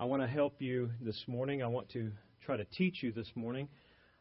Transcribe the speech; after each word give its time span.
I 0.00 0.04
want 0.04 0.22
to 0.22 0.28
help 0.28 0.62
you 0.62 0.90
this 1.00 1.24
morning. 1.26 1.60
I 1.60 1.66
want 1.66 1.88
to 1.94 2.12
try 2.46 2.56
to 2.56 2.64
teach 2.64 3.02
you 3.02 3.10
this 3.10 3.26
morning. 3.34 3.68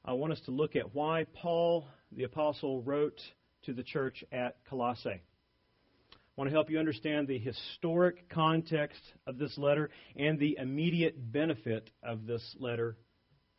I 0.04 0.14
want 0.14 0.34
us 0.34 0.42
to 0.46 0.52
look 0.52 0.76
at 0.76 0.96
why 0.96 1.28
Paul 1.36 1.86
the 2.12 2.24
Apostle 2.24 2.82
wrote 2.82 3.22
to 3.66 3.74
the 3.74 3.84
church 3.84 4.24
at 4.32 4.56
Colossae. 4.68 5.22
I 5.22 6.18
want 6.36 6.50
to 6.50 6.52
help 6.52 6.72
you 6.72 6.80
understand 6.80 7.28
the 7.28 7.38
historic 7.38 8.28
context 8.28 9.00
of 9.28 9.38
this 9.38 9.56
letter 9.56 9.92
and 10.16 10.40
the 10.40 10.58
immediate 10.60 11.32
benefit 11.32 11.92
of 12.02 12.26
this 12.26 12.56
letter 12.60 12.98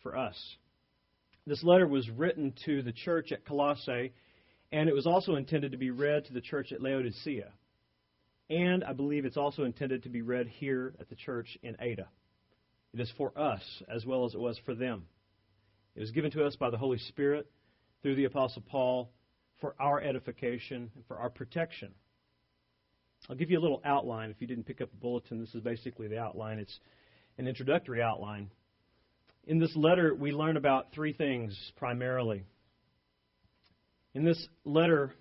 for 0.02 0.16
us. 0.16 0.36
This 1.46 1.62
letter 1.62 1.86
was 1.86 2.10
written 2.10 2.52
to 2.64 2.82
the 2.82 2.92
church 2.92 3.30
at 3.30 3.44
Colossae, 3.44 4.12
and 4.72 4.88
it 4.88 4.94
was 4.94 5.06
also 5.06 5.36
intended 5.36 5.70
to 5.70 5.78
be 5.78 5.92
read 5.92 6.24
to 6.24 6.32
the 6.32 6.40
church 6.40 6.72
at 6.72 6.82
Laodicea. 6.82 7.52
And 8.50 8.82
I 8.82 8.92
believe 8.92 9.24
it's 9.24 9.36
also 9.36 9.64
intended 9.64 10.04
to 10.04 10.08
be 10.08 10.22
read 10.22 10.48
here 10.48 10.94
at 11.00 11.08
the 11.08 11.14
church 11.14 11.58
in 11.62 11.76
Ada. 11.80 12.08
It 12.94 13.00
is 13.00 13.12
for 13.18 13.38
us 13.38 13.62
as 13.94 14.06
well 14.06 14.24
as 14.24 14.34
it 14.34 14.40
was 14.40 14.58
for 14.64 14.74
them. 14.74 15.04
It 15.94 16.00
was 16.00 16.10
given 16.12 16.30
to 16.32 16.44
us 16.44 16.56
by 16.56 16.70
the 16.70 16.78
Holy 16.78 16.98
Spirit 16.98 17.46
through 18.02 18.14
the 18.14 18.24
Apostle 18.24 18.62
Paul 18.66 19.10
for 19.60 19.74
our 19.78 20.00
edification 20.00 20.90
and 20.94 21.04
for 21.06 21.18
our 21.18 21.28
protection. 21.28 21.92
I'll 23.28 23.36
give 23.36 23.50
you 23.50 23.58
a 23.58 23.60
little 23.60 23.82
outline. 23.84 24.30
If 24.30 24.40
you 24.40 24.46
didn't 24.46 24.64
pick 24.64 24.80
up 24.80 24.90
the 24.90 24.96
bulletin, 24.96 25.40
this 25.40 25.54
is 25.54 25.60
basically 25.60 26.08
the 26.08 26.18
outline. 26.18 26.58
It's 26.58 26.78
an 27.36 27.48
introductory 27.48 28.00
outline. 28.00 28.50
In 29.46 29.58
this 29.58 29.74
letter, 29.74 30.14
we 30.14 30.30
learn 30.30 30.56
about 30.56 30.92
three 30.94 31.12
things 31.12 31.56
primarily. 31.76 32.44
In 34.14 34.24
this 34.24 34.48
letter, 34.64 35.12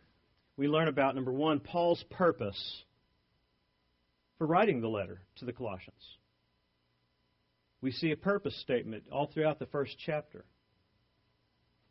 we 0.56 0.68
learn 0.68 0.88
about, 0.88 1.16
number 1.16 1.32
one, 1.32 1.60
Paul's 1.60 2.04
purpose 2.12 2.84
for 4.38 4.48
writing 4.48 4.82
the 4.82 4.88
letter 4.88 5.22
to 5.38 5.46
the 5.46 5.54
Colossians. 5.54 6.18
We 7.82 7.92
see 7.92 8.12
a 8.12 8.18
purpose 8.18 8.60
statement 8.62 9.04
all 9.12 9.28
throughout 9.28 9.60
the 9.60 9.66
first 9.68 9.96
chapter. 10.06 10.46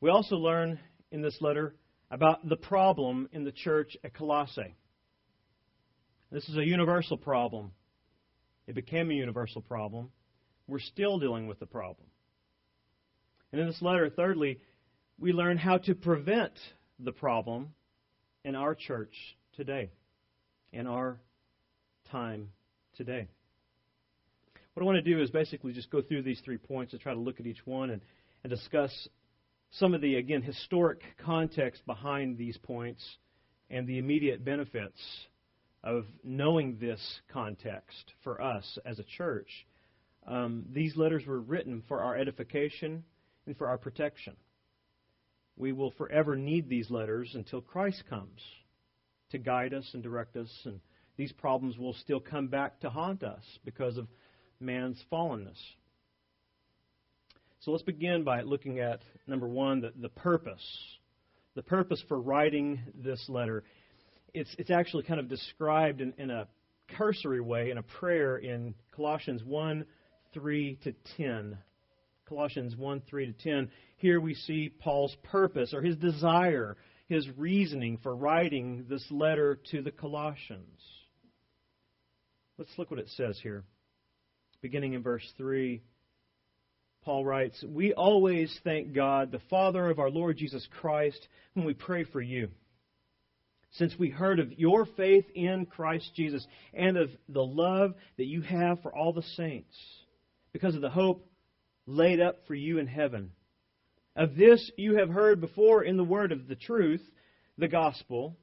We 0.00 0.10
also 0.10 0.36
learn 0.36 0.78
in 1.10 1.22
this 1.22 1.38
letter 1.40 1.74
about 2.10 2.48
the 2.48 2.56
problem 2.56 3.28
in 3.32 3.44
the 3.44 3.52
church 3.52 3.96
at 4.04 4.14
Colossae. 4.14 4.74
This 6.30 6.48
is 6.48 6.56
a 6.56 6.64
universal 6.64 7.16
problem. 7.16 7.72
It 8.66 8.74
became 8.74 9.10
a 9.10 9.14
universal 9.14 9.62
problem. 9.62 10.10
We're 10.66 10.80
still 10.80 11.18
dealing 11.18 11.46
with 11.46 11.60
the 11.60 11.66
problem. 11.66 12.08
And 13.52 13.60
in 13.60 13.68
this 13.68 13.80
letter, 13.80 14.10
thirdly, 14.10 14.58
we 15.18 15.32
learn 15.32 15.56
how 15.56 15.78
to 15.78 15.94
prevent 15.94 16.52
the 16.98 17.12
problem 17.12 17.68
in 18.44 18.54
our 18.54 18.74
church 18.74 19.14
today, 19.54 19.90
in 20.72 20.86
our 20.86 21.20
time 22.10 22.50
today. 22.96 23.28
What 24.74 24.82
I 24.82 24.86
want 24.86 25.02
to 25.02 25.14
do 25.14 25.22
is 25.22 25.30
basically 25.30 25.72
just 25.72 25.90
go 25.90 26.02
through 26.02 26.22
these 26.22 26.40
three 26.44 26.58
points 26.58 26.92
and 26.92 27.00
try 27.00 27.14
to 27.14 27.20
look 27.20 27.40
at 27.40 27.46
each 27.46 27.66
one 27.66 27.90
and, 27.90 28.02
and 28.44 28.50
discuss 28.50 29.08
some 29.72 29.94
of 29.94 30.00
the, 30.00 30.16
again, 30.16 30.42
historic 30.42 31.00
context 31.24 31.84
behind 31.86 32.36
these 32.36 32.56
points 32.58 33.02
and 33.70 33.86
the 33.86 33.98
immediate 33.98 34.44
benefits 34.44 35.00
of 35.82 36.04
knowing 36.22 36.78
this 36.80 37.00
context 37.32 38.12
for 38.22 38.40
us 38.40 38.78
as 38.84 38.98
a 38.98 39.04
church. 39.16 39.48
Um, 40.26 40.64
these 40.72 40.96
letters 40.96 41.24
were 41.26 41.40
written 41.40 41.82
for 41.88 42.00
our 42.00 42.16
edification 42.16 43.04
and 43.46 43.56
for 43.56 43.68
our 43.68 43.78
protection. 43.78 44.36
We 45.56 45.72
will 45.72 45.92
forever 45.92 46.36
need 46.36 46.68
these 46.68 46.90
letters 46.90 47.30
until 47.34 47.60
Christ 47.60 48.02
comes 48.10 48.40
to 49.30 49.38
guide 49.38 49.72
us 49.72 49.88
and 49.94 50.02
direct 50.02 50.36
us, 50.36 50.50
and 50.64 50.80
these 51.16 51.32
problems 51.32 51.78
will 51.78 51.94
still 51.94 52.20
come 52.20 52.48
back 52.48 52.80
to 52.80 52.90
haunt 52.90 53.22
us 53.22 53.42
because 53.64 53.96
of 53.96 54.06
man's 54.60 55.02
fallenness. 55.10 55.58
So 57.60 57.70
let's 57.70 57.82
begin 57.82 58.22
by 58.22 58.42
looking 58.42 58.78
at 58.80 59.00
number 59.26 59.48
one, 59.48 59.80
the, 59.80 59.92
the 60.00 60.08
purpose. 60.08 60.64
The 61.54 61.62
purpose 61.62 62.02
for 62.06 62.20
writing 62.20 62.80
this 62.94 63.24
letter. 63.28 63.64
It's, 64.34 64.54
it's 64.58 64.70
actually 64.70 65.04
kind 65.04 65.18
of 65.18 65.28
described 65.28 66.00
in, 66.00 66.12
in 66.18 66.30
a 66.30 66.46
cursory 66.96 67.40
way 67.40 67.70
in 67.70 67.78
a 67.78 67.82
prayer 67.82 68.36
in 68.36 68.74
Colossians 68.94 69.42
1 69.42 69.84
3 70.34 70.78
to 70.84 70.94
10. 71.16 71.58
Colossians 72.28 72.76
1 72.76 73.02
3 73.08 73.26
to 73.26 73.32
10. 73.32 73.70
Here 73.96 74.20
we 74.20 74.34
see 74.34 74.68
Paul's 74.68 75.16
purpose 75.24 75.72
or 75.72 75.80
his 75.80 75.96
desire, 75.96 76.76
his 77.08 77.26
reasoning 77.36 77.98
for 78.02 78.14
writing 78.14 78.84
this 78.88 79.04
letter 79.10 79.58
to 79.70 79.80
the 79.82 79.90
Colossians. 79.90 80.80
Let's 82.58 82.70
look 82.78 82.90
what 82.90 83.00
it 83.00 83.10
says 83.16 83.38
here. 83.42 83.64
Beginning 84.62 84.94
in 84.94 85.02
verse 85.02 85.26
3. 85.36 85.82
Paul 87.04 87.24
writes, 87.24 87.62
We 87.62 87.92
always 87.92 88.58
thank 88.64 88.94
God, 88.94 89.30
the 89.30 89.42
Father 89.50 89.90
of 89.90 89.98
our 89.98 90.10
Lord 90.10 90.38
Jesus 90.38 90.66
Christ, 90.80 91.28
when 91.54 91.66
we 91.66 91.74
pray 91.74 92.04
for 92.04 92.20
you. 92.20 92.48
Since 93.72 93.98
we 93.98 94.08
heard 94.08 94.40
of 94.40 94.58
your 94.58 94.86
faith 94.96 95.26
in 95.34 95.66
Christ 95.66 96.10
Jesus 96.16 96.46
and 96.72 96.96
of 96.96 97.10
the 97.28 97.44
love 97.44 97.94
that 98.16 98.24
you 98.24 98.40
have 98.40 98.80
for 98.80 98.94
all 98.94 99.12
the 99.12 99.22
saints, 99.22 99.76
because 100.52 100.74
of 100.74 100.80
the 100.80 100.88
hope 100.88 101.28
laid 101.86 102.20
up 102.20 102.38
for 102.46 102.54
you 102.54 102.78
in 102.78 102.86
heaven. 102.86 103.32
Of 104.16 104.34
this 104.34 104.70
you 104.78 104.96
have 104.96 105.10
heard 105.10 105.42
before 105.42 105.84
in 105.84 105.98
the 105.98 106.04
word 106.04 106.32
of 106.32 106.48
the 106.48 106.56
truth, 106.56 107.02
the 107.58 107.68
gospel, 107.68 108.38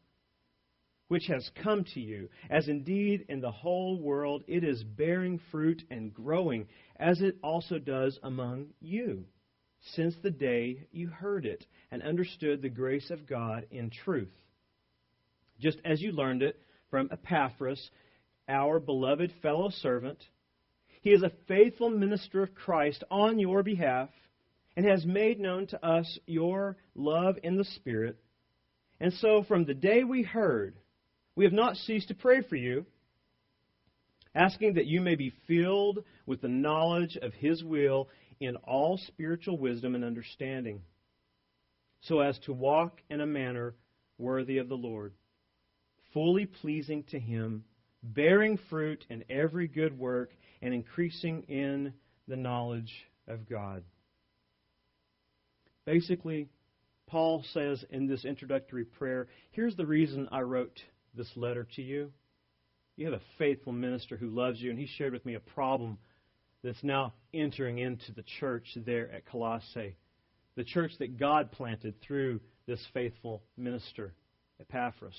which 1.14 1.28
has 1.28 1.48
come 1.62 1.84
to 1.84 2.00
you, 2.00 2.28
as 2.50 2.68
indeed 2.68 3.24
in 3.30 3.40
the 3.40 3.52
whole 3.52 4.02
world 4.02 4.44
it 4.48 4.64
is 4.64 4.84
bearing 4.84 5.40
fruit 5.52 5.84
and 5.92 6.12
growing, 6.12 6.68
as 6.96 7.22
it 7.22 7.38
also 7.44 7.78
does 7.78 8.18
among 8.24 8.66
you, 8.82 9.24
since 9.94 10.16
the 10.24 10.32
day 10.32 10.88
you 10.92 11.08
heard 11.08 11.46
it 11.46 11.68
and 11.92 12.02
understood 12.02 12.64
the 12.64 12.68
grace 12.68 13.12
of 13.12 13.28
God 13.28 13.68
in 13.70 13.92
truth. 13.92 14.34
Just 15.60 15.78
as 15.86 16.02
you 16.02 16.14
learned 16.14 16.42
it 16.42 16.60
from 16.90 17.10
Epaphras, 17.12 17.92
our 18.50 18.80
beloved 18.80 19.32
fellow 19.44 19.70
servant. 19.70 20.18
He 21.04 21.12
is 21.12 21.22
a 21.22 21.32
faithful 21.48 21.92
minister 21.92 22.42
of 22.42 22.56
Christ 22.56 23.04
on 23.12 23.38
your 23.38 23.62
behalf 23.62 24.10
and 24.76 24.84
has 24.88 25.06
made 25.06 25.40
known 25.40 25.68
to 25.68 25.86
us 25.86 26.18
your 26.26 26.76
love 26.96 27.38
in 27.44 27.56
the 27.56 27.66
Spirit. 27.66 28.18
And 29.00 29.14
so, 29.14 29.44
from 29.48 29.66
the 29.66 29.76
day 29.76 30.04
we 30.04 30.24
heard, 30.24 30.80
we 31.36 31.46
have 31.46 31.54
not 31.54 31.78
ceased 31.78 32.10
to 32.10 32.16
pray 32.16 32.42
for 32.42 32.56
you, 32.56 32.86
asking 34.36 34.76
that 34.76 34.86
you 34.86 35.02
may 35.02 35.16
be 35.16 35.34
filled 35.48 36.04
with 36.26 36.42
the 36.42 36.48
knowledge 36.48 37.18
of 37.22 37.34
His 37.34 37.64
will 37.64 38.10
in 38.40 38.56
all 38.58 38.98
spiritual 38.98 39.58
wisdom 39.58 39.96
and 39.96 40.04
understanding, 40.04 40.82
so 42.02 42.20
as 42.20 42.38
to 42.40 42.54
walk 42.54 43.02
in 43.10 43.22
a 43.22 43.26
manner 43.26 43.74
worthy 44.18 44.58
of 44.58 44.70
the 44.70 44.76
Lord, 44.76 45.14
fully 46.14 46.46
pleasing 46.46 47.04
to 47.10 47.20
Him, 47.20 47.64
bearing 48.04 48.60
fruit 48.70 49.06
in 49.10 49.24
every 49.30 49.68
good 49.68 49.98
work, 49.98 50.32
and 50.62 50.74
increasing 50.74 51.44
in 51.44 51.94
the 52.28 52.36
knowledge 52.36 52.92
of 53.28 53.50
God. 53.50 53.84
Basically, 55.86 56.48
Paul 57.08 57.44
says 57.54 57.84
in 57.90 58.08
this 58.08 58.24
introductory 58.26 58.86
prayer, 58.86 59.28
here's 59.52 59.76
the 59.76 59.86
reason 59.86 60.30
I 60.32 60.42
wrote 60.42 60.80
this 61.16 61.32
letter 61.36 61.68
to 61.76 61.82
you. 61.82 62.12
You 62.96 63.06
have 63.06 63.20
a 63.20 63.24
faithful 63.38 63.74
minister 63.74 64.18
who 64.18 64.30
loves 64.30 64.62
you, 64.62 64.70
and 64.70 64.80
he 64.80 64.88
shared 64.98 65.14
with 65.14 65.26
me 65.26 65.36
a 65.36 65.40
problem 65.40 65.98
that's 66.64 66.84
now 66.84 67.14
entering 67.34 67.80
into 67.80 68.12
the 68.14 68.24
church 68.40 68.66
there 68.86 69.12
at 69.12 69.26
Colossae, 69.26 69.98
the 70.56 70.64
church 70.64 70.92
that 71.00 71.18
God 71.20 71.52
planted 71.52 71.96
through 72.02 72.40
this 72.68 72.80
faithful 72.94 73.44
minister, 73.58 74.14
Epaphras. 74.60 75.18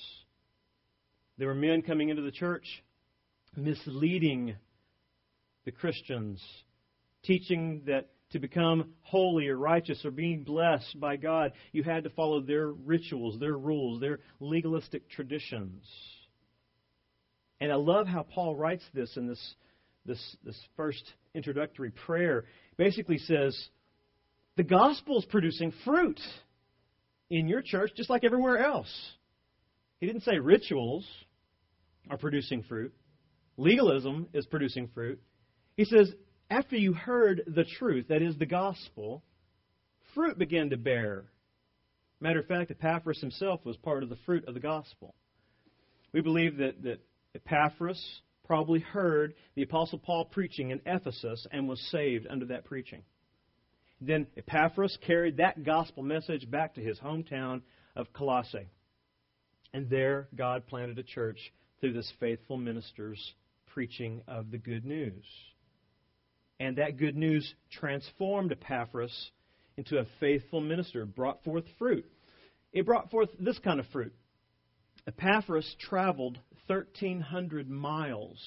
There 1.37 1.47
were 1.47 1.55
men 1.55 1.81
coming 1.81 2.09
into 2.09 2.21
the 2.21 2.31
church 2.31 2.65
misleading 3.55 4.55
the 5.65 5.71
Christians, 5.71 6.41
teaching 7.23 7.83
that 7.87 8.09
to 8.35 8.39
become 8.39 8.91
holy 9.01 9.47
or 9.47 9.55
righteous 9.55 10.03
or 10.03 10.11
being 10.11 10.43
blessed 10.43 10.99
by 10.99 11.15
God, 11.15 11.53
you 11.71 11.83
had 11.83 12.03
to 12.03 12.09
follow 12.09 12.41
their 12.41 12.67
rituals, 12.67 13.39
their 13.39 13.57
rules, 13.57 14.01
their 14.01 14.19
legalistic 14.41 15.09
traditions. 15.09 15.85
And 17.61 17.71
I 17.71 17.75
love 17.75 18.07
how 18.07 18.23
Paul 18.23 18.53
writes 18.57 18.83
this 18.93 19.15
in 19.15 19.25
this, 19.25 19.55
this, 20.05 20.35
this 20.43 20.59
first 20.75 21.01
introductory 21.33 21.91
prayer. 21.91 22.43
Basically 22.75 23.19
says, 23.19 23.57
the 24.57 24.63
gospel 24.63 25.17
is 25.19 25.25
producing 25.25 25.71
fruit 25.85 26.19
in 27.29 27.47
your 27.47 27.61
church 27.61 27.91
just 27.95 28.09
like 28.09 28.25
everywhere 28.25 28.57
else. 28.57 28.93
He 30.01 30.07
didn't 30.07 30.23
say 30.23 30.39
rituals 30.39 31.07
are 32.09 32.17
producing 32.17 32.63
fruit. 32.63 32.93
Legalism 33.55 34.27
is 34.33 34.45
producing 34.45 34.89
fruit. 34.93 35.21
He 35.77 35.85
says 35.85 36.13
after 36.49 36.75
you 36.75 36.93
heard 36.93 37.43
the 37.47 37.65
truth, 37.65 38.07
that 38.09 38.21
is 38.21 38.37
the 38.37 38.45
gospel, 38.45 39.23
fruit 40.13 40.37
began 40.37 40.69
to 40.69 40.77
bear. 40.77 41.25
Matter 42.19 42.39
of 42.39 42.47
fact, 42.47 42.71
Epaphras 42.71 43.19
himself 43.19 43.65
was 43.65 43.77
part 43.77 44.03
of 44.03 44.09
the 44.09 44.17
fruit 44.25 44.47
of 44.47 44.53
the 44.53 44.59
gospel. 44.59 45.15
We 46.13 46.21
believe 46.21 46.57
that, 46.57 46.81
that 46.83 46.99
Epaphras, 47.35 48.21
probably 48.45 48.79
heard 48.79 49.33
the 49.55 49.63
Apostle 49.63 49.99
Paul 49.99 50.25
preaching 50.25 50.69
in 50.69 50.81
Ephesus 50.85 51.45
and 51.51 51.67
was 51.67 51.79
saved 51.91 52.27
under 52.29 52.45
that 52.45 52.65
preaching. 52.65 53.01
Then 53.99 54.27
Epaphras 54.37 54.97
carried 55.05 55.37
that 55.37 55.63
gospel 55.63 56.03
message 56.03 56.49
back 56.49 56.75
to 56.75 56.81
his 56.81 56.99
hometown 56.99 57.61
of 57.95 58.13
Colossae. 58.13 58.69
And 59.73 59.89
there, 59.89 60.27
God 60.35 60.67
planted 60.67 60.99
a 60.99 61.03
church 61.03 61.39
through 61.79 61.93
this 61.93 62.11
faithful 62.19 62.57
minister's 62.57 63.33
preaching 63.67 64.21
of 64.27 64.51
the 64.51 64.57
good 64.57 64.85
news. 64.85 65.25
And 66.59 66.77
that 66.77 66.97
good 66.97 67.15
news 67.15 67.53
transformed 67.71 68.51
Epaphras 68.51 69.31
into 69.77 69.97
a 69.97 70.05
faithful 70.19 70.61
minister, 70.61 71.05
brought 71.05 71.43
forth 71.43 71.65
fruit. 71.77 72.05
It 72.71 72.85
brought 72.85 73.11
forth 73.11 73.29
this 73.39 73.59
kind 73.59 73.79
of 73.79 73.87
fruit. 73.87 74.13
Epaphras 75.07 75.75
traveled 75.79 76.39
1,300 76.67 77.69
miles 77.69 78.39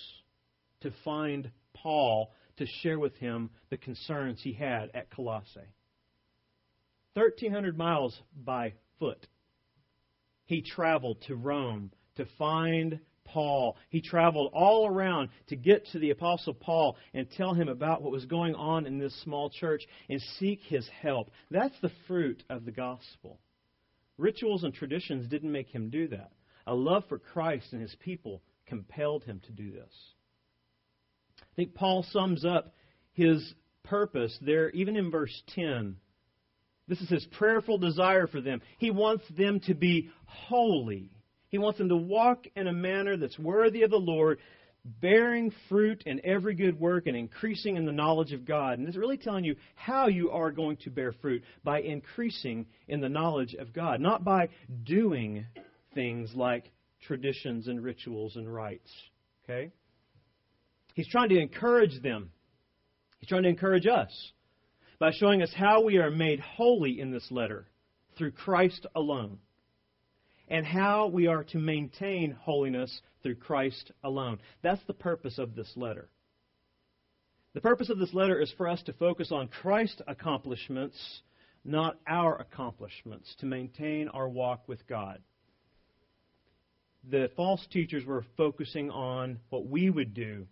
to 0.81 0.91
find 1.05 1.51
Paul 1.75 2.33
to 2.57 2.67
share 2.83 2.99
with 2.99 3.15
him 3.17 3.51
the 3.71 3.77
concerns 3.77 4.41
he 4.43 4.53
had 4.53 4.91
at 4.95 5.11
Colossae. 5.11 5.61
1,300 7.15 7.77
miles 7.77 8.21
by 8.35 8.75
foot. 8.99 9.27
He 10.47 10.63
traveled 10.63 11.21
to 11.27 11.37
Rome 11.37 11.93
to 12.17 12.27
find 12.39 13.01
Paul. 13.33 13.77
He 13.91 14.01
traveled 14.01 14.51
all 14.53 14.87
around 14.87 15.31
to 15.49 15.57
get 15.57 15.87
to 15.93 15.99
the 15.99 16.11
Apostle 16.11 16.55
Paul 16.55 16.97
and 17.15 17.31
tell 17.31 17.55
him 17.55 17.69
about 17.69 18.03
what 18.03 18.13
was 18.13 18.25
going 18.25 18.55
on 18.55 18.87
in 18.87 18.99
this 18.99 19.15
small 19.23 19.51
church 19.51 19.83
and 20.09 20.21
seek 20.39 20.61
his 20.63 20.89
help. 21.03 21.31
That's 21.51 21.79
the 21.81 21.93
fruit 22.07 22.43
of 22.51 22.65
the 22.65 22.73
gospel. 22.73 23.39
Rituals 24.17 24.65
and 24.65 24.75
traditions 24.75 25.29
didn't 25.29 25.53
make 25.53 25.69
him 25.69 25.91
do 25.91 26.09
that. 26.09 26.33
A 26.67 26.75
love 26.75 27.05
for 27.09 27.19
Christ 27.19 27.73
and 27.73 27.81
his 27.81 27.95
people 28.01 28.43
compelled 28.67 29.25
him 29.25 29.41
to 29.47 29.53
do 29.53 29.71
this. 29.71 29.93
I 31.41 31.55
think 31.57 31.75
Paul 31.75 32.05
sums 32.11 32.45
up 32.45 32.75
his 33.13 33.55
purpose 33.85 34.37
there, 34.43 34.71
even 34.71 34.97
in 34.97 35.11
verse 35.11 35.43
10. 35.55 35.97
This 36.89 37.01
is 37.01 37.09
his 37.09 37.27
prayerful 37.33 37.79
desire 37.79 38.27
for 38.27 38.41
them. 38.41 38.61
He 38.79 38.91
wants 38.91 39.25
them 39.37 39.61
to 39.67 39.75
be 39.75 40.11
holy. 40.25 41.11
He 41.49 41.59
wants 41.59 41.79
them 41.79 41.89
to 41.89 41.97
walk 41.97 42.47
in 42.57 42.67
a 42.67 42.73
manner 42.73 43.17
that's 43.17 43.39
worthy 43.39 43.83
of 43.83 43.91
the 43.91 43.97
Lord, 43.97 44.39
bearing 44.85 45.53
fruit 45.69 46.03
in 46.07 46.21
every 46.25 46.55
good 46.55 46.79
work 46.79 47.07
and 47.07 47.17
increasing 47.17 47.77
in 47.77 47.87
the 47.87 47.93
knowledge 47.93 48.33
of 48.33 48.45
God. 48.45 48.79
And 48.79 48.87
it's 48.87 48.97
really 48.97 49.17
telling 49.17 49.45
you 49.45 49.57
how 49.75 50.09
you 50.09 50.31
are 50.31 50.51
going 50.51 50.77
to 50.79 50.91
bear 50.91 51.13
fruit 51.13 51.43
by 51.65 51.81
increasing 51.81 52.67
in 52.87 53.01
the 53.01 53.09
knowledge 53.09 53.55
of 53.55 53.73
God, 53.73 54.01
not 54.01 54.25
by 54.25 54.49
doing 54.85 55.47
things 55.95 56.31
like 56.35 56.71
traditions 57.07 57.67
and 57.69 57.83
rituals 57.83 58.37
and 58.37 58.53
rites. 58.53 58.91
Okay? 59.45 59.71
He's 60.95 61.09
trying 61.09 61.31
to 61.31 61.39
encourage 61.39 62.03
them. 62.03 62.31
He's 63.21 63.29
trying 63.29 63.45
to 63.45 63.49
encourage 63.49 63.87
us 63.87 64.11
by 64.99 65.13
showing 65.13 65.43
us 65.43 65.53
how 65.55 65.83
we 65.83 65.97
are 65.97 66.11
made 66.11 66.41
holy 66.41 67.01
in 67.01 67.11
this 67.11 67.27
letter 67.31 67.67
through 68.17 68.33
Christ 68.33 68.87
alone 68.95 69.39
and 70.49 70.67
how 70.67 71.09
we 71.09 71.27
are 71.27 71.45
to 71.45 71.59
maintain 71.59 72.33
holiness 72.33 73.01
through 73.23 73.37
Christ 73.37 73.93
alone. 74.03 74.39
That's 74.63 74.83
the 74.87 74.95
purpose 74.95 75.39
of 75.39 75.55
this 75.55 75.73
letter. 75.77 76.09
The 77.55 77.61
purpose 77.61 77.91
of 77.91 77.99
this 77.99 78.15
letter 78.15 78.41
is 78.41 78.53
for 78.57 78.69
us 78.69 78.83
to 78.85 78.93
focus 78.93 79.33
on 79.33 79.49
Christ's 79.49 80.03
accomplishments, 80.07 81.23
not 81.65 81.99
our 82.07 82.37
accomplishments, 82.41 83.35
to 83.41 83.47
maintain 83.47 84.09
our 84.09 84.29
walk 84.29 84.69
with 84.69 84.87
God. 84.87 85.21
The 87.11 87.31
false 87.37 87.67
teachers 87.71 88.05
were 88.05 88.25
focusing 88.37 88.91
on 88.91 89.39
what 89.51 89.67
we 89.67 89.91
would 89.91 90.15
do 90.15 90.47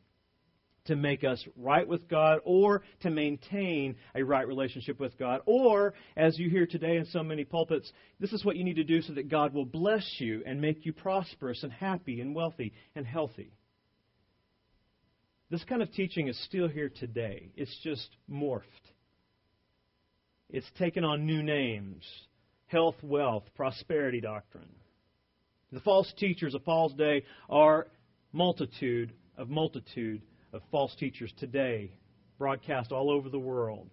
to 0.86 0.96
make 0.96 1.24
us 1.24 1.44
right 1.56 1.86
with 1.86 2.08
God 2.08 2.40
or 2.44 2.82
to 3.00 3.10
maintain 3.10 3.96
a 4.14 4.22
right 4.22 4.46
relationship 4.46 4.98
with 5.00 5.18
God. 5.18 5.40
Or, 5.46 5.94
as 6.16 6.38
you 6.38 6.50
hear 6.50 6.66
today 6.66 6.96
in 6.96 7.06
so 7.06 7.22
many 7.22 7.44
pulpits, 7.44 7.92
this 8.20 8.32
is 8.32 8.44
what 8.44 8.56
you 8.56 8.64
need 8.64 8.76
to 8.76 8.84
do 8.84 9.02
so 9.02 9.14
that 9.14 9.28
God 9.28 9.54
will 9.54 9.64
bless 9.64 10.16
you 10.18 10.42
and 10.46 10.60
make 10.60 10.86
you 10.86 10.92
prosperous 10.92 11.62
and 11.62 11.72
happy 11.72 12.20
and 12.20 12.34
wealthy 12.34 12.72
and 12.94 13.06
healthy. 13.06 13.52
This 15.50 15.64
kind 15.64 15.82
of 15.82 15.92
teaching 15.92 16.28
is 16.28 16.44
still 16.44 16.68
here 16.68 16.88
today. 16.88 17.50
It's 17.56 17.78
just 17.82 18.08
morphed. 18.30 18.62
It's 20.50 20.70
taken 20.78 21.04
on 21.04 21.26
new 21.26 21.42
names 21.42 22.04
health, 22.66 22.96
wealth, 23.02 23.44
prosperity 23.54 24.20
doctrine. 24.20 24.68
The 25.72 25.80
false 25.80 26.12
teachers 26.18 26.54
of 26.54 26.64
Paul's 26.64 26.94
day 26.94 27.24
are 27.48 27.86
multitude 28.32 29.12
of 29.36 29.48
multitude 29.48 30.22
of 30.56 30.62
false 30.70 30.94
teachers 30.96 31.32
today, 31.38 31.92
broadcast 32.38 32.90
all 32.90 33.10
over 33.10 33.28
the 33.28 33.38
world. 33.38 33.88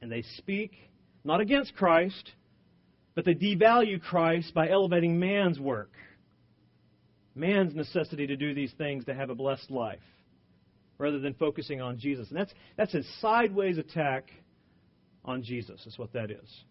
And 0.00 0.10
they 0.10 0.22
speak 0.36 0.72
not 1.24 1.40
against 1.40 1.74
Christ, 1.74 2.32
but 3.14 3.24
they 3.24 3.34
devalue 3.34 4.00
Christ 4.02 4.52
by 4.52 4.68
elevating 4.68 5.18
man's 5.18 5.60
work, 5.60 5.92
man's 7.34 7.74
necessity 7.74 8.26
to 8.26 8.36
do 8.36 8.54
these 8.54 8.72
things 8.76 9.04
to 9.04 9.14
have 9.14 9.30
a 9.30 9.34
blessed 9.34 9.70
life, 9.70 10.00
rather 10.98 11.20
than 11.20 11.34
focusing 11.34 11.80
on 11.80 11.98
Jesus. 11.98 12.28
And 12.28 12.38
that's, 12.38 12.52
that's 12.76 12.94
a 12.94 13.02
sideways 13.20 13.78
attack 13.78 14.30
on 15.24 15.42
Jesus, 15.42 15.86
is 15.86 15.98
what 15.98 16.12
that 16.14 16.30
is. 16.30 16.64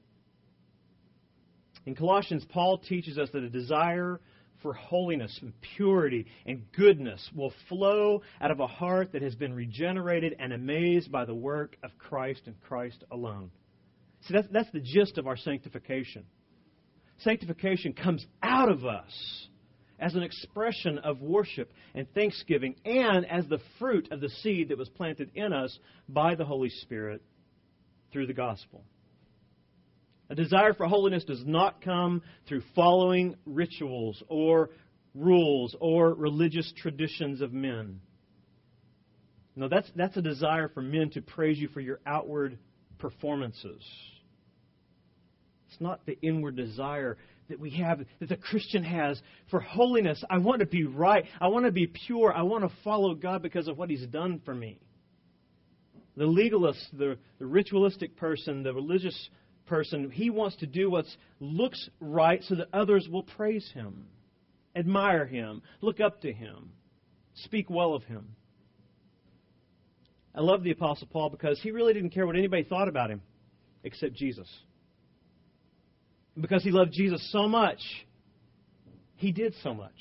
In 1.86 1.96
Colossians, 1.96 2.46
Paul 2.50 2.78
teaches 2.78 3.18
us 3.18 3.30
that 3.34 3.44
a 3.44 3.50
desire 3.50 4.20
for 4.62 4.74
holiness 4.74 5.38
and 5.42 5.54
purity 5.76 6.26
and 6.46 6.64
goodness 6.74 7.30
will 7.36 7.54
flow 7.70 8.22
out 8.40 8.52
of 8.52 8.60
a 8.60 8.68
heart 8.68 9.12
that 9.14 9.22
has 9.22 9.36
been 9.36 9.54
regenerated 9.54 10.36
and 10.40 10.54
amazed 10.54 11.12
by 11.12 11.26
the 11.26 11.36
work 11.36 11.78
of 11.84 11.92
Christ 11.98 12.42
and 12.46 12.60
Christ 12.62 13.04
alone. 13.12 13.52
See, 14.28 14.34
that's, 14.34 14.48
that's 14.52 14.72
the 14.72 14.80
gist 14.80 15.18
of 15.18 15.28
our 15.28 15.38
sanctification. 15.38 16.26
Sanctification 17.20 17.94
comes 17.94 18.26
out 18.42 18.70
of 18.70 18.86
us 18.86 19.48
as 20.00 20.16
an 20.16 20.24
expression 20.24 20.98
of 21.00 21.22
worship 21.22 21.72
and 21.94 22.12
thanksgiving 22.14 22.76
and 22.84 23.26
as 23.26 23.48
the 23.48 23.60
fruit 23.80 24.08
of 24.12 24.20
the 24.20 24.30
seed 24.30 24.70
that 24.70 24.78
was 24.78 24.90
planted 24.90 25.32
in 25.36 25.54
us 25.54 25.78
by 26.10 26.36
the 26.36 26.46
Holy 26.46 26.70
Spirit 26.70 27.22
through 28.12 28.28
the 28.28 28.34
gospel. 28.34 28.84
A 30.32 30.36
desire 30.36 30.74
for 30.74 30.88
holiness 30.88 31.26
does 31.26 31.44
not 31.46 31.82
come 31.82 32.22
through 32.48 32.62
following 32.74 33.36
rituals 33.46 34.24
or 34.30 34.70
rules 35.14 35.76
or 35.82 36.14
religious 36.14 36.72
traditions 36.78 37.42
of 37.42 37.52
men. 37.52 38.00
No, 39.58 39.68
that's, 39.68 39.92
that's 39.94 40.16
a 40.16 40.22
desire 40.22 40.70
for 40.70 40.82
men 40.82 41.10
to 41.12 41.22
praise 41.22 41.60
you 41.60 41.68
for 41.68 41.82
your 41.82 42.00
outward 42.06 42.58
performances. 42.98 43.84
It's 45.70 45.82
not 45.82 46.06
the 46.06 46.18
inward 46.22 46.56
desire 46.56 47.18
that 47.50 47.60
we 47.60 47.72
have, 47.72 48.00
that 48.22 48.30
the 48.30 48.38
Christian 48.38 48.86
has 48.86 49.22
for 49.50 49.60
holiness. 49.60 50.24
I 50.30 50.38
want 50.38 50.62
to 50.62 50.66
be 50.66 50.86
right. 50.86 51.26
I 51.42 51.50
want 51.50 51.66
to 51.66 51.74
be 51.74 51.88
pure. 51.88 52.34
I 52.34 52.44
want 52.44 52.64
to 52.64 52.72
follow 52.86 53.16
God 53.16 53.42
because 53.42 53.68
of 53.68 53.78
what 53.78 53.90
He's 53.90 54.08
done 54.08 54.40
for 54.46 54.56
me. 54.56 54.80
The 56.16 56.26
legalist, 56.26 56.88
the, 56.94 57.18
the 57.38 57.46
ritualistic 57.46 58.16
person, 58.16 58.64
the 58.64 58.74
religious 58.74 59.30
person, 59.72 60.12
he 60.12 60.30
wants 60.30 60.58
to 60.58 60.68
do 60.68 60.92
what 60.92 61.06
looks 61.40 61.90
right 62.02 62.44
so 62.44 62.56
that 62.56 62.68
others 62.74 63.08
will 63.10 63.24
praise 63.24 63.72
him, 63.74 64.06
admire 64.76 65.26
him, 65.26 65.62
look 65.80 66.02
up 66.02 66.22
to 66.24 66.34
him, 66.34 66.72
speak 67.36 67.70
well 67.70 67.94
of 67.94 68.04
him. 68.04 68.28
I 70.36 70.42
love 70.42 70.64
the 70.64 70.72
Apostle 70.72 71.08
Paul 71.10 71.30
because 71.30 71.58
he 71.62 71.72
really 71.72 71.94
didn't 71.94 72.10
care 72.10 72.28
what 72.28 72.36
anybody 72.36 72.64
thought 72.64 72.90
about 72.90 73.10
him 73.10 73.22
except 73.86 74.14
Jesus. 74.14 74.48
Because 76.40 76.66
he 76.66 76.72
loved 76.72 76.92
Jesus 76.92 77.26
so 77.32 77.48
much, 77.48 77.80
he 79.16 79.32
did 79.32 79.54
so 79.64 79.74
much. 79.74 79.96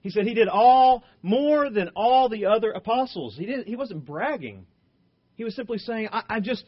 He 0.00 0.08
said 0.08 0.24
he 0.26 0.32
did 0.32 0.48
all 0.48 1.04
more 1.20 1.68
than 1.68 1.90
all 1.94 2.30
the 2.30 2.46
other 2.46 2.70
apostles. 2.70 3.36
He 3.36 3.44
didn't. 3.44 3.68
he 3.68 3.76
wasn't 3.76 4.06
bragging. 4.06 4.64
He 5.34 5.44
was 5.44 5.54
simply 5.54 5.76
saying, 5.76 6.08
I, 6.10 6.22
I 6.28 6.40
just 6.40 6.64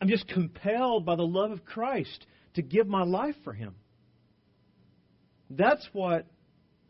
I'm 0.00 0.08
just 0.08 0.28
compelled 0.28 1.06
by 1.06 1.16
the 1.16 1.26
love 1.26 1.50
of 1.50 1.64
Christ 1.64 2.26
to 2.54 2.62
give 2.62 2.86
my 2.86 3.02
life 3.02 3.36
for 3.44 3.52
him. 3.52 3.74
That's 5.50 5.86
what 5.92 6.26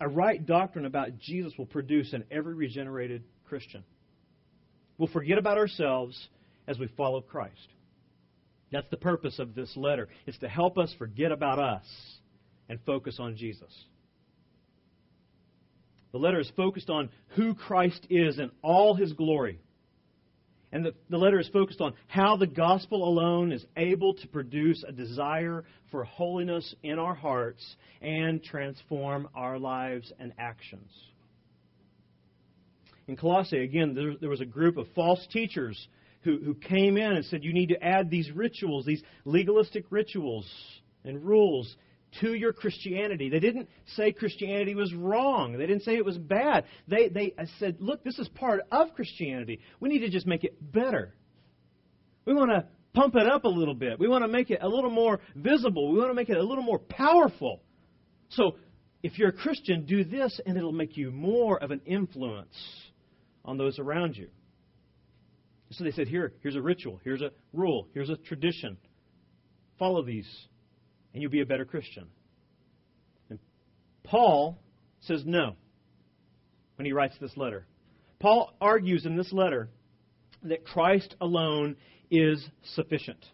a 0.00 0.08
right 0.08 0.44
doctrine 0.44 0.86
about 0.86 1.18
Jesus 1.18 1.52
will 1.56 1.66
produce 1.66 2.12
in 2.12 2.24
every 2.30 2.54
regenerated 2.54 3.22
Christian. 3.44 3.84
We'll 4.98 5.08
forget 5.08 5.38
about 5.38 5.58
ourselves 5.58 6.28
as 6.66 6.78
we 6.78 6.88
follow 6.96 7.20
Christ. 7.20 7.68
That's 8.72 8.88
the 8.90 8.96
purpose 8.96 9.38
of 9.38 9.54
this 9.54 9.76
letter. 9.76 10.08
It's 10.26 10.38
to 10.38 10.48
help 10.48 10.78
us 10.78 10.94
forget 10.98 11.32
about 11.32 11.58
us 11.58 11.84
and 12.68 12.80
focus 12.84 13.18
on 13.20 13.36
Jesus. 13.36 13.72
The 16.12 16.18
letter 16.18 16.40
is 16.40 16.50
focused 16.56 16.90
on 16.90 17.10
who 17.28 17.54
Christ 17.54 18.06
is 18.10 18.38
in 18.38 18.50
all 18.62 18.94
his 18.94 19.12
glory. 19.12 19.60
And 20.72 20.84
the, 20.84 20.94
the 21.08 21.16
letter 21.16 21.38
is 21.38 21.48
focused 21.48 21.80
on 21.80 21.94
how 22.08 22.36
the 22.36 22.46
gospel 22.46 23.08
alone 23.08 23.52
is 23.52 23.64
able 23.76 24.14
to 24.14 24.28
produce 24.28 24.84
a 24.86 24.92
desire 24.92 25.64
for 25.90 26.04
holiness 26.04 26.74
in 26.82 26.98
our 26.98 27.14
hearts 27.14 27.76
and 28.02 28.42
transform 28.42 29.28
our 29.34 29.58
lives 29.58 30.12
and 30.18 30.32
actions. 30.38 30.90
in 33.06 33.16
Colossae, 33.16 33.62
again, 33.62 33.94
there, 33.94 34.16
there 34.20 34.30
was 34.30 34.40
a 34.40 34.46
group 34.46 34.76
of 34.76 34.86
false 34.94 35.24
teachers 35.32 35.88
who, 36.22 36.38
who 36.38 36.54
came 36.54 36.96
in 36.96 37.12
and 37.12 37.24
said, 37.26 37.44
You 37.44 37.52
need 37.52 37.68
to 37.68 37.82
add 37.82 38.10
these 38.10 38.30
rituals, 38.32 38.84
these 38.84 39.02
legalistic 39.24 39.84
rituals 39.90 40.50
and 41.04 41.24
rules 41.24 41.76
to 42.20 42.34
your 42.34 42.52
Christianity. 42.52 43.28
They 43.28 43.40
didn't 43.40 43.68
say 43.96 44.12
Christianity 44.12 44.74
was 44.74 44.92
wrong. 44.94 45.52
They 45.52 45.66
didn't 45.66 45.82
say 45.82 45.96
it 45.96 46.04
was 46.04 46.18
bad. 46.18 46.64
They, 46.88 47.08
they 47.08 47.34
said, 47.58 47.76
look, 47.80 48.04
this 48.04 48.18
is 48.18 48.28
part 48.28 48.60
of 48.72 48.94
Christianity. 48.94 49.60
We 49.80 49.88
need 49.88 50.00
to 50.00 50.10
just 50.10 50.26
make 50.26 50.44
it 50.44 50.56
better. 50.72 51.14
We 52.24 52.34
want 52.34 52.50
to 52.50 52.66
pump 52.94 53.14
it 53.16 53.26
up 53.26 53.44
a 53.44 53.48
little 53.48 53.74
bit. 53.74 53.98
We 53.98 54.08
want 54.08 54.24
to 54.24 54.28
make 54.28 54.50
it 54.50 54.60
a 54.62 54.68
little 54.68 54.90
more 54.90 55.20
visible. 55.34 55.92
We 55.92 55.98
want 55.98 56.10
to 56.10 56.14
make 56.14 56.30
it 56.30 56.36
a 56.36 56.42
little 56.42 56.64
more 56.64 56.78
powerful. 56.78 57.60
So, 58.30 58.56
if 59.02 59.18
you're 59.18 59.28
a 59.28 59.32
Christian, 59.32 59.84
do 59.84 60.02
this, 60.02 60.40
and 60.46 60.56
it'll 60.56 60.72
make 60.72 60.96
you 60.96 61.12
more 61.12 61.62
of 61.62 61.70
an 61.70 61.80
influence 61.86 62.56
on 63.44 63.56
those 63.56 63.78
around 63.78 64.16
you. 64.16 64.28
So 65.72 65.84
they 65.84 65.92
said, 65.92 66.08
here, 66.08 66.32
here's 66.42 66.56
a 66.56 66.62
ritual, 66.62 67.00
here's 67.04 67.22
a 67.22 67.30
rule, 67.52 67.88
here's 67.92 68.10
a 68.10 68.16
tradition. 68.16 68.76
Follow 69.78 70.02
these, 70.02 70.28
and 71.16 71.22
you'll 71.22 71.30
be 71.30 71.40
a 71.40 71.46
better 71.46 71.64
Christian. 71.64 72.08
And 73.30 73.38
Paul 74.04 74.58
says 75.00 75.22
no 75.24 75.54
when 76.74 76.84
he 76.84 76.92
writes 76.92 77.14
this 77.18 77.34
letter. 77.38 77.66
Paul 78.18 78.54
argues 78.60 79.06
in 79.06 79.16
this 79.16 79.32
letter 79.32 79.70
that 80.42 80.66
Christ 80.66 81.16
alone 81.18 81.76
is 82.10 82.46
sufficient. 82.74 83.24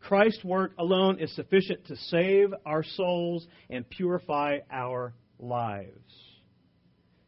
Christ's 0.00 0.42
work 0.42 0.72
alone 0.80 1.20
is 1.20 1.32
sufficient 1.36 1.86
to 1.86 1.94
save 1.94 2.52
our 2.66 2.82
souls 2.82 3.46
and 3.70 3.88
purify 3.88 4.58
our 4.68 5.14
lives. 5.38 6.12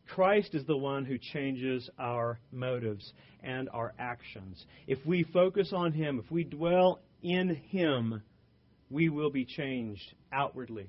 Christ 0.09 0.57
is 0.57 0.67
the 0.67 0.77
one 0.77 1.05
who 1.05 1.19
changes 1.19 1.89
our 2.01 2.41
motives 2.51 3.13
and 3.45 3.69
our 3.73 3.95
actions. 3.97 4.67
If 4.89 4.99
we 5.07 5.23
focus 5.23 5.73
on 5.73 5.93
Him, 5.93 6.21
if 6.25 6.33
we 6.33 6.43
dwell 6.43 6.99
in 7.23 7.55
Him, 7.69 8.21
we 8.95 9.09
will 9.09 9.31
be 9.31 9.45
changed 9.45 10.15
outwardly. 10.33 10.87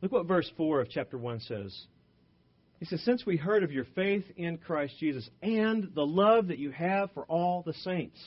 Look 0.00 0.12
what 0.12 0.26
verse 0.26 0.50
4 0.56 0.80
of 0.80 0.88
chapter 0.88 1.18
1 1.18 1.40
says. 1.40 1.78
He 2.78 2.86
says, 2.86 3.02
Since 3.04 3.26
we 3.26 3.36
heard 3.36 3.62
of 3.62 3.70
your 3.70 3.84
faith 3.94 4.24
in 4.34 4.56
Christ 4.56 4.94
Jesus 4.98 5.28
and 5.42 5.90
the 5.94 6.06
love 6.06 6.48
that 6.48 6.58
you 6.58 6.70
have 6.70 7.12
for 7.12 7.24
all 7.24 7.62
the 7.62 7.74
saints, 7.74 8.18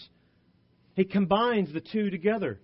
he 0.95 1.03
combines 1.03 1.73
the 1.73 1.81
two 1.81 2.11
together. 2.11 2.59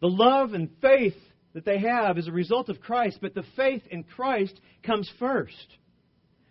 The 0.00 0.08
love 0.08 0.54
and 0.54 0.70
faith 0.80 1.16
that 1.52 1.66
they 1.66 1.78
have 1.78 2.16
is 2.16 2.26
a 2.26 2.32
result 2.32 2.70
of 2.70 2.80
Christ, 2.80 3.18
but 3.20 3.34
the 3.34 3.44
faith 3.54 3.82
in 3.90 4.02
Christ 4.02 4.58
comes 4.82 5.10
first. 5.18 5.76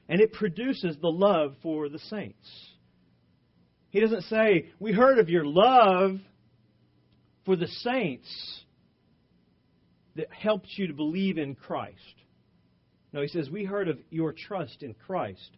And 0.08 0.22
it 0.22 0.34
produces 0.34 0.96
the 1.02 1.12
love 1.12 1.56
for 1.64 1.90
the 1.90 1.98
saints. 1.98 2.48
He 3.90 4.02
doesn't 4.02 4.25
say, 4.25 4.68
We 4.80 4.92
heard 4.92 5.18
of 5.18 5.30
your 5.30 5.46
love 5.48 6.20
for 7.46 7.56
the 7.56 7.68
saints 7.68 8.64
that 10.16 10.32
helps 10.32 10.70
you 10.78 10.88
to 10.88 10.94
believe 10.94 11.38
in 11.38 11.56
Christ. 11.56 12.00
No, 13.14 13.22
he 13.22 13.28
says, 13.28 13.50
We 13.50 13.64
heard 13.64 13.88
of 13.88 14.00
your 14.10 14.34
trust 14.34 14.82
in 14.82 14.94
Christ 14.94 15.58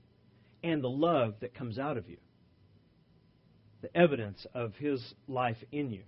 and 0.64 0.84
the 0.84 0.90
love 0.90 1.36
that 1.42 1.56
comes 1.56 1.80
out 1.80 1.98
of 1.98 2.10
you, 2.10 2.18
the 3.82 3.96
evidence 3.96 4.46
of 4.54 4.74
his 4.76 5.02
life 5.28 5.58
in 5.72 5.92
you. 5.92 6.04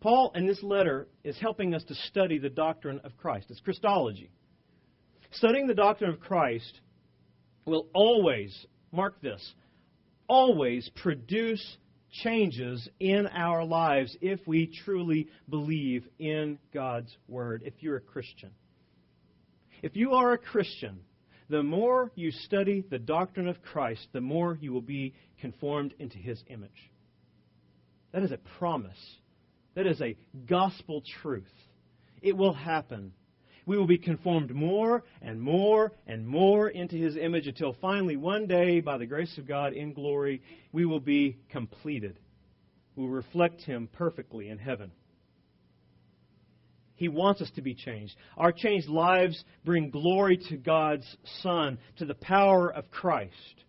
Paul, 0.00 0.32
in 0.34 0.46
this 0.46 0.62
letter, 0.62 1.06
is 1.22 1.38
helping 1.38 1.74
us 1.74 1.84
to 1.84 1.94
study 1.94 2.38
the 2.38 2.50
doctrine 2.50 3.00
of 3.04 3.16
Christ. 3.16 3.46
It's 3.50 3.60
Christology. 3.60 4.30
Studying 5.30 5.66
the 5.66 5.74
doctrine 5.74 6.10
of 6.10 6.20
Christ 6.20 6.80
will 7.64 7.86
always, 7.94 8.66
mark 8.90 9.20
this, 9.22 9.54
always 10.28 10.90
produce 10.96 11.76
changes 12.12 12.88
in 13.00 13.26
our 13.26 13.64
lives 13.64 14.16
if 14.20 14.40
we 14.46 14.66
truly 14.84 15.28
believe 15.48 16.06
in 16.18 16.58
God's 16.72 17.16
Word, 17.26 17.62
if 17.64 17.74
you're 17.80 17.96
a 17.96 18.00
Christian. 18.00 18.50
If 19.82 19.96
you 19.96 20.12
are 20.12 20.32
a 20.32 20.38
Christian, 20.38 21.00
the 21.48 21.62
more 21.62 22.10
you 22.14 22.30
study 22.30 22.84
the 22.88 22.98
doctrine 22.98 23.48
of 23.48 23.62
Christ, 23.62 24.06
the 24.12 24.20
more 24.20 24.56
you 24.60 24.72
will 24.72 24.80
be 24.80 25.14
conformed 25.40 25.94
into 25.98 26.18
his 26.18 26.42
image. 26.48 26.90
That 28.12 28.22
is 28.22 28.30
a 28.30 28.38
promise. 28.58 29.16
That 29.74 29.86
is 29.86 30.00
a 30.00 30.16
gospel 30.46 31.02
truth. 31.22 31.52
It 32.20 32.36
will 32.36 32.52
happen. 32.52 33.12
We 33.64 33.76
will 33.76 33.86
be 33.86 33.98
conformed 33.98 34.52
more 34.52 35.04
and 35.20 35.40
more 35.40 35.92
and 36.06 36.26
more 36.26 36.68
into 36.68 36.96
his 36.96 37.16
image 37.16 37.46
until 37.46 37.76
finally, 37.80 38.16
one 38.16 38.46
day, 38.46 38.80
by 38.80 38.98
the 38.98 39.06
grace 39.06 39.38
of 39.38 39.46
God 39.46 39.72
in 39.72 39.92
glory, 39.92 40.42
we 40.72 40.84
will 40.84 41.00
be 41.00 41.38
completed. 41.50 42.18
We 42.96 43.04
will 43.04 43.10
reflect 43.10 43.62
him 43.62 43.88
perfectly 43.92 44.48
in 44.48 44.58
heaven. 44.58 44.90
He 46.96 47.08
wants 47.08 47.40
us 47.40 47.50
to 47.56 47.62
be 47.62 47.74
changed. 47.74 48.14
Our 48.36 48.52
changed 48.52 48.88
lives 48.88 49.42
bring 49.64 49.90
glory 49.90 50.38
to 50.48 50.56
God's 50.56 51.16
Son, 51.42 51.78
to 51.98 52.04
the 52.04 52.14
power 52.14 52.72
of 52.72 52.90
Christ. 52.90 53.64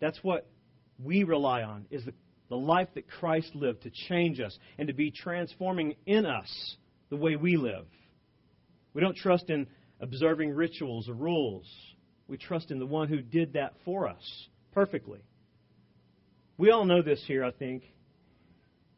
That's 0.00 0.22
what 0.22 0.46
we 1.02 1.24
rely 1.24 1.62
on, 1.62 1.86
is 1.90 2.04
the, 2.04 2.12
the 2.48 2.56
life 2.56 2.88
that 2.94 3.08
Christ 3.08 3.54
lived 3.54 3.82
to 3.82 3.90
change 3.90 4.40
us 4.40 4.58
and 4.78 4.88
to 4.88 4.94
be 4.94 5.10
transforming 5.10 5.94
in 6.04 6.26
us 6.26 6.76
the 7.10 7.16
way 7.16 7.36
we 7.36 7.56
live. 7.56 7.86
We 8.92 9.00
don't 9.00 9.16
trust 9.16 9.50
in 9.50 9.66
observing 10.00 10.50
rituals 10.50 11.08
or 11.08 11.14
rules. 11.14 11.66
We 12.28 12.36
trust 12.36 12.70
in 12.70 12.78
the 12.78 12.86
one 12.86 13.08
who 13.08 13.20
did 13.20 13.54
that 13.54 13.74
for 13.84 14.08
us 14.08 14.48
perfectly. 14.72 15.20
We 16.56 16.70
all 16.70 16.84
know 16.84 17.02
this 17.02 17.22
here, 17.26 17.44
I 17.44 17.50
think. 17.50 17.82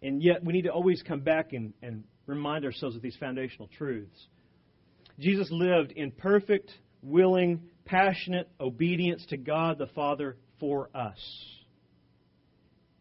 And 0.03 0.23
yet 0.23 0.45
we 0.45 0.53
need 0.53 0.63
to 0.63 0.73
always 0.73 1.03
come 1.03 1.21
back 1.21 1.53
and, 1.53 1.73
and 1.83 2.05
remind 2.27 2.65
ourselves 2.65 2.97
of 2.97 3.03
these 3.03 3.17
foundational 3.19 3.69
truths. 3.79 4.27
Jesus 5.19 5.49
lived 5.51 5.93
in 5.93 6.11
perfect, 6.11 6.71
willing, 7.03 7.63
passionate 7.87 8.49
obedience 8.61 9.25
to 9.31 9.37
God 9.37 9.79
the 9.79 9.87
Father 9.89 10.37
for 10.61 10.91
us. 10.95 11.19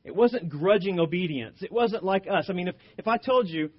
It 0.06 0.16
wasn't 0.16 0.50
grudging 0.50 1.00
obedience. 1.00 1.58
It 1.62 1.72
wasn't 1.72 2.04
like 2.04 2.26
us. 2.32 2.46
I 2.50 2.54
mean, 2.54 2.68
if, 2.68 2.76
if 2.98 3.08
I 3.08 3.18
told 3.18 3.50
you, 3.50 3.72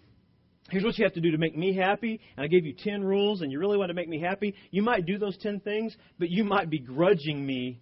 here's 0.71 0.85
what 0.85 0.99
you 0.99 1.05
have 1.05 1.15
to 1.15 1.21
do 1.21 1.31
to 1.31 1.39
make 1.39 1.57
me 1.57 1.75
happy, 1.75 2.21
and 2.37 2.45
I 2.45 2.49
gave 2.49 2.67
you 2.67 2.75
10 2.75 3.05
rules, 3.05 3.43
and 3.43 3.53
you 3.53 3.59
really 3.59 3.79
want 3.79 3.91
to 3.91 3.95
make 3.95 4.09
me 4.09 4.21
happy, 4.21 4.55
you 4.71 4.83
might 4.83 5.07
do 5.07 5.19
those 5.19 5.37
10 5.39 5.61
things, 5.61 5.97
but 6.19 6.31
you 6.31 6.45
might 6.45 6.71
be 6.71 6.79
grudging 6.79 7.45
me 7.45 7.81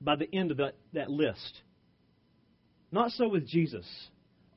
by 0.00 0.16
the 0.16 0.28
end 0.32 0.50
of 0.50 0.56
that, 0.58 0.74
that 0.92 1.10
list. 1.10 1.62
Not 2.90 3.10
so 3.12 3.28
with 3.28 3.46
Jesus 3.46 3.86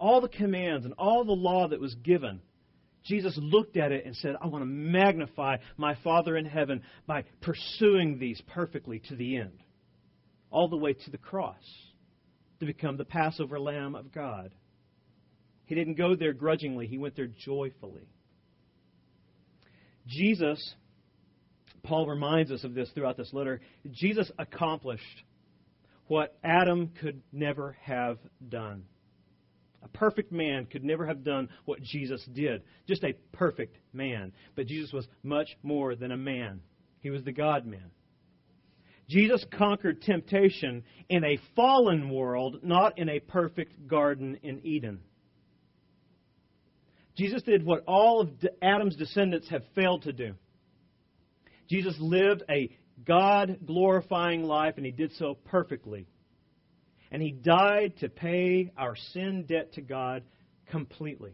all 0.01 0.20
the 0.20 0.27
commands 0.27 0.84
and 0.84 0.96
all 0.98 1.24
the 1.24 1.32
law 1.32 1.68
that 1.68 1.80
was 1.80 1.94
given, 2.03 2.41
Jesus 3.03 3.38
looked 3.39 3.77
at 3.77 3.91
it 3.91 4.06
and 4.06 4.15
said, 4.15 4.36
I 4.41 4.48
want 4.48 4.63
to 4.63 4.68
magnify 4.68 5.58
my 5.77 5.96
Father 6.03 6.36
in 6.36 6.46
heaven 6.46 6.82
by 7.06 7.24
pursuing 7.39 8.18
these 8.18 8.41
perfectly 8.48 9.00
to 9.10 9.15
the 9.15 9.38
end, 9.38 9.60
all 10.50 10.68
the 10.68 10.77
way 10.77 10.94
to 10.94 11.12
the 11.12 11.20
cross, 11.20 11.63
to 12.60 12.65
become 12.65 12.98
the 12.98 13.06
Passover 13.06 13.60
Lamb 13.60 13.94
of 13.96 14.12
God. 14.12 14.51
He 15.65 15.75
didn't 15.75 15.96
go 15.96 16.15
there 16.15 16.34
grudgingly, 16.34 16.88
he 16.88 16.98
went 16.98 17.15
there 17.15 17.27
joyfully. 17.27 18.08
Jesus, 20.08 20.75
Paul 21.84 22.08
reminds 22.08 22.51
us 22.51 22.63
of 22.63 22.74
this 22.74 22.89
throughout 22.94 23.18
this 23.18 23.34
letter, 23.34 23.62
Jesus 23.91 24.32
accomplished 24.38 25.24
what 26.08 26.38
Adam 26.44 26.91
could 27.00 27.22
never 27.32 27.77
have 27.84 28.18
done. 28.50 28.84
A 29.84 29.88
perfect 29.88 30.32
man 30.32 30.65
could 30.65 30.84
never 30.84 31.08
have 31.08 31.24
done 31.24 31.50
what 31.65 31.82
Jesus 31.82 32.24
did. 32.34 32.62
Just 32.88 33.03
a 33.03 33.15
perfect 33.32 33.77
man. 33.94 34.32
But 34.56 34.68
Jesus 34.68 34.91
was 34.91 35.08
much 35.24 35.48
more 35.63 35.96
than 35.96 36.12
a 36.12 36.18
man, 36.18 36.62
he 37.00 37.10
was 37.10 37.24
the 37.24 37.32
God 37.32 37.65
man. 37.65 37.91
Jesus 39.10 39.44
conquered 39.58 40.01
temptation 40.01 40.84
in 41.10 41.24
a 41.25 41.39
fallen 41.56 42.10
world, 42.10 42.60
not 42.63 42.98
in 42.98 43.10
a 43.10 43.20
perfect 43.20 43.88
garden 43.88 44.38
in 44.41 44.65
Eden. 44.65 45.00
Jesus 47.18 47.41
did 47.44 47.65
what 47.65 47.84
all 47.88 48.22
of 48.22 48.30
Adam's 48.62 48.96
descendants 48.96 49.50
have 49.50 49.63
failed 49.75 50.03
to 50.03 50.13
do. 50.13 50.34
Jesus 51.70 51.96
lived 52.00 52.44
a 52.50 52.70
God 53.06 53.60
glorifying 53.65 54.44
life, 54.44 54.75
and 54.77 54.86
he 54.86 54.91
did 54.91 55.12
so 55.13 55.36
perfectly 55.46 56.08
and 57.12 57.22
he 57.22 57.32
died 57.32 57.94
to 58.00 58.10
pay 58.10 58.72
our 58.77 58.96
sin 59.13 59.46
debt 59.48 59.74
to 59.74 59.82
God 59.82 60.24
completely. 60.70 61.34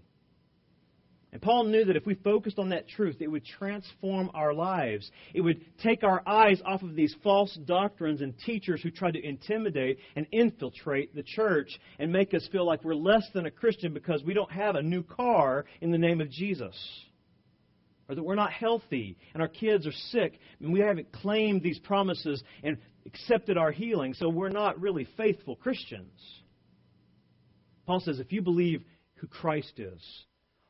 And 1.38 1.42
Paul 1.44 1.66
knew 1.66 1.86
that 1.86 1.96
if 1.96 2.08
we 2.08 2.16
focused 2.16 2.58
on 2.58 2.70
that 2.70 2.90
truth, 2.90 3.18
it 3.20 3.28
would 3.28 3.46
transform 3.46 4.32
our 4.34 4.56
lives. 4.56 5.12
It 5.36 5.42
would 5.42 5.64
take 5.84 6.04
our 6.04 6.24
eyes 6.26 6.60
off 6.66 6.82
of 6.82 6.96
these 6.96 7.16
false 7.24 7.56
doctrines 7.68 8.22
and 8.22 8.34
teachers 8.40 8.82
who 8.82 8.90
try 8.90 9.12
to 9.12 9.24
intimidate 9.24 10.00
and 10.16 10.26
infiltrate 10.32 11.14
the 11.14 11.22
church 11.22 11.80
and 12.00 12.12
make 12.12 12.34
us 12.34 12.50
feel 12.52 12.66
like 12.66 12.84
we're 12.84 12.96
less 12.96 13.30
than 13.36 13.46
a 13.46 13.52
Christian 13.52 13.94
because 13.94 14.24
we 14.24 14.34
don't 14.34 14.52
have 14.52 14.74
a 14.74 14.82
new 14.82 15.04
car 15.04 15.66
in 15.80 15.92
the 15.92 16.00
name 16.00 16.22
of 16.22 16.32
Jesus. 16.32 16.76
or 18.10 18.16
that 18.16 18.24
we're 18.24 18.36
not 18.36 18.52
healthy 18.52 19.18
and 19.34 19.42
our 19.42 19.48
kids 19.48 19.86
are 19.86 19.92
sick 19.92 20.40
and 20.60 20.72
we 20.72 20.80
haven't 20.80 21.12
claimed 21.12 21.62
these 21.62 21.80
promises 21.80 22.44
and 22.64 22.78
accepted 23.06 23.58
our 23.58 23.72
healing, 23.72 24.14
so 24.14 24.28
we're 24.28 24.50
not 24.50 24.82
really 24.82 25.08
faithful 25.18 25.56
Christians. 25.56 26.20
Paul 27.86 28.00
says 28.00 28.20
if 28.20 28.32
you 28.32 28.42
believe 28.42 28.84
who 29.16 29.28
Christ 29.28 29.74
is, 29.78 30.02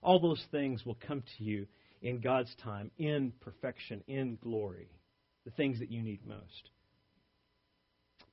all 0.01 0.19
those 0.19 0.43
things 0.51 0.85
will 0.85 0.97
come 1.07 1.23
to 1.37 1.43
you 1.43 1.67
in 2.01 2.19
God's 2.19 2.53
time, 2.63 2.91
in 2.97 3.33
perfection, 3.41 4.03
in 4.07 4.37
glory, 4.41 4.89
the 5.45 5.51
things 5.51 5.79
that 5.79 5.91
you 5.91 6.01
need 6.01 6.25
most. 6.25 6.69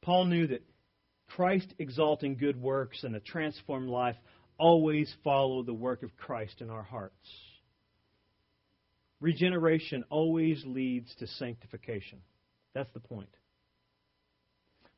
Paul 0.02 0.26
knew 0.26 0.46
that 0.48 0.62
Christ 1.28 1.72
exalting 1.78 2.36
good 2.36 2.60
works 2.60 3.04
and 3.04 3.16
a 3.16 3.20
transformed 3.20 3.88
life 3.88 4.16
always 4.58 5.12
follow 5.24 5.62
the 5.62 5.74
work 5.74 6.02
of 6.02 6.16
Christ 6.16 6.60
in 6.60 6.70
our 6.70 6.82
hearts. 6.82 7.14
Regeneration 9.20 10.04
always 10.10 10.62
leads 10.66 11.14
to 11.16 11.26
sanctification. 11.26 12.18
That's 12.74 12.92
the 12.92 13.00
point. 13.00 13.30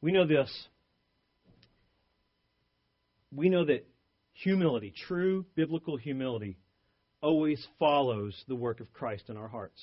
We 0.01 0.13
know 0.13 0.27
this. 0.27 0.51
We 3.35 3.49
know 3.49 3.65
that 3.65 3.87
humility, 4.43 4.93
true 5.07 5.45
biblical 5.55 5.97
humility, 5.97 6.57
always 7.21 7.67
follows 7.79 8.45
the 8.49 8.55
work 8.55 8.81
of 8.81 8.93
Christ 8.93 9.25
in 9.29 9.37
our 9.37 9.49
hearts. 9.49 9.83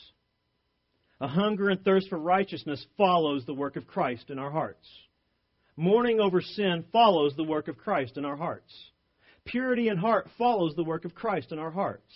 A 1.20 1.28
hunger 1.28 1.70
and 1.70 1.84
thirst 1.84 2.10
for 2.10 2.20
righteousness 2.20 2.86
follows 2.98 3.46
the 3.46 3.54
work 3.54 3.76
of 3.76 3.88
Christ 3.88 4.30
in 4.30 4.40
our 4.40 4.52
hearts. 4.52 4.88
Mourning 5.76 6.20
over 6.20 6.42
sin 6.42 6.86
follows 6.92 7.34
the 7.36 7.44
work 7.44 7.68
of 7.68 7.78
Christ 7.78 8.18
in 8.18 8.26
our 8.26 8.36
hearts. 8.36 8.72
Purity 9.46 9.90
in 9.90 9.98
heart 9.98 10.28
follows 10.38 10.76
the 10.76 10.84
work 10.84 11.06
of 11.06 11.16
Christ 11.16 11.52
in 11.52 11.60
our 11.60 11.72
hearts. 11.72 12.12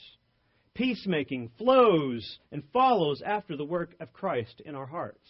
Peacemaking 0.75 1.49
flows 1.57 2.37
and 2.51 2.63
follows 2.71 3.23
after 3.25 3.57
the 3.57 3.65
work 3.65 3.95
of 3.99 4.13
Christ 4.13 4.61
in 4.63 4.75
our 4.75 4.85
hearts. 4.85 5.27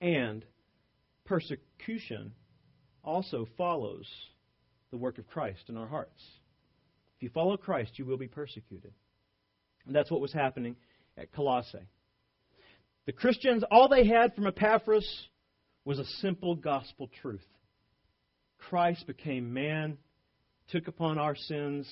And 0.00 0.44
persecution 1.24 2.32
also 3.02 3.46
follows 3.56 4.06
the 4.94 4.98
work 4.98 5.18
of 5.18 5.26
Christ 5.26 5.64
in 5.68 5.76
our 5.76 5.88
hearts. 5.88 6.22
If 7.16 7.22
you 7.24 7.30
follow 7.30 7.56
Christ, 7.56 7.98
you 7.98 8.06
will 8.06 8.16
be 8.16 8.28
persecuted. 8.28 8.92
And 9.86 9.94
that's 9.94 10.10
what 10.10 10.20
was 10.20 10.32
happening 10.32 10.76
at 11.18 11.32
Colossae. 11.32 11.88
The 13.06 13.12
Christians, 13.12 13.64
all 13.72 13.88
they 13.88 14.06
had 14.06 14.34
from 14.34 14.46
Epaphras 14.46 15.06
was 15.84 15.98
a 15.98 16.04
simple 16.20 16.54
gospel 16.54 17.10
truth 17.20 17.44
Christ 18.70 19.06
became 19.08 19.52
man, 19.52 19.98
took 20.68 20.86
upon 20.86 21.18
our 21.18 21.34
sins, 21.34 21.86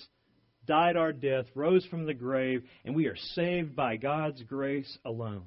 died 0.66 0.96
our 0.96 1.12
death, 1.12 1.46
rose 1.54 1.84
from 1.86 2.06
the 2.06 2.14
grave, 2.14 2.62
and 2.84 2.94
we 2.94 3.08
are 3.08 3.16
saved 3.34 3.74
by 3.74 3.96
God's 3.96 4.42
grace 4.44 4.96
alone. 5.04 5.44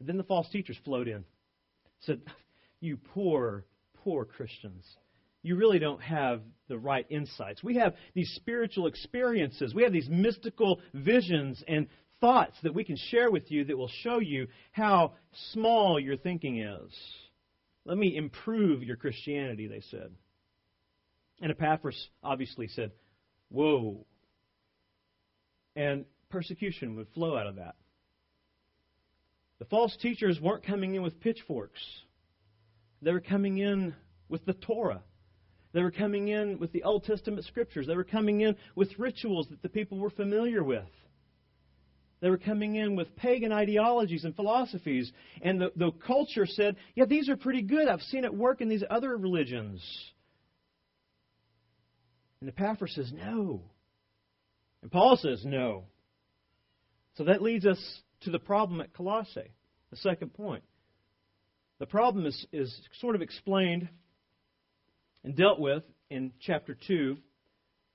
And 0.00 0.08
then 0.08 0.16
the 0.16 0.24
false 0.24 0.48
teachers 0.50 0.76
flowed 0.84 1.08
in. 1.08 1.24
Said, 2.00 2.20
You 2.80 2.96
poor, 2.96 3.64
poor 4.04 4.24
Christians. 4.24 4.84
You 5.42 5.56
really 5.56 5.78
don't 5.78 6.02
have 6.02 6.42
the 6.68 6.78
right 6.78 7.06
insights. 7.08 7.62
We 7.62 7.76
have 7.76 7.94
these 8.14 8.30
spiritual 8.36 8.86
experiences. 8.86 9.74
We 9.74 9.84
have 9.84 9.92
these 9.92 10.08
mystical 10.08 10.80
visions 10.92 11.62
and 11.66 11.86
thoughts 12.20 12.56
that 12.62 12.74
we 12.74 12.84
can 12.84 12.96
share 12.96 13.30
with 13.30 13.50
you 13.50 13.64
that 13.64 13.76
will 13.76 13.90
show 14.02 14.18
you 14.18 14.48
how 14.72 15.14
small 15.52 16.00
your 16.00 16.16
thinking 16.16 16.58
is. 16.60 16.92
Let 17.84 17.96
me 17.96 18.16
improve 18.16 18.82
your 18.82 18.96
Christianity, 18.96 19.66
they 19.66 19.82
said. 19.90 20.10
And 21.40 21.50
Epaphras 21.52 22.08
obviously 22.22 22.68
said, 22.68 22.90
Whoa. 23.48 24.04
And 25.76 26.04
persecution 26.28 26.96
would 26.96 27.08
flow 27.14 27.36
out 27.36 27.46
of 27.46 27.56
that. 27.56 27.76
The 29.58 29.64
false 29.64 29.96
teachers 30.00 30.40
weren't 30.40 30.66
coming 30.66 30.94
in 30.94 31.02
with 31.02 31.20
pitchforks, 31.20 31.80
they 33.00 33.12
were 33.12 33.20
coming 33.20 33.58
in 33.58 33.94
with 34.28 34.44
the 34.44 34.54
Torah. 34.54 35.02
They 35.72 35.82
were 35.82 35.90
coming 35.90 36.28
in 36.28 36.58
with 36.58 36.72
the 36.72 36.82
Old 36.84 37.04
Testament 37.04 37.44
scriptures. 37.44 37.86
They 37.86 37.96
were 37.96 38.04
coming 38.04 38.40
in 38.40 38.56
with 38.74 38.98
rituals 38.98 39.48
that 39.50 39.62
the 39.62 39.68
people 39.68 39.98
were 39.98 40.10
familiar 40.10 40.64
with. 40.64 40.88
They 42.20 42.30
were 42.30 42.38
coming 42.38 42.74
in 42.74 42.96
with 42.96 43.14
pagan 43.16 43.52
ideologies 43.52 44.24
and 44.24 44.34
philosophies. 44.34 45.12
And 45.42 45.60
the, 45.60 45.72
the 45.76 45.92
culture 46.06 46.46
said, 46.46 46.76
yeah, 46.94 47.04
these 47.04 47.28
are 47.28 47.36
pretty 47.36 47.62
good. 47.62 47.86
I've 47.86 48.00
seen 48.02 48.24
it 48.24 48.34
work 48.34 48.60
in 48.60 48.68
these 48.68 48.82
other 48.88 49.16
religions. 49.16 49.82
And 52.40 52.48
Epaphras 52.48 52.94
says, 52.94 53.12
no. 53.12 53.62
And 54.82 54.90
Paul 54.90 55.16
says, 55.16 55.44
no. 55.44 55.84
So 57.16 57.24
that 57.24 57.42
leads 57.42 57.66
us 57.66 57.78
to 58.22 58.30
the 58.30 58.38
problem 58.38 58.80
at 58.80 58.92
Colossae, 58.94 59.52
the 59.90 59.96
second 59.96 60.34
point. 60.34 60.64
The 61.78 61.86
problem 61.86 62.26
is, 62.26 62.46
is 62.52 62.80
sort 63.00 63.14
of 63.14 63.22
explained 63.22 63.88
and 65.24 65.36
dealt 65.36 65.58
with 65.58 65.82
in 66.10 66.32
chapter 66.40 66.76
2, 66.86 67.16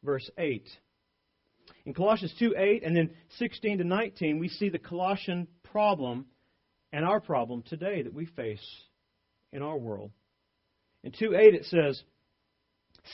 verse 0.04 0.30
8. 0.38 0.68
In 1.86 1.94
Colossians 1.94 2.34
2 2.40 2.56
8 2.58 2.84
and 2.84 2.96
then 2.96 3.12
16 3.38 3.80
to 3.80 3.84
19, 3.84 4.40
we 4.40 4.50
see 4.50 4.70
the 4.70 4.80
Colossian 4.80 5.48
problem 5.64 6.26
and 6.92 7.06
our 7.06 7.20
problem 7.20 7.64
today 7.64 8.02
that 8.02 8.14
we 8.14 8.26
face 8.26 8.66
in 9.52 9.62
our 9.62 9.78
world. 9.78 10.12
In 11.04 11.12
2 11.12 11.36
8, 11.36 11.56
it 11.56 11.66
says, 11.66 12.02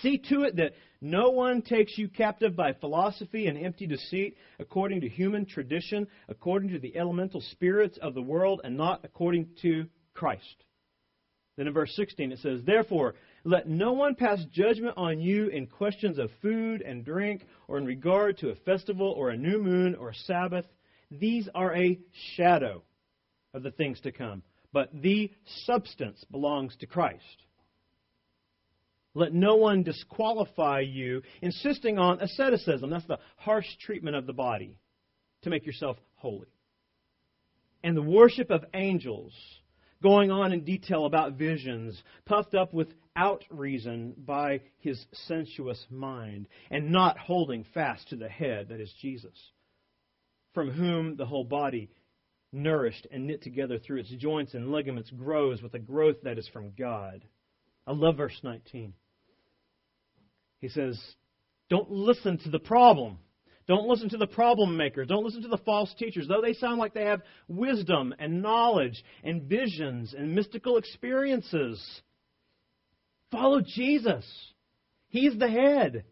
See 0.02 0.20
to 0.30 0.44
it 0.44 0.58
that 0.58 0.74
no 1.02 1.32
one 1.32 1.62
takes 1.62 1.98
you 1.98 2.10
captive 2.10 2.56
by 2.56 2.74
philosophy 2.74 3.48
and 3.48 3.58
empty 3.58 3.88
deceit, 3.88 4.38
according 4.60 5.02
to 5.02 5.10
human 5.10 5.46
tradition, 5.46 6.08
according 6.28 6.70
to 6.70 6.80
the 6.80 6.96
elemental 6.96 7.42
spirits 7.42 7.98
of 8.00 8.14
the 8.14 8.22
world, 8.22 8.62
and 8.64 8.78
not 8.78 9.02
according 9.04 9.50
to 9.64 9.88
Christ. 10.14 10.64
Then 11.58 11.68
in 11.68 11.74
verse 11.74 11.94
16 11.96 12.32
it 12.32 12.40
says, 12.40 12.62
Therefore, 12.64 13.16
let 13.44 13.68
no 13.68 13.94
one 13.94 14.16
pass 14.16 14.44
judgment 14.52 14.96
on 14.98 15.20
you 15.20 15.48
in 15.48 15.68
questions 15.68 16.18
of 16.18 16.30
food 16.42 16.82
and 16.82 17.06
drink, 17.06 17.46
or 17.68 17.78
in 17.78 17.86
regard 17.86 18.38
to 18.40 18.50
a 18.50 18.56
festival, 18.56 19.12
or 19.12 19.30
a 19.30 19.38
new 19.38 19.62
moon, 19.62 19.96
or 19.96 20.14
Sabbath. 20.14 20.66
These 21.12 21.50
are 21.56 21.76
a 21.76 22.00
shadow 22.36 22.84
of 23.54 23.64
the 23.64 23.72
things 23.72 24.00
to 24.02 24.12
come, 24.12 24.44
but 24.72 24.90
the 25.02 25.32
substance 25.66 26.24
belongs 26.32 26.76
to 26.78 26.86
Christ. 26.86 27.24
Let 29.16 29.34
no 29.34 29.56
one 29.56 29.84
disqualify 29.84 30.82
you, 30.82 31.24
insisting 31.42 31.98
on 31.98 32.22
asceticism. 32.22 32.90
That's 32.90 33.08
the 33.08 33.20
harsh 33.38 33.66
treatment 33.82 34.16
of 34.16 34.28
the 34.28 34.34
body 34.34 34.78
to 35.42 35.50
make 35.50 35.66
yourself 35.66 35.98
holy. 36.16 36.48
And 37.84 37.98
the 37.98 38.04
worship 38.04 38.52
of 38.52 38.66
angels, 38.74 39.34
going 40.04 40.32
on 40.32 40.54
in 40.54 40.64
detail 40.64 41.06
about 41.06 41.34
visions, 41.34 42.02
puffed 42.26 42.54
up 42.54 42.74
without 42.74 42.98
reason 43.50 44.14
by 44.18 44.62
his 44.80 45.04
sensuous 45.28 45.84
mind, 45.90 46.48
and 46.70 46.92
not 46.92 47.18
holding 47.18 47.66
fast 47.74 48.10
to 48.10 48.16
the 48.16 48.30
head, 48.30 48.70
that 48.70 48.80
is 48.80 48.94
Jesus, 49.02 49.38
from 50.54 50.70
whom 50.70 51.16
the 51.16 51.26
whole 51.26 51.44
body, 51.44 51.90
nourished 52.52 53.08
and 53.12 53.28
knit 53.28 53.44
together 53.44 53.78
through 53.78 54.00
its 54.00 54.10
joints 54.12 54.54
and 54.54 54.72
ligaments, 54.72 55.12
grows 55.12 55.62
with 55.62 55.74
a 55.74 55.80
growth 55.80 56.18
that 56.24 56.38
is 56.38 56.48
from 56.50 56.72
God. 56.78 57.24
I 57.86 57.92
love 57.92 58.18
verse 58.18 58.40
19. 58.44 58.94
He 60.60 60.70
says, 60.70 61.00
Don't 61.70 61.90
listen 61.90 62.38
to 62.40 62.50
the 62.50 62.60
problem. 62.60 63.20
Don't 63.68 63.88
listen 63.88 64.10
to 64.10 64.18
the 64.18 64.28
problem 64.28 64.78
makers. 64.78 65.08
Don't 65.08 65.24
listen 65.24 65.44
to 65.44 65.48
the 65.48 65.58
false 65.60 65.94
teachers. 66.00 66.28
Though 66.28 66.42
they 66.42 66.54
sound 66.54 66.80
like 66.80 66.96
they 66.96 67.06
have 67.06 67.22
wisdom 67.48 68.16
and 68.18 68.42
knowledge 68.42 69.04
and 69.24 69.44
visions 69.44 70.16
and 70.18 70.34
mystical 70.34 70.78
experiences, 70.78 71.80
follow 73.32 73.62
Jesus. 73.62 74.26
He's 75.10 75.38
the 75.38 75.50
head. 75.50 76.06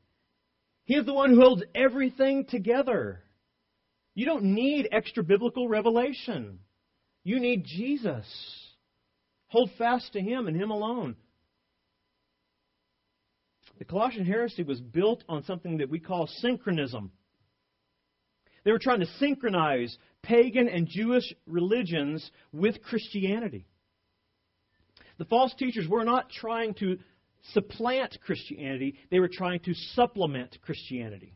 He 0.85 0.95
is 0.95 1.05
the 1.05 1.13
one 1.13 1.31
who 1.31 1.41
holds 1.41 1.63
everything 1.75 2.45
together. 2.45 3.23
You 4.15 4.25
don't 4.25 4.55
need 4.55 4.89
extra 4.91 5.23
biblical 5.23 5.67
revelation. 5.67 6.59
You 7.23 7.39
need 7.39 7.65
Jesus. 7.65 8.25
Hold 9.47 9.69
fast 9.77 10.13
to 10.13 10.21
Him 10.21 10.47
and 10.47 10.55
Him 10.55 10.71
alone. 10.71 11.15
The 13.77 13.85
Colossian 13.85 14.25
heresy 14.25 14.63
was 14.63 14.81
built 14.81 15.23
on 15.29 15.43
something 15.43 15.77
that 15.77 15.89
we 15.89 15.99
call 15.99 16.27
synchronism. 16.27 17.11
They 18.63 18.71
were 18.71 18.79
trying 18.79 19.01
to 19.01 19.05
synchronize 19.19 19.97
pagan 20.23 20.67
and 20.67 20.87
Jewish 20.87 21.31
religions 21.45 22.29
with 22.51 22.81
Christianity. 22.81 23.67
The 25.17 25.25
false 25.25 25.53
teachers 25.55 25.87
were 25.87 26.03
not 26.03 26.29
trying 26.29 26.73
to 26.75 26.97
supplant 27.53 28.17
Christianity, 28.25 28.95
they 29.09 29.19
were 29.19 29.29
trying 29.31 29.59
to 29.61 29.73
supplement 29.73 30.57
Christianity. 30.61 31.33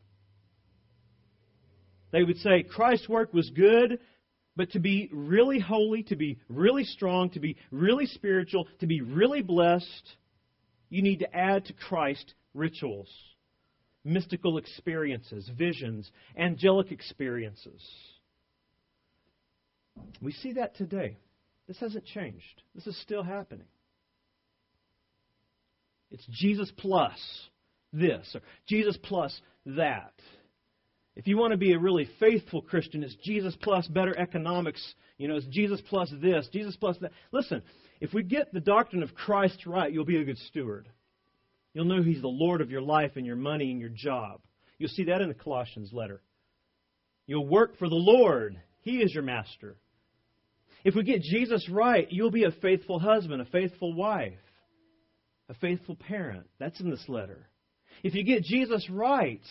They 2.12 2.24
would 2.24 2.38
say 2.38 2.63
Christ's 2.63 3.08
work 3.08 3.34
was 3.34 3.50
good, 3.52 4.00
but 4.56 4.72
to 4.72 4.80
be 4.80 5.10
really 5.13 5.60
holy, 5.60 6.04
to 6.04 6.15
be 6.15 6.38
really 6.50 6.84
strong, 6.84 7.30
to 7.32 7.39
be 7.39 7.56
really 7.72 8.06
spiritual, 8.06 8.67
to 8.80 8.88
be 8.88 9.02
really 9.02 9.41
blessed, 9.41 10.15
you 10.89 11.02
need 11.02 11.20
to 11.20 11.36
add 11.36 11.65
to 11.65 11.74
Christ 11.74 12.34
rituals, 12.54 13.10
mystical 14.04 14.58
experiences, 14.58 15.50
visions, 15.58 16.12
angelic 16.38 16.91
experiences. 16.91 17.82
We 20.22 20.34
see 20.34 20.54
that 20.54 20.76
today. 20.76 21.17
This 21.67 21.80
hasn't 21.80 22.06
changed. 22.06 22.63
This 22.76 22.88
is 22.88 23.00
still 23.02 23.24
happening. 23.24 23.67
It's 26.12 26.26
Jesus 26.30 26.71
plus 26.78 27.17
this, 27.93 28.30
or 28.36 28.41
Jesus 28.67 28.97
plus 29.02 29.39
that. 29.65 30.13
If 31.15 31.28
you 31.28 31.38
want 31.38 31.52
to 31.52 31.58
be 31.58 31.74
a 31.74 31.80
really 31.80 32.10
faithful 32.19 32.62
Christian, 32.62 33.04
it's 33.04 33.15
Jesus 33.24 33.56
plus 33.62 33.88
better 33.88 34.17
economics. 34.17 34.82
You 35.17 35.28
know, 35.28 35.36
it's 35.36 35.45
Jesus 35.47 35.82
plus 35.89 36.12
this, 36.21 36.47
Jesus 36.54 36.76
plus 36.78 36.97
that. 37.02 37.12
Listen, 37.32 37.62
if 38.00 38.13
we 38.13 38.24
get 38.24 38.54
the 38.54 38.62
doctrine 38.62 39.04
of 39.04 39.13
Christ 39.13 39.65
right, 39.65 39.91
you'll 39.91 40.06
be 40.06 40.21
a 40.21 40.26
good 40.26 40.38
steward. 40.38 40.88
You'll 41.74 41.86
know 41.86 42.02
He's 42.02 42.21
the 42.21 42.28
Lord 42.28 42.62
of 42.62 42.71
your 42.71 42.82
life 42.82 43.12
and 43.15 43.26
your 43.26 43.36
money 43.36 43.71
and 43.71 43.80
your 43.80 43.89
job. 43.89 44.41
You'll 44.78 44.89
see 44.89 45.06
that 45.06 45.21
in 45.21 45.28
the 45.28 45.34
Colossians 45.34 45.91
letter. 45.93 46.21
You'll 47.28 47.47
work 47.47 47.78
for 47.78 47.88
the 47.88 47.95
Lord. 47.95 48.60
He 48.82 48.97
is 48.97 49.13
your 49.13 49.24
master. 49.24 49.76
If 50.84 50.95
we 50.95 51.04
get 51.04 51.21
Jesus 51.21 51.69
right, 51.69 52.08
you'll 52.10 52.32
be 52.32 52.45
a 52.45 52.52
faithful 52.52 53.00
husband, 53.00 53.41
a 53.41 53.45
faithful 53.45 53.93
wife, 53.93 54.34
a 55.51 55.53
faithful 55.55 55.95
parent. 55.95 56.47
That's 56.59 56.79
in 56.79 56.89
this 56.89 57.03
letter. 57.09 57.45
If 58.03 58.15
you 58.15 58.23
get 58.23 58.43
Jesus 58.43 58.89
right, 58.89 59.41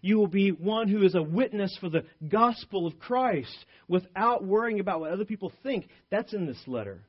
you 0.00 0.16
will 0.16 0.28
be 0.28 0.50
one 0.50 0.88
who 0.88 1.02
is 1.02 1.16
a 1.16 1.22
witness 1.22 1.76
for 1.80 1.88
the 1.88 2.04
gospel 2.26 2.86
of 2.86 3.00
Christ 3.00 3.56
without 3.88 4.44
worrying 4.44 4.78
about 4.78 5.00
what 5.00 5.10
other 5.10 5.24
people 5.24 5.52
think. 5.64 5.88
That's 6.10 6.32
in 6.32 6.46
this 6.46 6.62
letter. 6.68 7.02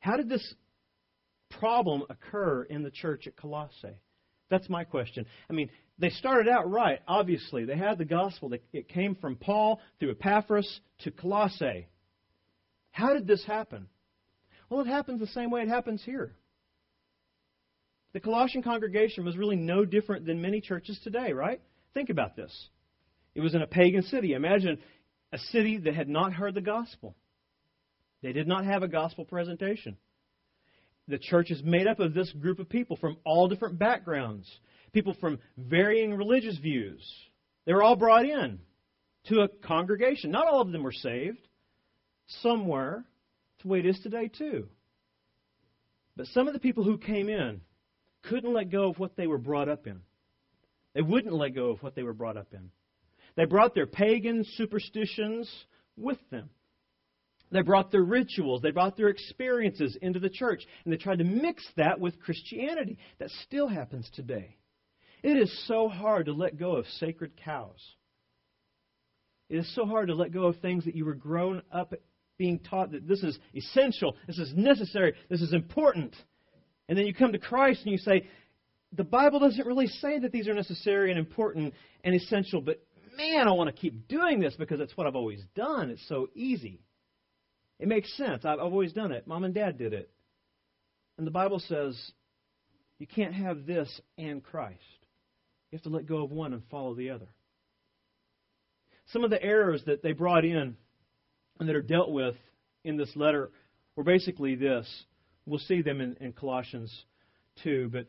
How 0.00 0.16
did 0.16 0.30
this 0.30 0.54
problem 1.58 2.04
occur 2.08 2.62
in 2.62 2.82
the 2.82 2.90
church 2.90 3.26
at 3.26 3.36
Colossae? 3.36 4.00
That's 4.48 4.68
my 4.70 4.84
question. 4.84 5.26
I 5.50 5.52
mean, 5.52 5.68
they 5.98 6.08
started 6.08 6.50
out 6.50 6.70
right, 6.70 7.00
obviously. 7.06 7.66
They 7.66 7.76
had 7.76 7.98
the 7.98 8.06
gospel. 8.06 8.50
It 8.72 8.88
came 8.88 9.14
from 9.14 9.36
Paul 9.36 9.78
through 9.98 10.12
Epaphras 10.12 10.80
to 11.00 11.10
Colossae. 11.10 11.86
How 12.92 13.12
did 13.12 13.26
this 13.26 13.44
happen? 13.44 13.88
Well, 14.70 14.80
it 14.80 14.86
happens 14.86 15.20
the 15.20 15.26
same 15.26 15.50
way 15.50 15.62
it 15.62 15.68
happens 15.68 16.02
here. 16.02 16.32
The 18.12 18.20
Colossian 18.20 18.62
congregation 18.62 19.24
was 19.24 19.36
really 19.36 19.56
no 19.56 19.84
different 19.84 20.26
than 20.26 20.40
many 20.40 20.60
churches 20.60 20.98
today, 21.04 21.32
right? 21.32 21.60
Think 21.92 22.08
about 22.08 22.36
this. 22.36 22.52
It 23.34 23.40
was 23.40 23.54
in 23.54 23.62
a 23.62 23.66
pagan 23.66 24.02
city. 24.02 24.32
Imagine 24.32 24.78
a 25.32 25.38
city 25.38 25.78
that 25.78 25.94
had 25.94 26.08
not 26.08 26.32
heard 26.32 26.54
the 26.54 26.60
gospel. 26.60 27.14
They 28.22 28.32
did 28.32 28.48
not 28.48 28.64
have 28.64 28.82
a 28.82 28.88
gospel 28.88 29.24
presentation. 29.24 29.96
The 31.08 31.18
church 31.18 31.50
is 31.50 31.62
made 31.62 31.86
up 31.86 31.98
of 31.98 32.14
this 32.14 32.30
group 32.32 32.58
of 32.58 32.68
people 32.68 32.96
from 32.96 33.16
all 33.24 33.48
different 33.48 33.78
backgrounds, 33.78 34.48
people 34.92 35.14
from 35.20 35.38
varying 35.56 36.14
religious 36.14 36.56
views. 36.58 37.02
They 37.64 37.72
were 37.72 37.82
all 37.82 37.96
brought 37.96 38.24
in 38.24 38.60
to 39.26 39.40
a 39.40 39.48
congregation. 39.48 40.30
Not 40.30 40.46
all 40.46 40.60
of 40.60 40.70
them 40.70 40.82
were 40.82 40.92
saved. 40.92 41.38
Some 42.42 42.66
were. 42.68 43.04
It's 43.60 43.66
the 43.66 43.72
way 43.72 43.80
it 43.80 43.86
is 43.86 44.00
today, 44.00 44.28
too. 44.28 44.68
But 46.16 46.28
some 46.28 46.48
of 46.48 46.54
the 46.54 46.60
people 46.60 46.82
who 46.82 46.96
came 46.96 47.28
in 47.28 47.60
couldn't 48.22 48.54
let 48.54 48.70
go 48.70 48.88
of 48.88 48.98
what 48.98 49.16
they 49.16 49.26
were 49.26 49.36
brought 49.36 49.68
up 49.68 49.86
in. 49.86 50.00
They 50.94 51.02
wouldn't 51.02 51.34
let 51.34 51.54
go 51.54 51.68
of 51.68 51.82
what 51.82 51.94
they 51.94 52.02
were 52.02 52.14
brought 52.14 52.38
up 52.38 52.54
in. 52.54 52.70
They 53.36 53.44
brought 53.44 53.74
their 53.74 53.86
pagan 53.86 54.46
superstitions 54.56 55.46
with 55.94 56.16
them. 56.30 56.48
They 57.52 57.60
brought 57.60 57.90
their 57.90 58.02
rituals, 58.02 58.62
they 58.62 58.70
brought 58.70 58.96
their 58.96 59.08
experiences 59.08 59.94
into 60.00 60.20
the 60.20 60.30
church, 60.30 60.62
and 60.84 60.92
they 60.92 60.96
tried 60.96 61.18
to 61.18 61.24
mix 61.24 61.62
that 61.76 62.00
with 62.00 62.18
Christianity. 62.18 62.96
That 63.18 63.28
still 63.44 63.68
happens 63.68 64.08
today. 64.14 64.56
It 65.22 65.36
is 65.36 65.66
so 65.68 65.86
hard 65.86 66.26
to 66.26 66.32
let 66.32 66.56
go 66.56 66.76
of 66.76 66.86
sacred 66.98 67.32
cows. 67.36 67.80
It 69.50 69.58
is 69.58 69.74
so 69.74 69.84
hard 69.84 70.08
to 70.08 70.14
let 70.14 70.32
go 70.32 70.44
of 70.44 70.60
things 70.60 70.86
that 70.86 70.96
you 70.96 71.04
were 71.04 71.12
grown 71.12 71.60
up 71.70 71.92
being 72.40 72.58
taught 72.58 72.92
that 72.92 73.06
this 73.06 73.22
is 73.22 73.38
essential, 73.54 74.16
this 74.26 74.38
is 74.38 74.50
necessary, 74.56 75.12
this 75.28 75.42
is 75.42 75.52
important. 75.52 76.16
And 76.88 76.96
then 76.96 77.06
you 77.06 77.12
come 77.12 77.32
to 77.32 77.38
Christ 77.38 77.82
and 77.84 77.92
you 77.92 77.98
say, 77.98 78.26
the 78.94 79.04
Bible 79.04 79.40
doesn't 79.40 79.66
really 79.66 79.88
say 79.88 80.18
that 80.20 80.32
these 80.32 80.48
are 80.48 80.54
necessary 80.54 81.10
and 81.10 81.18
important 81.18 81.74
and 82.02 82.14
essential, 82.14 82.62
but 82.62 82.82
man, 83.14 83.46
I 83.46 83.52
want 83.52 83.68
to 83.68 83.78
keep 83.78 84.08
doing 84.08 84.40
this 84.40 84.54
because 84.58 84.80
it's 84.80 84.96
what 84.96 85.06
I've 85.06 85.16
always 85.16 85.42
done. 85.54 85.90
It's 85.90 86.08
so 86.08 86.28
easy. 86.34 86.80
It 87.78 87.88
makes 87.88 88.16
sense. 88.16 88.46
I've 88.46 88.58
always 88.58 88.94
done 88.94 89.12
it. 89.12 89.26
Mom 89.26 89.44
and 89.44 89.52
dad 89.52 89.76
did 89.76 89.92
it. 89.92 90.10
And 91.18 91.26
the 91.26 91.30
Bible 91.30 91.58
says 91.58 91.94
you 92.98 93.06
can't 93.06 93.34
have 93.34 93.66
this 93.66 94.00
and 94.16 94.42
Christ. 94.42 94.80
You 95.70 95.76
have 95.76 95.82
to 95.82 95.90
let 95.90 96.06
go 96.06 96.24
of 96.24 96.30
one 96.30 96.54
and 96.54 96.62
follow 96.70 96.94
the 96.94 97.10
other. 97.10 97.28
Some 99.12 99.24
of 99.24 99.30
the 99.30 99.42
errors 99.42 99.82
that 99.84 100.02
they 100.02 100.12
brought 100.12 100.46
in 100.46 100.78
and 101.60 101.68
that 101.68 101.76
are 101.76 101.82
dealt 101.82 102.10
with 102.10 102.34
in 102.82 102.96
this 102.96 103.14
letter 103.14 103.50
were 103.94 104.04
basically 104.04 104.56
this 104.56 105.04
We'll 105.46 105.58
see 105.58 105.82
them 105.82 106.00
in, 106.00 106.16
in 106.20 106.32
Colossians 106.32 106.94
2. 107.64 107.90
But 107.92 108.06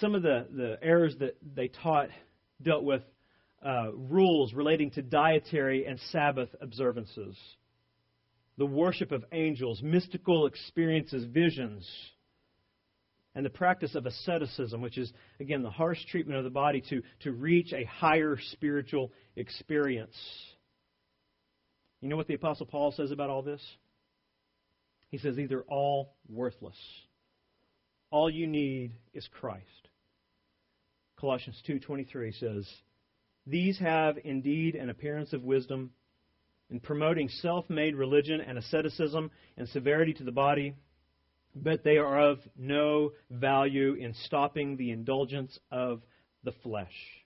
some 0.00 0.14
of 0.14 0.22
the, 0.22 0.46
the 0.54 0.78
errors 0.82 1.14
that 1.20 1.36
they 1.54 1.68
taught 1.68 2.08
dealt 2.60 2.84
with 2.84 3.02
uh, 3.64 3.92
rules 3.94 4.52
relating 4.52 4.90
to 4.92 5.02
dietary 5.02 5.86
and 5.86 5.98
Sabbath 6.10 6.50
observances, 6.60 7.36
the 8.58 8.66
worship 8.66 9.12
of 9.12 9.24
angels, 9.32 9.80
mystical 9.82 10.46
experiences, 10.46 11.24
visions, 11.24 11.88
and 13.34 13.46
the 13.46 13.50
practice 13.50 13.94
of 13.94 14.04
asceticism, 14.04 14.80
which 14.80 14.98
is, 14.98 15.12
again, 15.40 15.62
the 15.62 15.70
harsh 15.70 16.04
treatment 16.10 16.38
of 16.38 16.44
the 16.44 16.50
body 16.50 16.82
to, 16.90 17.02
to 17.20 17.32
reach 17.32 17.72
a 17.72 17.84
higher 17.84 18.36
spiritual 18.52 19.12
experience. 19.36 20.16
You 22.00 22.08
know 22.08 22.16
what 22.16 22.28
the 22.28 22.34
Apostle 22.34 22.66
Paul 22.66 22.92
says 22.92 23.10
about 23.10 23.30
all 23.30 23.42
this? 23.42 23.62
He 25.10 25.18
says 25.18 25.34
these 25.34 25.52
are 25.52 25.62
all 25.62 26.14
worthless. 26.28 26.76
All 28.10 28.30
you 28.30 28.46
need 28.46 28.92
is 29.12 29.26
Christ. 29.28 29.88
Colossians 31.16 31.60
2:23 31.66 32.32
says, 32.32 32.82
"These 33.46 33.78
have 33.78 34.18
indeed 34.18 34.76
an 34.76 34.90
appearance 34.90 35.32
of 35.32 35.42
wisdom 35.42 35.92
in 36.70 36.80
promoting 36.80 37.28
self-made 37.28 37.96
religion 37.96 38.40
and 38.40 38.58
asceticism 38.58 39.30
and 39.56 39.68
severity 39.68 40.12
to 40.14 40.24
the 40.24 40.32
body, 40.32 40.74
but 41.54 41.82
they 41.82 41.96
are 41.98 42.20
of 42.20 42.46
no 42.56 43.12
value 43.30 43.94
in 43.94 44.14
stopping 44.14 44.76
the 44.76 44.90
indulgence 44.90 45.58
of 45.70 46.02
the 46.44 46.52
flesh." 46.52 47.24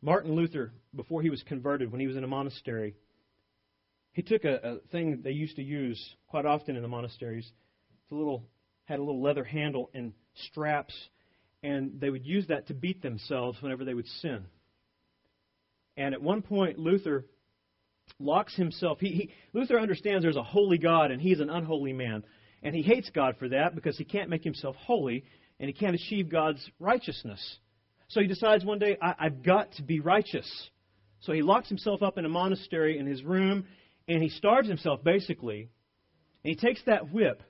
Martin 0.00 0.34
Luther, 0.34 0.72
before 0.94 1.22
he 1.22 1.30
was 1.30 1.42
converted, 1.42 1.90
when 1.90 2.00
he 2.00 2.06
was 2.06 2.16
in 2.16 2.24
a 2.24 2.28
monastery, 2.28 2.94
he 4.12 4.22
took 4.22 4.44
a, 4.44 4.54
a 4.56 4.78
thing 4.90 5.20
they 5.22 5.32
used 5.32 5.56
to 5.56 5.62
use 5.62 6.14
quite 6.28 6.46
often 6.46 6.76
in 6.76 6.82
the 6.82 6.88
monasteries. 6.88 7.50
It's 8.02 8.12
a 8.12 8.14
little 8.14 8.44
had 8.84 8.98
a 8.98 9.02
little 9.02 9.22
leather 9.22 9.44
handle 9.44 9.90
and 9.92 10.14
straps, 10.46 10.94
and 11.62 12.00
they 12.00 12.08
would 12.08 12.24
use 12.24 12.46
that 12.46 12.68
to 12.68 12.74
beat 12.74 13.02
themselves 13.02 13.60
whenever 13.60 13.84
they 13.84 13.92
would 13.92 14.06
sin. 14.22 14.46
And 15.96 16.14
at 16.14 16.22
one 16.22 16.40
point, 16.40 16.78
Luther 16.78 17.26
locks 18.18 18.54
himself. 18.56 18.98
He, 19.00 19.08
he, 19.10 19.30
Luther 19.52 19.78
understands 19.78 20.22
there's 20.22 20.36
a 20.36 20.42
holy 20.42 20.78
God 20.78 21.10
and 21.10 21.20
he's 21.20 21.40
an 21.40 21.50
unholy 21.50 21.92
man. 21.92 22.24
And 22.62 22.74
he 22.74 22.82
hates 22.82 23.10
God 23.10 23.36
for 23.38 23.48
that 23.50 23.74
because 23.74 23.98
he 23.98 24.04
can't 24.04 24.30
make 24.30 24.42
himself 24.42 24.74
holy 24.76 25.24
and 25.60 25.68
he 25.68 25.74
can't 25.74 25.94
achieve 25.94 26.30
God's 26.30 26.66
righteousness. 26.80 27.58
So 28.08 28.20
he 28.20 28.26
decides 28.26 28.64
one 28.64 28.78
day, 28.78 28.96
I, 29.00 29.14
I've 29.18 29.42
got 29.42 29.72
to 29.72 29.82
be 29.82 30.00
righteous. 30.00 30.48
So 31.20 31.32
he 31.32 31.42
locks 31.42 31.68
himself 31.68 32.02
up 32.02 32.18
in 32.18 32.24
a 32.24 32.28
monastery 32.28 32.98
in 32.98 33.06
his 33.06 33.22
room 33.22 33.66
and 34.06 34.22
he 34.22 34.30
starves 34.30 34.68
himself 34.68 35.04
basically. 35.04 35.70
And 36.44 36.50
he 36.50 36.56
takes 36.56 36.80
that 36.86 37.12
whip 37.12 37.42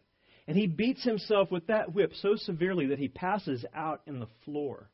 and 0.47 0.57
he 0.57 0.67
beats 0.67 1.05
himself 1.05 1.51
with 1.51 1.67
that 1.67 1.95
whip 1.95 2.13
so 2.23 2.35
severely 2.35 2.87
that 2.87 2.99
he 2.99 3.09
passes 3.09 3.65
out 3.75 4.01
in 4.07 4.19
the 4.19 4.29
floor, 4.45 4.91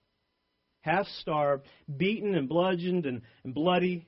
half 0.80 1.06
starved, 1.20 1.64
beaten 1.96 2.34
and 2.34 2.48
bludgeoned 2.48 3.06
and, 3.06 3.22
and 3.44 3.54
bloody. 3.54 4.06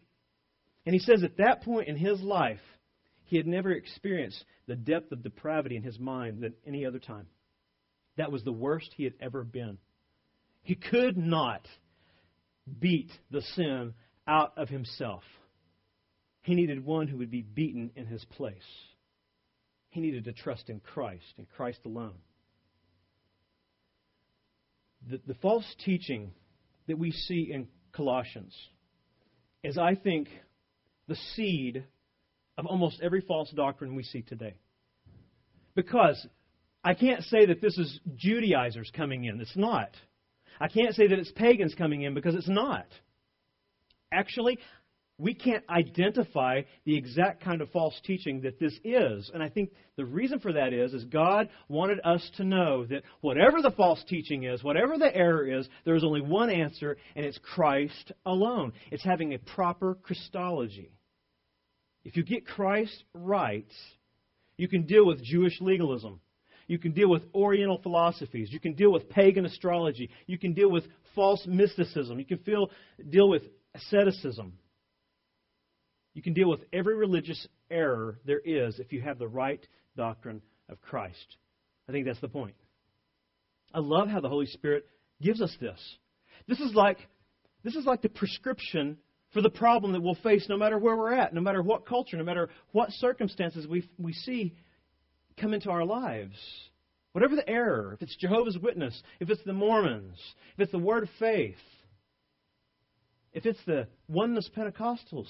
And 0.84 0.92
he 0.92 0.98
says 0.98 1.22
at 1.22 1.38
that 1.38 1.62
point 1.62 1.88
in 1.88 1.96
his 1.96 2.20
life, 2.20 2.60
he 3.24 3.36
had 3.36 3.46
never 3.46 3.70
experienced 3.70 4.44
the 4.66 4.76
depth 4.76 5.12
of 5.12 5.22
depravity 5.22 5.76
in 5.76 5.82
his 5.82 5.98
mind 5.98 6.42
than 6.42 6.54
any 6.66 6.84
other 6.84 6.98
time. 6.98 7.26
That 8.16 8.32
was 8.32 8.44
the 8.44 8.52
worst 8.52 8.92
he 8.96 9.04
had 9.04 9.14
ever 9.20 9.44
been. 9.44 9.78
He 10.66 10.74
could 10.74 11.16
not 11.16 11.64
beat 12.80 13.12
the 13.30 13.40
sin 13.54 13.94
out 14.26 14.52
of 14.56 14.68
himself. 14.68 15.22
He 16.42 16.56
needed 16.56 16.84
one 16.84 17.06
who 17.06 17.18
would 17.18 17.30
be 17.30 17.42
beaten 17.42 17.92
in 17.94 18.06
his 18.06 18.24
place. 18.24 18.56
He 19.90 20.00
needed 20.00 20.24
to 20.24 20.32
trust 20.32 20.68
in 20.68 20.80
Christ 20.80 21.34
and 21.38 21.48
Christ 21.50 21.78
alone. 21.86 22.16
The, 25.08 25.20
the 25.24 25.34
false 25.34 25.72
teaching 25.84 26.32
that 26.88 26.98
we 26.98 27.12
see 27.12 27.52
in 27.52 27.68
Colossians 27.92 28.52
is, 29.62 29.78
I 29.78 29.94
think, 29.94 30.26
the 31.06 31.16
seed 31.36 31.84
of 32.58 32.66
almost 32.66 33.00
every 33.00 33.20
false 33.20 33.52
doctrine 33.52 33.94
we 33.94 34.02
see 34.02 34.22
today. 34.22 34.56
Because 35.76 36.26
I 36.82 36.94
can't 36.94 37.22
say 37.22 37.46
that 37.46 37.60
this 37.60 37.78
is 37.78 38.00
Judaizers 38.16 38.90
coming 38.96 39.26
in. 39.26 39.40
It's 39.40 39.56
not. 39.56 39.90
I 40.60 40.68
can't 40.68 40.94
say 40.94 41.06
that 41.06 41.18
it's 41.18 41.32
pagans 41.32 41.74
coming 41.74 42.02
in 42.02 42.14
because 42.14 42.34
it's 42.34 42.48
not. 42.48 42.86
Actually, 44.12 44.58
we 45.18 45.32
can't 45.32 45.64
identify 45.70 46.62
the 46.84 46.96
exact 46.96 47.42
kind 47.42 47.62
of 47.62 47.70
false 47.70 47.98
teaching 48.04 48.42
that 48.42 48.60
this 48.60 48.74
is. 48.84 49.30
And 49.32 49.42
I 49.42 49.48
think 49.48 49.70
the 49.96 50.04
reason 50.04 50.40
for 50.40 50.52
that 50.52 50.74
is, 50.74 50.92
is 50.92 51.04
God 51.04 51.48
wanted 51.68 52.00
us 52.04 52.28
to 52.36 52.44
know 52.44 52.84
that 52.86 53.02
whatever 53.22 53.62
the 53.62 53.70
false 53.70 54.02
teaching 54.08 54.44
is, 54.44 54.62
whatever 54.62 54.98
the 54.98 55.14
error 55.14 55.46
is, 55.46 55.68
there 55.84 55.94
is 55.94 56.04
only 56.04 56.20
one 56.20 56.50
answer, 56.50 56.98
and 57.14 57.24
it's 57.24 57.38
Christ 57.38 58.12
alone. 58.26 58.74
It's 58.90 59.04
having 59.04 59.32
a 59.32 59.38
proper 59.38 59.94
Christology. 59.94 60.92
If 62.04 62.16
you 62.16 62.22
get 62.22 62.46
Christ 62.46 63.02
right, 63.14 63.70
you 64.58 64.68
can 64.68 64.82
deal 64.84 65.06
with 65.06 65.24
Jewish 65.24 65.60
legalism. 65.60 66.20
You 66.66 66.78
can 66.78 66.92
deal 66.92 67.08
with 67.08 67.22
Oriental 67.34 67.78
philosophies. 67.78 68.48
You 68.52 68.60
can 68.60 68.74
deal 68.74 68.92
with 68.92 69.08
pagan 69.08 69.46
astrology. 69.46 70.10
You 70.26 70.38
can 70.38 70.52
deal 70.52 70.70
with 70.70 70.84
false 71.14 71.44
mysticism. 71.46 72.18
You 72.18 72.24
can 72.24 72.38
feel, 72.38 72.70
deal 73.08 73.28
with 73.28 73.42
asceticism. 73.74 74.54
You 76.14 76.22
can 76.22 76.32
deal 76.32 76.48
with 76.48 76.60
every 76.72 76.96
religious 76.96 77.46
error 77.70 78.18
there 78.24 78.40
is 78.44 78.78
if 78.78 78.92
you 78.92 79.02
have 79.02 79.18
the 79.18 79.28
right 79.28 79.64
doctrine 79.96 80.40
of 80.68 80.80
Christ. 80.80 81.36
I 81.88 81.92
think 81.92 82.06
that's 82.06 82.20
the 82.20 82.28
point. 82.28 82.54
I 83.72 83.80
love 83.80 84.08
how 84.08 84.20
the 84.20 84.28
Holy 84.28 84.46
Spirit 84.46 84.86
gives 85.20 85.40
us 85.42 85.54
this. 85.60 85.78
This 86.48 86.60
is 86.60 86.74
like 86.74 86.98
this 87.62 87.74
is 87.74 87.84
like 87.84 88.00
the 88.00 88.08
prescription 88.08 88.96
for 89.32 89.42
the 89.42 89.50
problem 89.50 89.92
that 89.92 90.00
we'll 90.00 90.14
face 90.14 90.46
no 90.48 90.56
matter 90.56 90.78
where 90.78 90.96
we're 90.96 91.12
at, 91.12 91.34
no 91.34 91.40
matter 91.40 91.62
what 91.62 91.84
culture, 91.84 92.16
no 92.16 92.24
matter 92.24 92.48
what 92.72 92.90
circumstances 92.92 93.66
we 93.66 93.88
we 93.98 94.12
see 94.12 94.54
come 95.38 95.54
into 95.54 95.70
our 95.70 95.84
lives. 95.84 96.36
Whatever 97.12 97.36
the 97.36 97.48
error, 97.48 97.92
if 97.94 98.02
it's 98.02 98.16
Jehovah's 98.16 98.58
Witness, 98.58 99.02
if 99.20 99.30
it's 99.30 99.42
the 99.44 99.52
Mormons, 99.52 100.18
if 100.54 100.60
it's 100.60 100.72
the 100.72 100.78
Word 100.78 101.04
of 101.04 101.08
Faith, 101.18 101.56
if 103.32 103.46
it's 103.46 103.64
the 103.66 103.86
Oneness 104.08 104.50
Pentecostals, 104.54 105.28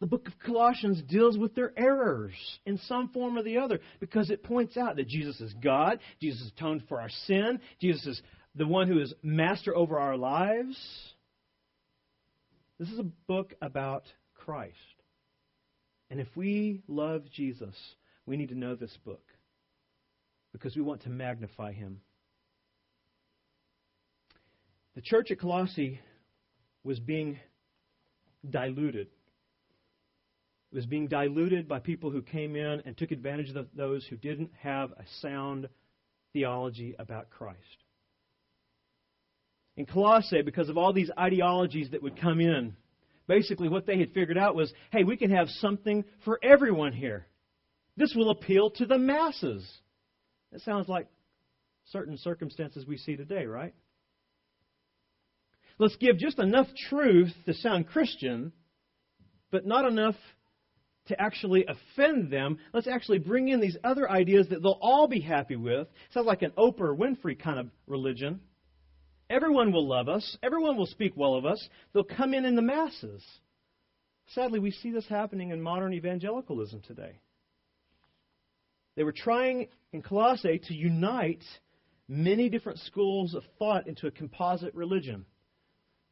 the 0.00 0.06
book 0.06 0.28
of 0.28 0.34
Colossians 0.44 1.02
deals 1.08 1.38
with 1.38 1.54
their 1.54 1.72
errors 1.76 2.34
in 2.66 2.78
some 2.78 3.08
form 3.08 3.38
or 3.38 3.42
the 3.42 3.58
other 3.58 3.80
because 4.00 4.30
it 4.30 4.44
points 4.44 4.76
out 4.76 4.96
that 4.96 5.08
Jesus 5.08 5.40
is 5.40 5.54
God, 5.54 5.98
Jesus 6.20 6.50
atoned 6.56 6.84
for 6.88 7.00
our 7.00 7.10
sin, 7.26 7.60
Jesus 7.80 8.06
is 8.06 8.22
the 8.54 8.66
one 8.66 8.86
who 8.86 9.00
is 9.00 9.14
master 9.22 9.74
over 9.74 9.98
our 9.98 10.16
lives. 10.16 10.76
This 12.78 12.90
is 12.90 12.98
a 12.98 13.10
book 13.26 13.54
about 13.62 14.04
Christ. 14.34 14.74
And 16.10 16.20
if 16.20 16.28
we 16.36 16.82
love 16.86 17.22
Jesus, 17.34 17.74
we 18.26 18.36
need 18.36 18.50
to 18.50 18.58
know 18.58 18.74
this 18.74 18.96
book 19.04 19.22
because 20.54 20.74
we 20.74 20.80
want 20.80 21.02
to 21.02 21.10
magnify 21.10 21.72
him. 21.72 22.00
The 24.94 25.02
church 25.02 25.30
at 25.30 25.38
Colossae 25.38 26.00
was 26.82 26.98
being 26.98 27.38
diluted 28.48 29.08
it 30.74 30.78
was 30.78 30.86
being 30.86 31.06
diluted 31.06 31.68
by 31.68 31.78
people 31.78 32.10
who 32.10 32.20
came 32.20 32.56
in 32.56 32.82
and 32.84 32.96
took 32.96 33.12
advantage 33.12 33.48
of 33.54 33.68
those 33.76 34.04
who 34.10 34.16
didn't 34.16 34.50
have 34.60 34.90
a 34.90 35.04
sound 35.20 35.68
theology 36.32 36.96
about 36.98 37.30
Christ. 37.30 37.60
In 39.76 39.86
Colossae, 39.86 40.42
because 40.42 40.68
of 40.68 40.76
all 40.76 40.92
these 40.92 41.12
ideologies 41.16 41.90
that 41.92 42.02
would 42.02 42.20
come 42.20 42.40
in, 42.40 42.74
basically 43.28 43.68
what 43.68 43.86
they 43.86 44.00
had 44.00 44.10
figured 44.14 44.36
out 44.36 44.56
was 44.56 44.72
hey, 44.90 45.04
we 45.04 45.16
can 45.16 45.30
have 45.30 45.48
something 45.48 46.04
for 46.24 46.40
everyone 46.42 46.92
here. 46.92 47.24
This 47.96 48.12
will 48.16 48.30
appeal 48.30 48.70
to 48.70 48.84
the 48.84 48.98
masses. 48.98 49.64
That 50.54 50.62
sounds 50.62 50.88
like 50.88 51.08
certain 51.90 52.16
circumstances 52.16 52.86
we 52.86 52.96
see 52.96 53.16
today, 53.16 53.44
right? 53.44 53.74
Let's 55.78 55.96
give 55.96 56.16
just 56.16 56.38
enough 56.38 56.68
truth 56.88 57.32
to 57.46 57.54
sound 57.54 57.88
Christian, 57.88 58.52
but 59.50 59.66
not 59.66 59.84
enough 59.84 60.14
to 61.08 61.20
actually 61.20 61.66
offend 61.66 62.30
them. 62.30 62.58
Let's 62.72 62.86
actually 62.86 63.18
bring 63.18 63.48
in 63.48 63.60
these 63.60 63.76
other 63.82 64.08
ideas 64.08 64.46
that 64.50 64.62
they'll 64.62 64.78
all 64.80 65.08
be 65.08 65.18
happy 65.18 65.56
with. 65.56 65.88
Sounds 66.12 66.28
like 66.28 66.42
an 66.42 66.52
Oprah 66.52 66.96
Winfrey 66.96 67.36
kind 67.36 67.58
of 67.58 67.68
religion. 67.88 68.38
Everyone 69.28 69.72
will 69.72 69.88
love 69.88 70.08
us. 70.08 70.38
Everyone 70.40 70.76
will 70.76 70.86
speak 70.86 71.14
well 71.16 71.34
of 71.34 71.44
us. 71.44 71.68
They'll 71.92 72.04
come 72.04 72.32
in 72.32 72.44
in 72.44 72.54
the 72.54 72.62
masses. 72.62 73.24
Sadly, 74.28 74.60
we 74.60 74.70
see 74.70 74.92
this 74.92 75.08
happening 75.08 75.50
in 75.50 75.60
modern 75.60 75.94
evangelicalism 75.94 76.82
today. 76.82 77.18
They 78.96 79.04
were 79.04 79.12
trying 79.12 79.68
in 79.92 80.02
Colossae 80.02 80.60
to 80.66 80.74
unite 80.74 81.42
many 82.08 82.48
different 82.48 82.78
schools 82.80 83.34
of 83.34 83.42
thought 83.58 83.86
into 83.86 84.06
a 84.06 84.10
composite 84.10 84.74
religion. 84.74 85.24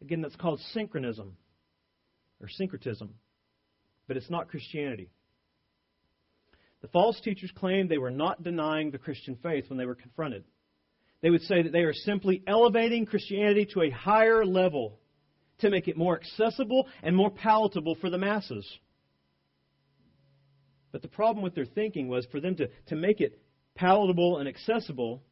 Again, 0.00 0.20
that's 0.20 0.36
called 0.36 0.60
synchronism 0.72 1.36
or 2.40 2.48
syncretism 2.48 3.14
but 4.06 4.16
it's 4.16 4.30
not 4.30 4.48
Christianity. 4.48 5.10
The 6.80 6.88
false 6.88 7.20
teachers 7.20 7.50
claimed 7.54 7.88
they 7.88 7.98
were 7.98 8.10
not 8.10 8.42
denying 8.42 8.90
the 8.90 8.98
Christian 8.98 9.36
faith 9.42 9.70
when 9.70 9.78
they 9.78 9.86
were 9.86 9.94
confronted. 9.94 10.44
They 11.22 11.30
would 11.30 11.42
say 11.42 11.62
that 11.62 11.72
they 11.72 11.84
are 11.84 11.94
simply 11.94 12.42
elevating 12.46 13.06
Christianity 13.06 13.66
to 13.72 13.82
a 13.82 13.90
higher 13.90 14.44
level 14.44 14.98
to 15.60 15.70
make 15.70 15.86
it 15.86 15.96
more 15.96 16.18
accessible 16.18 16.88
and 17.02 17.16
more 17.16 17.30
palatable 17.30 17.94
for 18.00 18.10
the 18.10 18.18
masses. 18.18 18.66
But 20.92 21.02
the 21.02 21.08
problem 21.08 21.42
with 21.42 21.54
their 21.54 21.64
thinking 21.64 22.08
was 22.08 22.26
for 22.26 22.40
them 22.40 22.54
to, 22.56 22.68
to 22.88 22.96
make 22.96 23.20
it 23.20 23.40
palatable 23.74 24.38
and 24.38 24.48
accessible, 24.48 25.22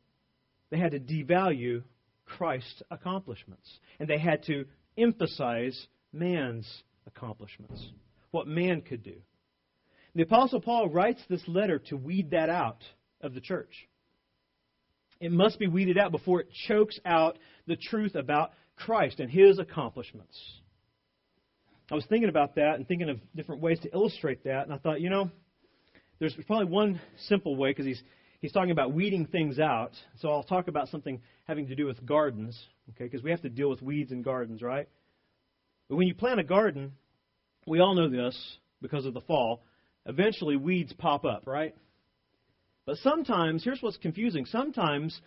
they 0.70 0.78
had 0.78 0.92
to 0.92 1.00
devalue 1.00 1.82
Christ's 2.24 2.82
accomplishments. 2.90 3.68
And 3.98 4.08
they 4.08 4.18
had 4.18 4.44
to 4.44 4.64
emphasize 4.96 5.86
man's 6.12 6.82
accomplishments 7.06 7.90
what 8.30 8.46
man 8.46 8.80
could 8.80 9.02
do. 9.02 9.16
The 10.14 10.22
Apostle 10.22 10.60
Paul 10.60 10.88
writes 10.88 11.20
this 11.28 11.46
letter 11.46 11.78
to 11.86 11.96
weed 11.96 12.30
that 12.30 12.48
out 12.48 12.82
of 13.20 13.34
the 13.34 13.40
church. 13.40 13.88
It 15.20 15.30
must 15.30 15.58
be 15.58 15.68
weeded 15.68 15.98
out 15.98 16.10
before 16.10 16.40
it 16.40 16.48
chokes 16.66 16.98
out 17.04 17.38
the 17.66 17.76
truth 17.76 18.14
about 18.14 18.52
Christ 18.76 19.20
and 19.20 19.30
his 19.30 19.58
accomplishments. 19.58 20.36
I 21.90 21.94
was 21.94 22.06
thinking 22.06 22.28
about 22.28 22.54
that 22.54 22.76
and 22.76 22.88
thinking 22.88 23.10
of 23.10 23.20
different 23.34 23.60
ways 23.60 23.78
to 23.80 23.92
illustrate 23.92 24.44
that, 24.44 24.64
and 24.64 24.72
I 24.72 24.78
thought, 24.78 25.00
you 25.00 25.10
know, 25.10 25.30
there's 26.20 26.34
probably 26.46 26.66
one 26.66 27.00
simple 27.28 27.56
way 27.56 27.70
because 27.70 27.86
he's 27.86 28.02
he's 28.40 28.52
talking 28.52 28.70
about 28.70 28.92
weeding 28.92 29.26
things 29.26 29.58
out. 29.58 29.92
So 30.20 30.30
I'll 30.30 30.42
talk 30.42 30.68
about 30.68 30.88
something 30.88 31.20
having 31.44 31.66
to 31.68 31.74
do 31.74 31.86
with 31.86 32.04
gardens, 32.06 32.58
okay? 32.90 33.04
Because 33.04 33.22
we 33.22 33.30
have 33.30 33.42
to 33.42 33.48
deal 33.48 33.70
with 33.70 33.82
weeds 33.82 34.12
in 34.12 34.22
gardens, 34.22 34.62
right? 34.62 34.88
But 35.88 35.96
when 35.96 36.06
you 36.06 36.14
plant 36.14 36.38
a 36.38 36.44
garden, 36.44 36.92
we 37.66 37.80
all 37.80 37.94
know 37.94 38.08
this 38.08 38.38
because 38.80 39.06
of 39.06 39.14
the 39.14 39.22
fall. 39.22 39.64
Eventually, 40.06 40.56
weeds 40.56 40.92
pop 40.92 41.24
up, 41.24 41.46
right? 41.46 41.74
But 42.86 42.96
sometimes, 42.98 43.64
here's 43.64 43.82
what's 43.82 43.96
confusing. 43.96 44.46
Sometimes, 44.46 45.18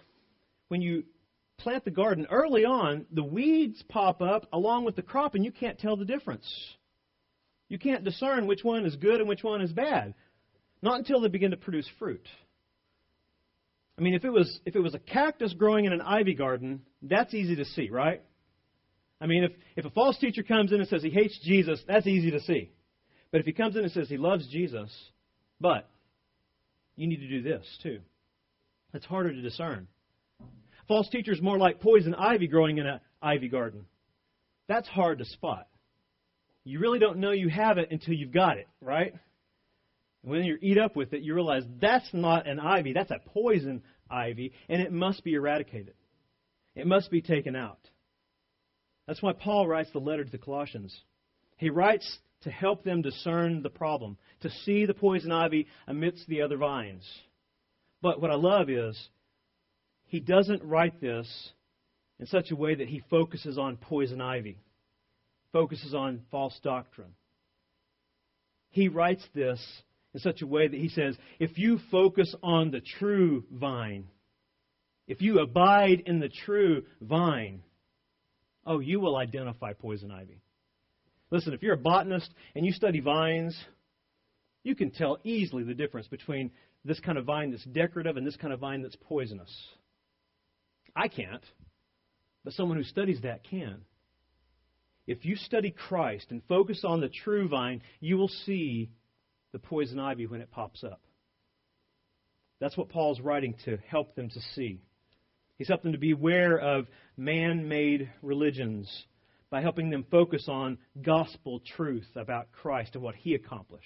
when 0.68 0.82
you 0.82 1.04
plant 1.58 1.86
the 1.86 1.92
garden 1.92 2.28
early 2.30 2.66
on, 2.66 3.06
the 3.12 3.24
weeds 3.24 3.84
pop 3.90 4.22
up 4.22 4.48
along 4.54 4.86
with 4.86 4.96
the 4.96 5.02
crop, 5.02 5.36
and 5.36 5.46
you 5.46 5.52
can't 5.52 5.80
tell 5.80 5.96
the 5.96 6.06
difference. 6.06 6.46
You 7.70 7.80
can't 7.80 8.04
discern 8.04 8.48
which 8.48 8.64
one 8.64 8.86
is 8.86 8.96
good 8.96 9.20
and 9.20 9.28
which 9.28 9.44
one 9.44 9.62
is 9.62 9.72
bad. 9.72 10.14
Not 10.84 11.00
until 11.00 11.22
they 11.22 11.30
begin 11.30 11.52
to 11.52 11.58
produce 11.58 11.90
fruit. 11.98 12.28
I 13.98 14.02
mean, 14.02 14.16
if 14.16 14.26
it 14.26 14.30
was 14.30 14.60
if 14.66 14.76
it 14.76 14.82
was 14.82 14.94
a 14.94 15.00
cactus 15.00 15.54
growing 15.54 15.86
in 15.86 15.94
an 15.94 16.02
ivy 16.02 16.34
garden, 16.36 16.82
that's 17.02 17.34
easy 17.34 17.56
to 17.56 17.64
see, 17.64 17.90
right? 17.90 18.22
I 19.22 19.26
mean, 19.26 19.46
if, 19.46 19.52
if 19.78 19.86
a 19.86 19.90
false 19.92 20.18
teacher 20.18 20.44
comes 20.44 20.74
in 20.74 20.82
and 20.82 20.90
says 20.90 21.02
he 21.02 21.10
hates 21.10 21.40
Jesus, 21.42 21.82
that's 21.88 22.06
easy 22.06 22.32
to 22.32 22.42
see. 22.42 22.70
But 23.32 23.40
if 23.40 23.46
he 23.46 23.54
comes 23.54 23.78
in 23.78 23.84
and 23.84 23.92
says 23.94 24.10
he 24.10 24.18
loves 24.18 24.46
Jesus, 24.50 24.92
but 25.62 25.90
you 26.98 27.08
need 27.08 27.22
to 27.22 27.30
do 27.30 27.42
this 27.42 27.66
too, 27.82 28.02
that's 28.92 29.06
harder 29.06 29.32
to 29.32 29.42
discern. 29.42 29.88
False 30.90 31.08
teachers 31.08 31.42
more 31.42 31.58
like 31.58 31.80
poison 31.80 32.14
ivy 32.14 32.48
growing 32.48 32.78
in 32.80 32.86
an 32.86 33.00
ivy 33.22 33.48
garden. 33.48 33.86
That's 34.68 34.90
hard 34.90 35.20
to 35.20 35.26
spot. 35.26 35.66
You 36.66 36.80
really 36.80 37.00
don't 37.00 37.20
know 37.20 37.32
you 37.32 37.48
have 37.48 37.78
it 37.78 37.90
until 37.92 38.16
you've 38.16 38.34
got 38.34 38.58
it, 38.58 38.68
right? 38.82 39.14
When 40.24 40.44
you 40.44 40.58
eat 40.62 40.78
up 40.78 40.96
with 40.96 41.14
it, 41.14 41.22
you 41.22 41.34
realize 41.34 41.64
that's 41.82 42.08
not 42.14 42.48
an 42.48 42.60
ivy, 42.60 42.94
that's 42.94 43.12
a 43.12 43.20
poison 43.34 43.84
ivy, 44.10 44.54
and 44.70 44.82
it 44.82 44.92
must 44.92 45.24
be 45.24 45.34
eradicated. 45.34 45.96
It 46.76 46.88
must 46.88 47.12
be 47.12 47.22
taken 47.22 47.56
out. 47.56 47.80
That's 49.06 49.22
why 49.22 49.34
Paul 49.34 49.68
writes 49.68 49.92
the 49.92 50.00
letter 50.00 50.24
to 50.24 50.32
the 50.32 50.38
Colossians. 50.38 50.98
He 51.58 51.70
writes 51.70 52.20
to 52.44 52.52
help 52.52 52.84
them 52.84 53.02
discern 53.02 53.64
the 53.64 53.70
problem, 53.70 54.18
to 54.42 54.50
see 54.50 54.86
the 54.86 54.94
poison 54.94 55.32
ivy 55.32 55.68
amidst 55.88 56.28
the 56.28 56.42
other 56.42 56.58
vines. 56.58 57.06
But 58.02 58.22
what 58.22 58.32
I 58.32 58.36
love 58.36 58.70
is 58.70 58.98
he 60.06 60.22
doesn't 60.22 60.64
write 60.64 61.02
this 61.02 61.28
in 62.20 62.28
such 62.28 62.52
a 62.52 62.56
way 62.56 62.76
that 62.76 62.88
he 62.88 63.04
focuses 63.10 63.58
on 63.58 63.76
poison 63.76 64.22
ivy, 64.22 64.58
focuses 65.52 65.94
on 65.94 66.22
false 66.32 66.58
doctrine. 66.64 67.14
He 68.70 68.88
writes 68.88 69.24
this 69.34 69.62
in 70.14 70.20
such 70.20 70.42
a 70.42 70.48
way 70.48 70.68
that 70.68 70.80
he 70.80 70.90
says, 70.90 71.18
if 71.40 71.58
you 71.58 71.80
focus 71.92 72.34
on 72.44 72.72
the 72.72 72.82
true 73.00 73.44
vine, 73.52 74.06
if 75.08 75.22
you 75.22 75.40
abide 75.40 76.04
in 76.06 76.20
the 76.20 76.30
true 76.30 76.84
vine, 77.02 77.64
oh, 78.66 78.80
you 78.80 79.00
will 79.00 79.18
identify 79.18 79.74
poison 79.74 80.12
ivy. 80.12 80.42
Listen, 81.32 81.54
if 81.54 81.64
you're 81.64 81.74
a 81.74 81.78
botanist 81.78 82.32
and 82.56 82.66
you 82.66 82.72
study 82.72 83.00
vines, 83.00 83.58
you 84.64 84.76
can 84.76 84.92
tell 84.92 85.18
easily 85.24 85.64
the 85.64 85.74
difference 85.74 86.08
between 86.08 86.52
this 86.86 87.00
kind 87.00 87.18
of 87.18 87.26
vine 87.26 87.52
that's 87.52 87.66
decorative 87.66 88.18
and 88.18 88.26
this 88.26 88.36
kind 88.36 88.54
of 88.54 88.60
vine 88.60 88.82
that's 88.82 88.96
poisonous. 89.08 89.52
I 90.96 91.08
can't, 91.08 91.44
but 92.44 92.54
someone 92.54 92.78
who 92.78 92.84
studies 92.84 93.22
that 93.24 93.44
can. 93.44 93.82
If 95.08 95.26
you 95.26 95.36
study 95.36 95.72
Christ 95.72 96.28
and 96.30 96.42
focus 96.48 96.84
on 96.86 97.02
the 97.02 97.10
true 97.10 97.50
vine, 97.50 97.82
you 98.00 98.18
will 98.18 98.30
see 98.30 98.90
the 99.54 99.60
poison 99.60 100.00
ivy 100.00 100.28
when 100.28 100.42
it 100.42 100.52
pops 100.52 100.84
up. 100.84 101.00
That's 102.60 102.76
what 102.76 102.90
Paul's 102.90 103.22
writing 103.22 103.56
to 103.66 103.78
help 103.88 104.16
them 104.16 104.30
to 104.30 104.40
see. 104.56 104.82
He's 105.58 105.68
helped 105.68 105.84
them 105.84 105.94
to 105.94 105.98
be 105.98 106.12
aware 106.12 106.58
of 106.58 106.88
man 107.16 107.70
made 107.70 108.10
religions 108.22 108.90
by 109.50 109.62
helping 109.62 109.90
them 109.90 110.06
focus 110.10 110.46
on 110.50 110.80
gospel 111.02 111.62
truth 111.76 112.08
about 112.16 112.52
Christ 112.52 112.96
and 112.96 113.04
what 113.04 113.16
he 113.16 113.36
accomplished. 113.36 113.86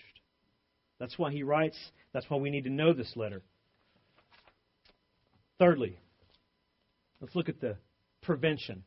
That's 0.99 1.19
why 1.19 1.31
he 1.31 1.43
writes. 1.43 1.77
That's 2.13 2.29
why 2.29 2.37
we 2.37 2.49
need 2.49 2.63
to 2.63 2.69
know 2.69 2.93
this 2.93 3.11
letter. 3.15 3.41
Thirdly, 5.59 5.97
let's 7.19 7.35
look 7.35 7.49
at 7.49 7.59
the 7.59 7.75
prevention. 8.21 8.83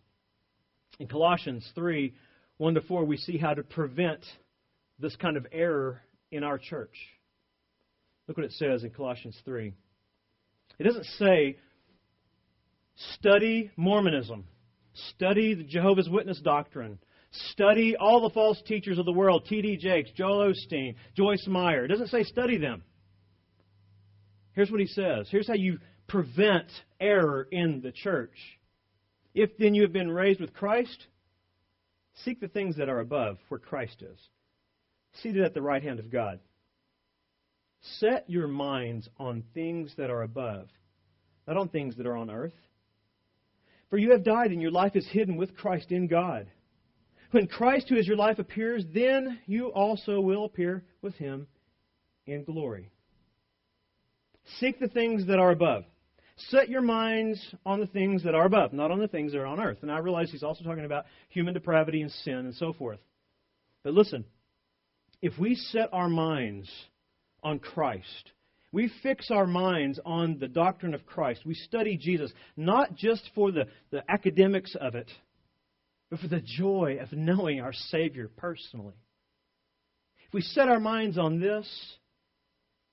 In 0.99 1.07
Colossians 1.07 1.69
3 1.75 2.15
1 2.57 2.75
to 2.75 2.81
4, 2.83 3.05
we 3.05 3.17
see 3.17 3.39
how 3.39 3.55
to 3.55 3.63
prevent 3.63 4.25
this 4.99 5.17
kind 5.17 5.37
of 5.37 5.47
error 5.51 6.03
in 6.31 6.45
our 6.45 6.59
church. 6.59 6.95
Look 8.27 8.37
what 8.37 8.47
it 8.47 8.53
says 8.53 8.85
in 8.85 8.91
Colossians 8.91 9.37
3. 9.45 9.73
It 10.79 10.85
doesn't 10.85 11.07
say, 11.19 11.57
study 13.15 13.71
Mormonism, 13.77 14.45
study 15.11 15.55
the 15.55 15.65
Jehovah's 15.65 16.09
Witness 16.09 16.41
doctrine, 16.41 16.99
study 17.51 17.97
all 17.97 18.23
the 18.23 18.31
false 18.31 18.61
teachers 18.67 18.99
of 18.99 19.05
the 19.05 19.13
world 19.13 19.47
T.D. 19.49 19.79
Jakes, 19.79 20.11
Joel 20.17 20.53
Osteen, 20.53 20.95
Joyce 21.17 21.47
Meyer. 21.49 21.85
It 21.85 21.89
doesn't 21.89 22.09
say 22.09 22.23
study 22.23 22.59
them. 22.59 22.83
Here's 24.53 24.71
what 24.71 24.81
he 24.81 24.87
says. 24.87 25.29
Here's 25.31 25.47
how 25.47 25.55
you 25.55 25.79
prevent 26.09 26.67
error 27.01 27.47
in 27.51 27.81
the 27.83 27.93
church. 27.93 28.37
If 29.35 29.57
then 29.59 29.75
you 29.75 29.83
have 29.83 29.93
been 29.93 30.11
raised 30.11 30.41
with 30.41 30.53
Christ, 30.53 31.07
seek 32.25 32.41
the 32.41 32.49
things 32.49 32.77
that 32.77 32.89
are 32.89 33.01
above, 33.01 33.39
where 33.49 33.61
Christ 33.61 34.03
is, 34.03 34.19
seated 35.23 35.43
at 35.43 35.55
the 35.55 35.63
right 35.63 35.83
hand 35.83 35.99
of 35.99 36.11
God. 36.11 36.41
Set 37.99 38.29
your 38.29 38.49
minds 38.49 39.09
on 39.19 39.45
things 39.55 39.95
that 39.97 40.11
are 40.11 40.23
above, 40.23 40.69
not 41.47 41.57
on 41.57 41.69
things 41.69 41.97
that 41.97 42.07
are 42.07 42.17
on 42.17 42.31
earth. 42.31 42.53
For 43.89 43.99
you 43.99 44.13
have 44.13 44.25
died, 44.25 44.53
and 44.53 44.63
your 44.63 44.71
life 44.71 44.95
is 44.95 45.07
hidden 45.09 45.37
with 45.37 45.57
Christ 45.57 45.91
in 45.91 46.07
God. 46.07 46.47
When 47.33 47.47
Christ, 47.47 47.89
who 47.89 47.97
is 47.97 48.07
your 48.07 48.17
life, 48.17 48.39
appears, 48.39 48.85
then 48.93 49.41
you 49.47 49.69
also 49.69 50.21
will 50.21 50.45
appear 50.45 50.85
with 51.01 51.15
him 51.15 51.47
in 52.27 52.45
glory. 52.45 52.91
Seek 54.59 54.81
the 54.81 54.89
things 54.89 55.27
that 55.27 55.39
are 55.39 55.51
above. 55.51 55.85
Set 56.49 56.69
your 56.69 56.81
minds 56.81 57.55
on 57.67 57.81
the 57.81 57.87
things 57.87 58.25
that 58.25 58.35
are 58.35 58.47
above, 58.47 58.73
not 58.73 58.91
on 58.91 58.99
the 58.99 59.09
things 59.09 59.33
that 59.33 59.39
are 59.39 59.47
on 59.47 59.61
earth. 59.61 59.79
And 59.83 59.93
I 59.93 59.99
realize 59.99 60.31
he's 60.31 60.43
also 60.43 60.65
talking 60.65 60.85
about 60.85 61.05
human 61.29 61.55
depravity 61.55 62.03
and 62.03 62.11
sin 62.11 62.35
and 62.35 62.55
so 62.55 62.73
forth. 62.73 62.99
But 63.83 63.95
listen, 63.95 64.25
if 65.23 65.39
we 65.39 65.55
set 65.55 65.89
our 65.93 66.09
minds 66.09 66.71
on 67.43 67.59
Christ. 67.59 68.33
We 68.73 68.91
fix 69.03 69.31
our 69.31 69.47
minds 69.47 69.99
on 70.05 70.39
the 70.39 70.49
doctrine 70.49 70.95
of 70.95 71.05
Christ. 71.05 71.43
We 71.45 71.55
study 71.55 71.97
Jesus, 71.97 72.33
not 72.57 72.95
just 72.95 73.29
for 73.35 73.51
the, 73.51 73.67
the 73.91 74.03
academics 74.09 74.77
of 74.81 74.95
it, 74.95 75.11
but 76.09 76.21
for 76.21 76.29
the 76.29 76.41
joy 76.41 76.99
of 77.01 77.13
knowing 77.13 77.61
our 77.61 77.73
Savior 77.73 78.31
personally. 78.37 78.95
If 80.29 80.35
we 80.35 80.43
set 80.43 80.69
our 80.69 80.79
minds 80.79 81.19
on 81.19 81.41
this, 81.41 81.69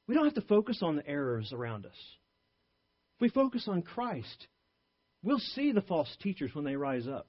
we 0.07 0.15
don't 0.15 0.25
have 0.25 0.35
to 0.35 0.41
focus 0.41 0.79
on 0.81 0.95
the 0.95 1.07
errors 1.07 1.53
around 1.53 1.85
us. 1.85 1.97
If 3.17 3.21
we 3.21 3.29
focus 3.29 3.67
on 3.67 3.83
Christ, 3.83 4.47
we'll 5.21 5.39
see 5.39 5.71
the 5.71 5.81
false 5.81 6.09
teachers 6.21 6.55
when 6.55 6.65
they 6.65 6.75
rise 6.75 7.07
up. 7.07 7.27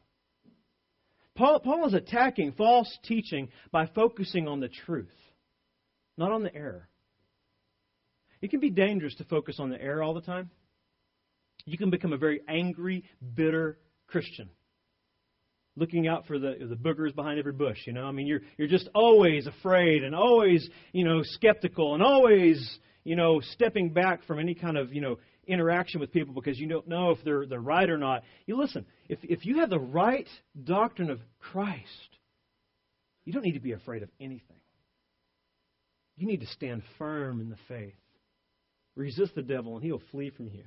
Paul, 1.39 1.61
Paul 1.61 1.87
is 1.87 1.95
attacking 1.95 2.53
false 2.53 2.99
teaching 3.05 3.49
by 3.71 3.87
focusing 3.87 4.49
on 4.49 4.59
the 4.59 4.69
truth, 4.69 5.15
not 6.17 6.33
on 6.33 6.43
the 6.43 6.53
error. 6.53 6.89
It 8.43 8.51
can 8.51 8.59
be 8.59 8.71
dangerous 8.71 9.15
to 9.17 9.25
focus 9.25 9.59
on 9.61 9.71
the 9.71 9.81
error 9.81 10.03
all 10.03 10.15
the 10.15 10.21
time. 10.21 10.51
You 11.65 11.79
can 11.79 11.91
become 11.91 12.13
a 12.13 12.19
very 12.19 12.41
angry, 12.49 13.05
bitter 13.37 13.79
Christian. 14.09 14.51
Looking 15.77 16.09
out 16.09 16.27
for 16.27 16.41
the 16.41 16.57
the 16.59 16.75
boogers 16.75 17.15
behind 17.15 17.39
every 17.39 17.53
bush, 17.53 17.79
you 17.87 17.93
know. 17.93 18.05
I 18.05 18.11
mean, 18.11 18.27
you're 18.27 18.41
you're 18.57 18.67
just 18.67 18.89
always 18.93 19.47
afraid 19.47 20.03
and 20.03 20.17
always, 20.17 20.69
you 20.93 21.05
know, 21.05 21.21
skeptical 21.23 21.95
and 21.95 22.03
always, 22.03 22.79
you 23.05 23.15
know, 23.15 23.41
stepping 23.53 23.93
back 23.93 24.25
from 24.25 24.41
any 24.41 24.57
kind 24.57 24.77
of, 24.77 24.93
you 24.93 25.01
know, 25.01 25.19
interaction 25.49 26.01
with 26.01 26.13
people 26.13 26.35
because 26.35 26.59
you 26.59 26.69
don't 26.69 26.87
know 26.87 27.11
if 27.11 27.19
they're 27.25 27.47
they're 27.47 27.61
right 27.61 27.89
or 27.89 27.99
not. 27.99 28.23
You 28.47 28.57
listen, 28.57 28.87
if 29.09 29.19
if 29.23 29.45
you 29.45 29.61
have 29.61 29.71
the 29.71 29.79
right 29.81 30.29
doctrine 30.63 31.11
of 31.11 31.21
Christ, 31.39 32.19
you 33.25 33.33
don't 33.33 33.43
need 33.45 33.53
to 33.53 33.61
be 33.61 33.73
afraid 33.73 34.03
of 34.03 34.11
anything. 34.21 34.61
You 36.17 36.27
need 36.27 36.41
to 36.41 36.47
stand 36.47 36.83
firm 36.99 37.41
in 37.41 37.49
the 37.49 37.59
faith. 37.69 37.95
Resist 38.97 39.35
the 39.35 39.43
devil, 39.43 39.77
and 39.77 39.85
he'll 39.85 40.03
flee 40.11 40.31
from 40.31 40.49
you. 40.49 40.65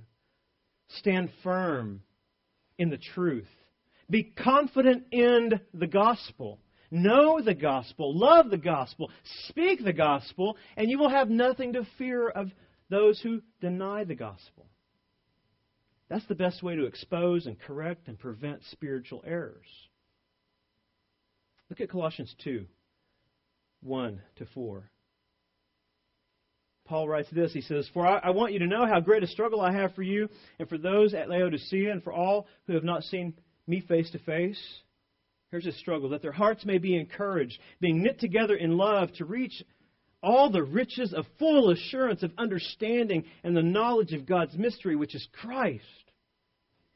Stand 0.97 1.29
firm 1.43 2.01
in 2.77 2.89
the 2.89 2.97
truth. 2.97 3.49
Be 4.09 4.23
confident 4.23 5.05
in 5.11 5.59
the 5.73 5.87
gospel. 5.87 6.59
Know 6.89 7.41
the 7.41 7.53
gospel. 7.53 8.17
Love 8.17 8.49
the 8.49 8.57
gospel. 8.57 9.09
Speak 9.47 9.83
the 9.83 9.93
gospel, 9.93 10.57
and 10.75 10.89
you 10.89 10.97
will 10.97 11.09
have 11.09 11.29
nothing 11.29 11.73
to 11.73 11.87
fear 11.97 12.29
of 12.29 12.51
those 12.89 13.19
who 13.21 13.41
deny 13.61 14.03
the 14.03 14.15
gospel. 14.15 14.65
That's 16.11 16.27
the 16.27 16.35
best 16.35 16.61
way 16.61 16.75
to 16.75 16.87
expose 16.87 17.45
and 17.45 17.57
correct 17.57 18.09
and 18.09 18.19
prevent 18.19 18.65
spiritual 18.69 19.23
errors. 19.25 19.65
Look 21.69 21.79
at 21.79 21.89
Colossians 21.89 22.35
2 22.43 22.65
1 23.83 24.21
to 24.35 24.45
4. 24.53 24.91
Paul 26.85 27.07
writes 27.07 27.29
this. 27.31 27.53
He 27.53 27.61
says, 27.61 27.89
For 27.93 28.05
I, 28.05 28.17
I, 28.17 28.29
want 28.31 28.51
you 28.51 28.59
to 28.59 28.67
know 28.67 28.85
how 28.85 28.99
great 28.99 29.23
a 29.23 29.27
struggle 29.27 29.61
I 29.61 29.71
have 29.71 29.95
for 29.95 30.03
you 30.03 30.27
and 30.59 30.67
for 30.67 30.77
those 30.77 31.13
at 31.13 31.29
Laodicea 31.29 31.89
and 31.89 32.03
for 32.03 32.11
all 32.11 32.47
who 32.67 32.73
have 32.73 32.83
not 32.83 33.03
seen 33.03 33.33
me 33.65 33.79
face 33.79 34.11
to 34.11 34.19
face. 34.19 34.61
Here's 35.49 35.65
a 35.65 35.71
struggle 35.71 36.09
that 36.09 36.21
their 36.21 36.33
hearts 36.33 36.65
may 36.65 36.77
be 36.77 36.97
encouraged, 36.97 37.57
being 37.79 38.03
knit 38.03 38.19
together 38.19 38.55
in 38.55 38.75
love 38.75 39.13
to 39.13 39.23
reach 39.23 39.63
all 40.23 40.49
the 40.49 40.63
riches 40.63 41.13
of 41.13 41.25
full 41.39 41.71
assurance 41.71 42.23
of 42.23 42.31
understanding 42.37 43.25
and 43.43 43.55
the 43.55 43.63
knowledge 43.63 44.13
of 44.13 44.25
God's 44.25 44.55
mystery, 44.55 44.95
which 44.95 45.15
is 45.15 45.27
Christ, 45.31 45.83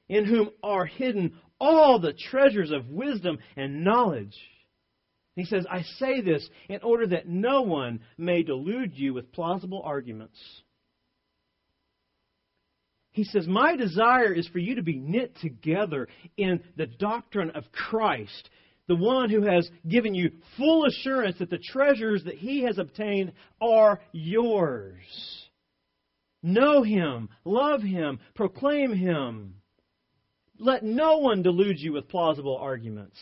in 0.08 0.26
whom 0.26 0.50
are 0.64 0.86
hidden 0.86 1.36
all 1.60 2.00
the 2.00 2.14
treasures 2.14 2.72
of 2.72 2.90
wisdom 2.90 3.40
and 3.56 3.84
knowledge. 3.84 4.36
He 5.36 5.46
says, 5.46 5.66
I 5.70 5.82
say 6.00 6.22
this 6.22 6.48
in 6.70 6.80
order 6.82 7.08
that 7.08 7.28
no 7.28 7.62
one 7.62 8.00
may 8.18 8.44
delude 8.44 8.94
you 8.96 9.14
with 9.14 9.34
plausible 9.34 9.82
arguments. 9.84 10.40
He 13.12 13.24
says, 13.24 13.48
My 13.48 13.76
desire 13.76 14.34
is 14.34 14.48
for 14.48 14.60
you 14.60 14.76
to 14.76 14.84
be 14.84 14.98
knit 14.98 15.38
together 15.42 16.08
in 16.38 16.62
the 16.76 16.86
doctrine 16.86 17.52
of 17.52 17.72
Christ, 17.72 18.50
the 18.88 18.96
one 18.96 19.30
who 19.30 19.42
has 19.42 19.70
given 19.88 20.14
you 20.14 20.32
full 20.58 20.86
assurance 20.86 21.38
that 21.40 21.50
the 21.50 21.58
treasures 21.58 22.24
that 22.26 22.36
he 22.36 22.64
has 22.64 22.78
obtained 22.78 23.34
are 23.62 24.00
yours. 24.12 25.46
Know 26.44 26.84
him, 26.84 27.30
love 27.44 27.82
him, 27.82 28.20
proclaim 28.36 28.94
him. 28.94 29.56
Let 30.60 30.84
no 30.84 31.18
one 31.18 31.42
delude 31.42 31.80
you 31.80 31.94
with 31.94 32.08
plausible 32.08 32.58
arguments. 32.58 33.18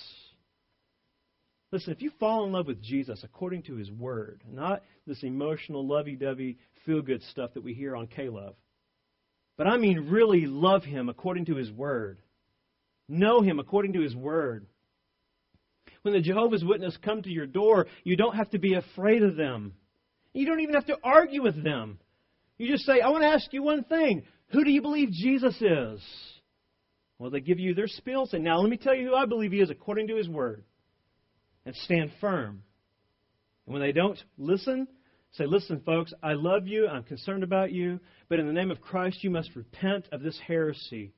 Listen, 1.72 1.94
if 1.94 2.02
you 2.02 2.12
fall 2.20 2.46
in 2.46 2.52
love 2.52 2.68
with 2.68 2.84
Jesus 2.84 3.22
according 3.24 3.64
to 3.64 3.76
his 3.76 3.90
word, 3.90 4.44
not 4.48 4.84
this 5.08 5.24
emotional, 5.24 5.88
lovey 5.88 6.16
dovey, 6.16 6.58
feel 6.86 7.02
good 7.02 7.24
stuff 7.32 7.54
that 7.54 7.64
we 7.64 7.74
hear 7.74 7.96
on 7.96 8.06
K 8.06 8.30
Love, 8.30 8.56
but 9.58 9.66
I 9.66 9.78
mean 9.78 10.10
really 10.10 10.46
love 10.46 10.84
him 10.84 11.10
according 11.10 11.46
to 11.46 11.56
his 11.56 11.72
word, 11.72 12.20
know 13.08 13.42
him 13.42 13.58
according 13.58 13.94
to 13.94 14.02
his 14.02 14.16
word. 14.16 14.68
When 16.04 16.14
the 16.14 16.22
Jehovah's 16.22 16.64
Witnesses 16.64 17.00
come 17.04 17.22
to 17.24 17.30
your 17.30 17.48
door, 17.48 17.88
you 18.04 18.16
don't 18.16 18.36
have 18.36 18.50
to 18.52 18.60
be 18.60 18.76
afraid 18.76 19.24
of 19.24 19.36
them. 19.36 19.74
You 20.34 20.46
don't 20.46 20.60
even 20.60 20.76
have 20.76 20.88
to 20.88 20.98
argue 21.04 21.42
with 21.42 21.64
them. 21.64 22.00
You 22.58 22.72
just 22.72 22.86
say, 22.86 23.02
I 23.02 23.10
want 23.10 23.24
to 23.24 23.30
ask 23.30 23.52
you 23.52 23.64
one 23.64 23.84
thing. 23.84 24.24
Who 24.52 24.64
do 24.64 24.72
you 24.72 24.82
believe 24.82 25.12
Jesus 25.12 25.56
is? 25.62 26.02
Well, 27.18 27.32
they 27.32 27.40
give 27.40 27.60
you 27.60 27.74
their 27.74 27.88
spiel. 27.88 28.26
Say, 28.26 28.40
now 28.40 28.60
let 28.60 28.70
me 28.70 28.78
tell 28.78 28.94
you 28.94 29.08
who 29.08 29.16
I 29.16 29.26
believe 29.26 29.52
he 29.52 29.62
is 29.62 29.70
according 29.70 30.08
to 30.08 30.16
his 30.16 30.28
word 30.28 30.64
and 31.66 31.76
stand 31.76 32.12
firm. 32.20 32.64
And 33.66 33.74
when 33.74 33.82
they 33.82 33.92
don't 33.92 34.22
listen, 34.38 34.88
say, 35.34 35.46
Listen, 35.46 35.82
folks, 35.86 36.14
I 36.22 36.34
love 36.34 36.68
you, 36.68 36.88
I'm 36.88 37.04
concerned 37.04 37.44
about 37.44 37.72
you, 37.72 38.00
but 38.30 38.40
in 38.40 38.48
the 38.48 38.54
name 38.54 38.72
of 38.72 38.82
Christ, 38.82 39.24
you 39.24 39.30
must 39.30 39.56
repent 39.56 40.08
of 40.12 40.22
this 40.22 40.40
heresy 40.46 41.14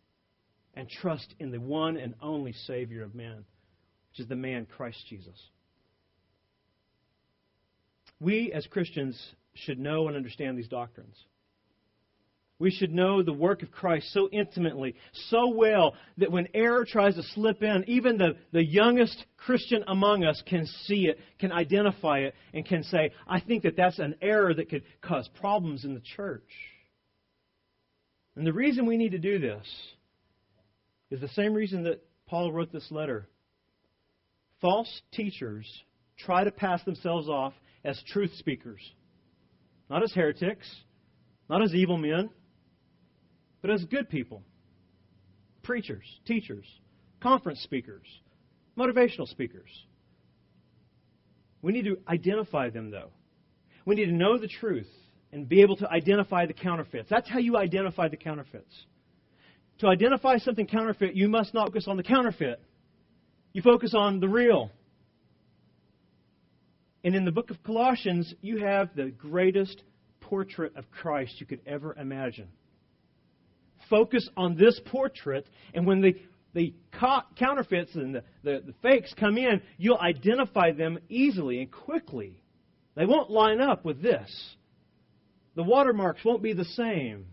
and 0.76 0.90
trust 0.90 1.34
in 1.40 1.52
the 1.52 1.60
one 1.60 1.98
and 1.98 2.14
only 2.22 2.54
Savior 2.54 3.04
of 3.04 3.16
men, 3.16 3.46
which 4.16 4.24
is 4.24 4.30
the 4.30 4.36
man 4.36 4.66
Christ 4.66 5.04
Jesus. 5.10 5.36
We 8.22 8.54
as 8.54 8.66
Christians 8.68 9.22
should 9.56 9.78
know 9.78 10.08
and 10.08 10.16
understand 10.16 10.58
these 10.58 10.70
doctrines. 10.70 11.18
We 12.58 12.72
should 12.72 12.94
know 12.94 13.22
the 13.22 13.34
work 13.34 13.62
of 13.62 13.72
Christ 13.72 14.14
so 14.14 14.30
intimately, 14.32 14.96
so 15.30 15.50
well, 15.50 15.96
that 16.18 16.32
when 16.32 16.48
error 16.54 16.86
tries 16.90 17.16
to 17.16 17.24
slip 17.24 17.62
in, 17.62 17.84
even 17.88 18.18
the, 18.18 18.38
the 18.54 18.64
youngest 18.64 19.26
Christian 19.36 19.84
among 19.86 20.24
us 20.24 20.42
can 20.48 20.66
see 20.86 21.08
it, 21.08 21.20
can 21.38 21.52
identify 21.52 22.20
it, 22.20 22.36
and 22.54 22.66
can 22.66 22.84
say, 22.84 23.12
I 23.28 23.42
think 23.42 23.64
that 23.64 23.76
that's 23.76 24.00
an 24.00 24.16
error 24.22 24.54
that 24.54 24.70
could 24.70 24.84
cause 25.02 25.30
problems 25.42 25.84
in 25.84 25.94
the 25.94 26.02
church. 26.16 26.50
And 28.38 28.48
the 28.48 28.54
reason 28.54 28.86
we 28.86 28.96
need 28.96 29.12
to 29.12 29.20
do 29.20 29.38
this 29.40 29.66
is 31.12 31.20
the 31.20 31.28
same 31.30 31.54
reason 31.54 31.84
that 31.84 32.02
Paul 32.28 32.54
wrote 32.54 32.72
this 32.72 32.90
letter. 32.90 33.28
False 34.62 35.02
teachers 35.12 35.66
try 36.18 36.44
to 36.44 36.52
pass 36.52 36.84
themselves 36.84 37.30
off 37.30 37.54
as 37.84 38.02
truth 38.08 38.34
speakers, 38.38 38.82
not 39.90 40.04
as 40.04 40.12
heretics, 40.14 40.68
not 41.50 41.62
as 41.62 41.74
evil 41.74 41.98
men 41.98 42.30
but 43.66 43.74
as 43.74 43.84
good 43.86 44.08
people 44.08 44.44
preachers, 45.64 46.06
teachers, 46.28 46.66
conference 47.20 47.60
speakers, 47.62 48.06
motivational 48.78 49.28
speakers. 49.28 49.70
We 51.64 51.74
need 51.74 51.86
to 51.86 51.98
identify 52.08 52.70
them, 52.70 52.92
though. 52.92 53.10
We 53.84 53.96
need 53.96 54.06
to 54.06 54.12
know 54.12 54.38
the 54.38 54.48
truth 54.48 54.86
and 55.32 55.50
be 55.50 55.64
able 55.64 55.78
to 55.78 55.90
identify 55.90 56.46
the 56.46 56.54
counterfeits. 56.54 57.10
That's 57.10 57.28
how 57.28 57.40
you 57.40 57.58
identify 57.58 58.08
the 58.08 58.18
counterfeits. 58.18 58.86
To 59.80 59.88
identify 59.88 60.38
something 60.38 60.68
counterfeit, 60.68 61.16
you 61.16 61.28
must 61.28 61.56
not 61.56 61.70
focus 61.70 61.88
on 61.88 61.98
the 61.98 62.04
counterfeit. 62.04 62.62
You 63.56 63.64
focus 63.64 63.94
on 63.96 64.20
the 64.20 64.28
real. 64.28 64.70
And 67.04 67.16
in 67.16 67.26
the 67.26 67.32
book 67.32 67.50
of 67.50 67.64
Colossians, 67.64 68.32
you 68.42 68.60
have 68.60 68.96
the 68.96 69.10
greatest 69.10 69.82
portrait 70.22 70.76
of 70.76 70.92
Christ 70.92 71.40
you 71.40 71.48
could 71.48 71.62
ever 71.66 71.96
imagine 71.96 72.50
focus 73.90 74.28
on 74.36 74.56
this 74.56 74.80
portrait, 74.86 75.48
and 75.74 75.86
when 75.86 76.02
the, 76.02 76.16
the 76.54 76.74
counterfeits 77.38 77.94
and 77.96 78.16
the, 78.16 78.24
the, 78.44 78.64
the 78.66 78.74
fakes 78.82 79.14
come 79.14 79.38
in, 79.38 79.62
you'll 79.78 80.00
identify 80.00 80.72
them 80.72 81.00
easily 81.10 81.60
and 81.60 81.72
quickly. 81.72 82.42
They 82.96 83.06
won't 83.06 83.30
line 83.30 83.62
up 83.62 83.84
with 83.84 84.02
this. 84.02 84.56
The 85.56 85.64
watermarks 85.64 86.24
won't 86.24 86.44
be 86.44 86.54
the 86.54 86.66
same. 86.66 87.26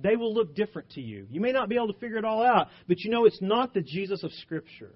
They 0.00 0.16
will 0.16 0.32
look 0.32 0.54
different 0.54 0.90
to 0.90 1.00
you. 1.00 1.26
You 1.30 1.40
may 1.40 1.52
not 1.52 1.68
be 1.68 1.76
able 1.76 1.92
to 1.92 1.98
figure 1.98 2.18
it 2.18 2.24
all 2.24 2.44
out, 2.44 2.68
but 2.86 3.00
you 3.00 3.10
know 3.10 3.24
it's 3.24 3.42
not 3.42 3.74
the 3.74 3.80
Jesus 3.80 4.22
of 4.22 4.32
Scripture. 4.32 4.94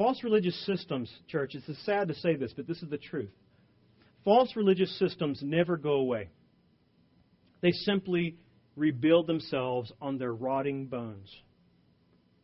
False 0.00 0.24
religious 0.24 0.58
systems, 0.64 1.12
church, 1.28 1.54
it's 1.54 1.84
sad 1.84 2.08
to 2.08 2.14
say 2.14 2.34
this, 2.34 2.54
but 2.56 2.66
this 2.66 2.82
is 2.82 2.88
the 2.88 2.96
truth. 2.96 3.28
False 4.24 4.56
religious 4.56 4.98
systems 4.98 5.40
never 5.42 5.76
go 5.76 5.96
away. 5.96 6.30
They 7.60 7.72
simply 7.72 8.38
rebuild 8.76 9.26
themselves 9.26 9.92
on 10.00 10.16
their 10.16 10.32
rotting 10.32 10.86
bones. 10.86 11.28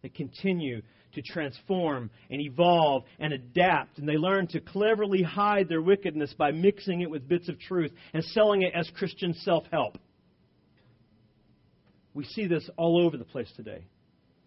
They 0.03 0.11
continue 0.11 0.83
to 1.15 1.23
transform 1.23 2.11
and 2.29 2.43
evolve 2.43 3.05
and 3.19 3.33
adapt, 3.33 3.97
and 3.97 4.07
they 4.07 4.19
learn 4.19 4.49
to 4.49 4.61
cleverly 4.61 5.23
hide 5.23 5.71
their 5.71 5.81
wickedness 5.81 6.35
by 6.37 6.51
mixing 6.51 7.01
it 7.01 7.09
with 7.09 7.27
bits 7.27 7.49
of 7.49 7.59
truth 7.59 7.91
and 8.13 8.23
selling 8.23 8.65
it 8.65 8.75
as 8.75 8.91
Christian 8.99 9.33
self 9.33 9.65
help. 9.73 9.97
We 12.13 12.27
see 12.27 12.49
this 12.49 12.69
all 12.77 13.03
over 13.03 13.17
the 13.17 13.25
place 13.25 13.51
today. 13.57 13.87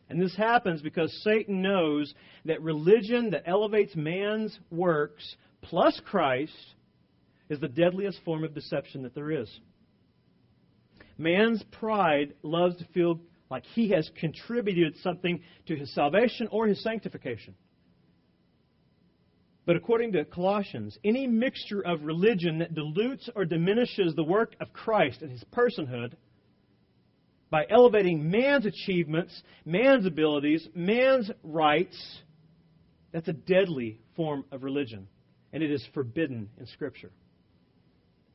And 0.10 0.20
this 0.20 0.36
happens 0.36 0.82
because 0.82 1.14
Satan 1.24 1.62
knows 1.62 2.14
that 2.46 2.62
religion 2.62 3.30
that 3.32 3.44
elevates 3.46 3.96
man's 3.96 4.58
works 4.72 5.36
plus 5.62 6.00
Christ 6.06 6.54
is 7.50 7.60
the 7.60 7.68
deadliest 7.68 8.20
form 8.24 8.44
of 8.44 8.54
deception 8.54 9.04
that 9.04 9.14
there 9.14 9.32
is. 9.32 9.50
Man's 11.18 11.64
pride 11.72 12.34
loves 12.44 12.78
to 12.78 12.86
feel 12.86 13.20
like 13.52 13.66
he 13.74 13.90
has 13.90 14.10
contributed 14.20 14.96
something 14.98 15.42
to 15.68 15.76
his 15.76 15.94
salvation 15.94 16.48
or 16.52 16.68
his 16.68 16.82
sanctification. 16.84 17.56
But 19.66 19.76
according 19.76 20.14
to 20.14 20.26
Colossians, 20.26 20.98
any 21.04 21.28
mixture 21.28 21.82
of 21.82 22.04
religion 22.04 22.60
that 22.60 22.74
dilutes 22.74 23.30
or 23.36 23.46
diminishes 23.46 24.16
the 24.16 24.24
work 24.24 24.56
of 24.60 24.74
Christ 24.74 25.22
and 25.22 25.32
his 25.32 25.44
personhood 25.52 26.14
by 27.50 27.66
elevating 27.70 28.30
man's 28.30 28.66
achievements, 28.66 29.42
man's 29.66 30.06
abilities, 30.06 30.68
man's 30.76 31.32
rights, 31.44 32.20
that's 33.12 33.28
a 33.28 33.34
deadly 33.34 34.00
form 34.16 34.46
of 34.52 34.64
religion. 34.64 35.08
And 35.52 35.64
it 35.64 35.72
is 35.72 35.86
forbidden 35.94 36.50
in 36.60 36.68
Scripture. 36.68 37.12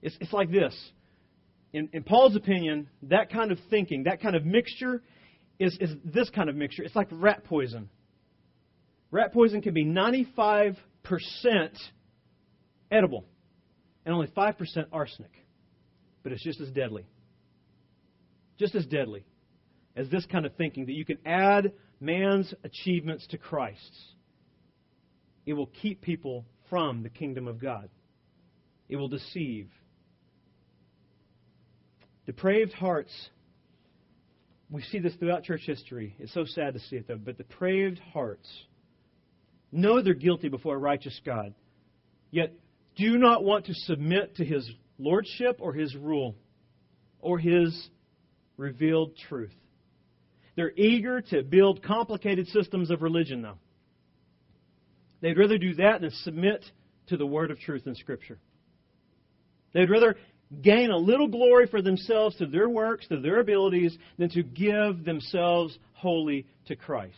It's, 0.03 0.17
it's 0.21 0.33
like 0.33 0.51
this 0.51 0.75
in, 1.75 1.89
in 1.93 2.05
Paul's 2.05 2.37
opinion, 2.37 2.89
that 3.03 3.31
kind 3.31 3.51
of 3.51 3.59
thinking, 3.69 4.05
that 4.05 4.23
kind 4.23 4.37
of 4.37 4.47
mixture, 4.47 5.03
is, 5.59 5.77
is 5.81 5.91
this 6.05 6.31
kind 6.31 6.49
of 6.49 6.55
mixture. 6.55 6.85
It's 6.85 6.95
like 6.95 7.09
rat 7.11 7.45
poison. 7.45 7.91
Rat 9.11 9.33
poison 9.33 9.61
can 9.61 9.75
be 9.75 9.85
95% 9.85 10.77
edible 12.93 13.25
and 14.07 14.15
only 14.15 14.29
5% 14.29 14.57
arsenic. 14.93 15.33
But 16.23 16.31
it's 16.31 16.45
just 16.45 16.61
as 16.61 16.71
deadly. 16.71 17.07
Just 18.59 18.75
as 18.75 18.87
deadly 18.87 19.25
as 19.97 20.09
this 20.09 20.27
kind 20.27 20.47
of 20.47 20.55
thinking 20.57 20.87
that 20.87 20.93
you 20.93 21.05
can 21.05 21.19
add 21.25 21.73
man's 22.01 22.53
achievements 22.65 23.27
to 23.29 23.39
Christ's. 23.39 24.15
It 25.47 25.55
will 25.55 25.71
keep 25.83 26.01
people 26.01 26.45
from 26.71 27.03
the 27.03 27.09
kingdom 27.09 27.47
of 27.47 27.61
God. 27.61 27.89
It 28.89 28.97
will 28.97 29.09
deceive. 29.09 29.69
Depraved 32.27 32.73
hearts, 32.73 33.13
we 34.71 34.83
see 34.83 34.99
this 34.99 35.15
throughout 35.17 35.45
church 35.45 35.63
history. 35.67 36.17
It's 36.19 36.33
so 36.33 36.45
sad 36.45 36.75
to 36.75 36.81
see 36.81 36.97
it, 36.97 37.07
though. 37.07 37.19
But 37.19 37.37
depraved 37.37 37.99
hearts 38.13 38.49
know 39.71 40.01
they're 40.01 40.15
guilty 40.15 40.49
before 40.49 40.77
a 40.77 40.79
righteous 40.79 41.21
God, 41.25 41.55
yet 42.31 42.53
do 42.97 43.19
not 43.19 43.45
want 43.45 43.67
to 43.67 43.75
submit 43.75 44.37
to 44.37 44.45
his 44.45 44.69
lordship 44.99 45.59
or 45.61 45.73
his 45.75 45.95
rule 45.97 46.35
or 47.21 47.39
his 47.39 47.89
revealed 48.57 49.17
truth. 49.29 49.55
They're 50.57 50.73
eager 50.73 51.21
to 51.21 51.43
build 51.43 51.83
complicated 51.83 52.47
systems 52.49 52.91
of 52.91 53.03
religion, 53.03 53.43
though. 53.43 53.59
They'd 55.21 55.39
rather 55.39 55.59
do 55.59 55.75
that 55.75 56.01
than 56.01 56.11
submit 56.11 56.65
to 57.09 57.17
the 57.17 57.27
word 57.27 57.51
of 57.51 57.59
truth 57.59 57.87
in 57.87 57.95
Scripture. 57.95 58.39
They'd 59.73 59.91
rather 59.91 60.17
gain 60.63 60.91
a 60.91 60.97
little 60.97 61.29
glory 61.29 61.67
for 61.67 61.83
themselves 61.83 62.37
through 62.37 62.49
their 62.51 62.69
works, 62.69 63.07
through 63.07 63.23
their 63.23 63.41
abilities, 63.41 63.97
than 64.19 64.31
to 64.31 64.43
give 64.43 65.05
themselves 65.05 65.77
wholly 65.95 66.47
to 66.67 66.77
Christ. 66.77 67.15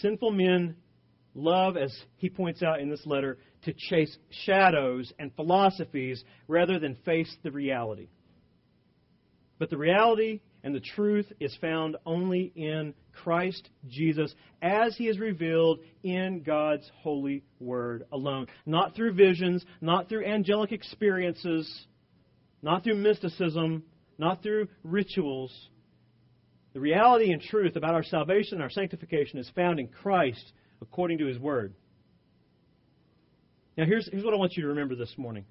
Sinful 0.00 0.32
men 0.32 0.76
love, 1.34 1.76
as 1.76 1.94
he 2.16 2.28
points 2.28 2.62
out 2.62 2.80
in 2.80 2.88
this 2.88 3.04
letter, 3.06 3.38
to 3.64 3.72
chase 3.72 4.16
shadows 4.44 5.12
and 5.18 5.34
philosophies 5.34 6.22
rather 6.48 6.78
than 6.78 6.96
face 7.04 7.34
the 7.42 7.50
reality. 7.50 8.08
But 9.58 9.70
the 9.70 9.76
reality 9.76 10.40
and 10.62 10.74
the 10.74 10.80
truth 10.80 11.30
is 11.40 11.56
found 11.60 11.96
only 12.06 12.52
in 12.56 12.94
Christ 13.12 13.68
Jesus 13.88 14.34
as 14.62 14.96
he 14.96 15.08
is 15.08 15.18
revealed 15.18 15.80
in 16.02 16.42
God's 16.42 16.90
holy 16.96 17.44
word 17.60 18.04
alone. 18.12 18.46
Not 18.66 18.96
through 18.96 19.12
visions, 19.12 19.64
not 19.80 20.08
through 20.08 20.24
angelic 20.24 20.72
experiences, 20.72 21.86
not 22.62 22.82
through 22.82 22.96
mysticism, 22.96 23.84
not 24.18 24.42
through 24.42 24.68
rituals. 24.82 25.52
The 26.72 26.80
reality 26.80 27.30
and 27.30 27.40
truth 27.40 27.76
about 27.76 27.94
our 27.94 28.02
salvation 28.02 28.54
and 28.54 28.62
our 28.62 28.70
sanctification 28.70 29.38
is 29.38 29.50
found 29.54 29.78
in 29.78 29.86
Christ 29.86 30.52
according 30.80 31.18
to 31.18 31.26
his 31.26 31.38
word. 31.38 31.74
Now, 33.76 33.84
here's, 33.84 34.08
here's 34.10 34.24
what 34.24 34.34
I 34.34 34.36
want 34.36 34.56
you 34.56 34.62
to 34.62 34.68
remember 34.68 34.94
this 34.94 35.12
morning. 35.16 35.44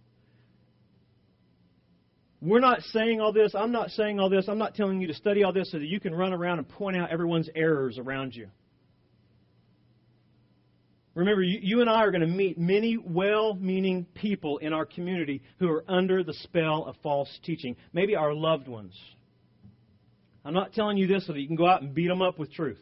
We're 2.44 2.60
not 2.60 2.82
saying 2.82 3.22
all 3.22 3.32
this. 3.32 3.56
I'm 3.56 3.72
not 3.72 3.91
saying 3.91 4.20
all 4.20 4.30
this. 4.30 4.50
I'm 4.50 4.58
not 4.58 4.76
telling 4.76 5.00
you 5.00 5.08
to 5.08 5.14
study 5.14 5.44
all 5.44 5.54
this 5.54 5.72
so 5.72 5.80
that 5.80 5.88
you 5.88 6.02
can 6.02 6.14
run 6.14 6.34
around 6.34 6.60
and 6.60 6.68
point 6.68 6.98
out 6.98 7.10
everyone's 7.10 7.50
errors 7.56 7.98
around 7.98 8.36
you. 8.36 8.50
Remember, 11.16 11.41
you, 11.41 11.60
you 11.62 11.80
and 11.80 11.89
I 11.89 12.04
are 12.04 12.12
going 12.12 12.20
to 12.20 12.28
meet 12.28 12.58
many 12.58 12.98
well 12.98 13.54
meaning 13.54 14.06
people 14.14 14.58
in 14.58 14.74
our 14.74 14.86
community 14.86 15.41
who 15.60 15.70
are 15.70 15.86
under 15.88 16.22
the 16.22 16.34
spell 16.34 16.84
of 16.86 16.98
false 17.02 17.30
teaching, 17.46 17.78
maybe 17.94 18.18
our 18.18 18.34
loved 18.34 18.68
ones. 18.68 18.94
I'm 20.44 20.54
not 20.54 20.74
telling 20.74 20.98
you 20.98 21.08
this 21.08 21.26
so 21.26 21.32
that 21.32 21.39
you 21.39 21.48
can 21.48 21.56
go 21.56 21.68
out 21.68 21.82
and 21.82 21.96
beat 21.96 22.10
them 22.10 22.22
up 22.22 22.39
with 22.39 22.52
truth. 22.52 22.82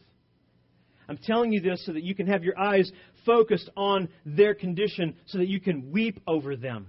I'm 1.08 1.18
telling 1.18 1.52
you 1.52 1.60
this 1.60 1.86
so 1.86 1.92
that 1.92 2.02
you 2.02 2.16
can 2.16 2.26
have 2.26 2.42
your 2.42 2.58
eyes 2.58 2.90
focused 3.24 3.70
on 3.76 4.08
their 4.26 4.56
condition 4.56 5.14
so 5.26 5.38
that 5.38 5.46
you 5.46 5.60
can 5.60 5.92
weep 5.92 6.20
over 6.26 6.56
them, 6.56 6.88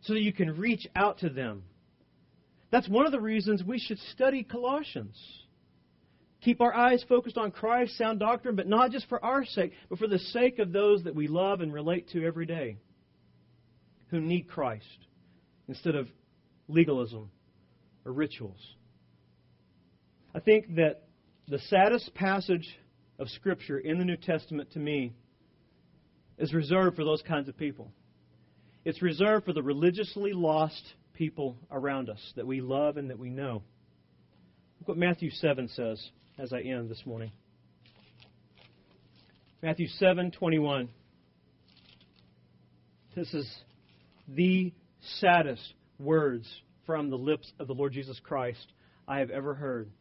so 0.00 0.14
that 0.14 0.22
you 0.22 0.32
can 0.32 0.56
reach 0.56 0.86
out 0.96 1.18
to 1.18 1.28
them 1.28 1.64
that's 2.72 2.88
one 2.88 3.06
of 3.06 3.12
the 3.12 3.20
reasons 3.20 3.62
we 3.62 3.78
should 3.78 3.98
study 4.12 4.42
Colossians. 4.42 5.16
keep 6.40 6.60
our 6.60 6.74
eyes 6.74 7.04
focused 7.08 7.38
on 7.38 7.52
Christ, 7.52 7.96
sound 7.96 8.18
doctrine, 8.18 8.56
but 8.56 8.66
not 8.66 8.90
just 8.90 9.08
for 9.08 9.24
our 9.24 9.44
sake, 9.44 9.72
but 9.88 10.00
for 10.00 10.08
the 10.08 10.18
sake 10.18 10.58
of 10.58 10.72
those 10.72 11.04
that 11.04 11.14
we 11.14 11.28
love 11.28 11.60
and 11.60 11.72
relate 11.72 12.08
to 12.10 12.26
every 12.26 12.46
day 12.46 12.78
who 14.08 14.20
need 14.20 14.48
Christ 14.48 15.06
instead 15.68 15.94
of 15.94 16.08
legalism 16.66 17.30
or 18.04 18.12
rituals. 18.12 18.58
I 20.34 20.40
think 20.40 20.74
that 20.74 21.04
the 21.46 21.60
saddest 21.68 22.12
passage 22.14 22.68
of 23.18 23.28
Scripture 23.28 23.78
in 23.78 23.98
the 23.98 24.04
New 24.04 24.16
Testament 24.16 24.72
to 24.72 24.80
me 24.80 25.12
is 26.38 26.52
reserved 26.52 26.96
for 26.96 27.04
those 27.04 27.22
kinds 27.22 27.48
of 27.48 27.56
people. 27.56 27.92
It's 28.84 29.00
reserved 29.00 29.44
for 29.44 29.52
the 29.52 29.62
religiously 29.62 30.32
lost 30.32 30.94
people 31.22 31.56
around 31.70 32.10
us 32.10 32.18
that 32.34 32.44
we 32.44 32.60
love 32.60 32.96
and 32.96 33.08
that 33.08 33.16
we 33.16 33.30
know. 33.30 33.62
Look 34.80 34.88
what 34.88 34.96
Matthew 34.96 35.30
7 35.30 35.68
says 35.68 36.04
as 36.36 36.52
I 36.52 36.62
end 36.62 36.90
this 36.90 37.06
morning. 37.06 37.30
Matthew 39.62 39.86
7:21. 40.00 40.88
This 43.14 43.32
is 43.32 43.48
the 44.26 44.72
saddest 45.20 45.62
words 46.00 46.62
from 46.86 47.08
the 47.08 47.18
lips 47.18 47.52
of 47.60 47.68
the 47.68 47.74
Lord 47.74 47.92
Jesus 47.92 48.18
Christ 48.18 48.72
I 49.06 49.20
have 49.20 49.30
ever 49.30 49.54
heard. 49.54 49.92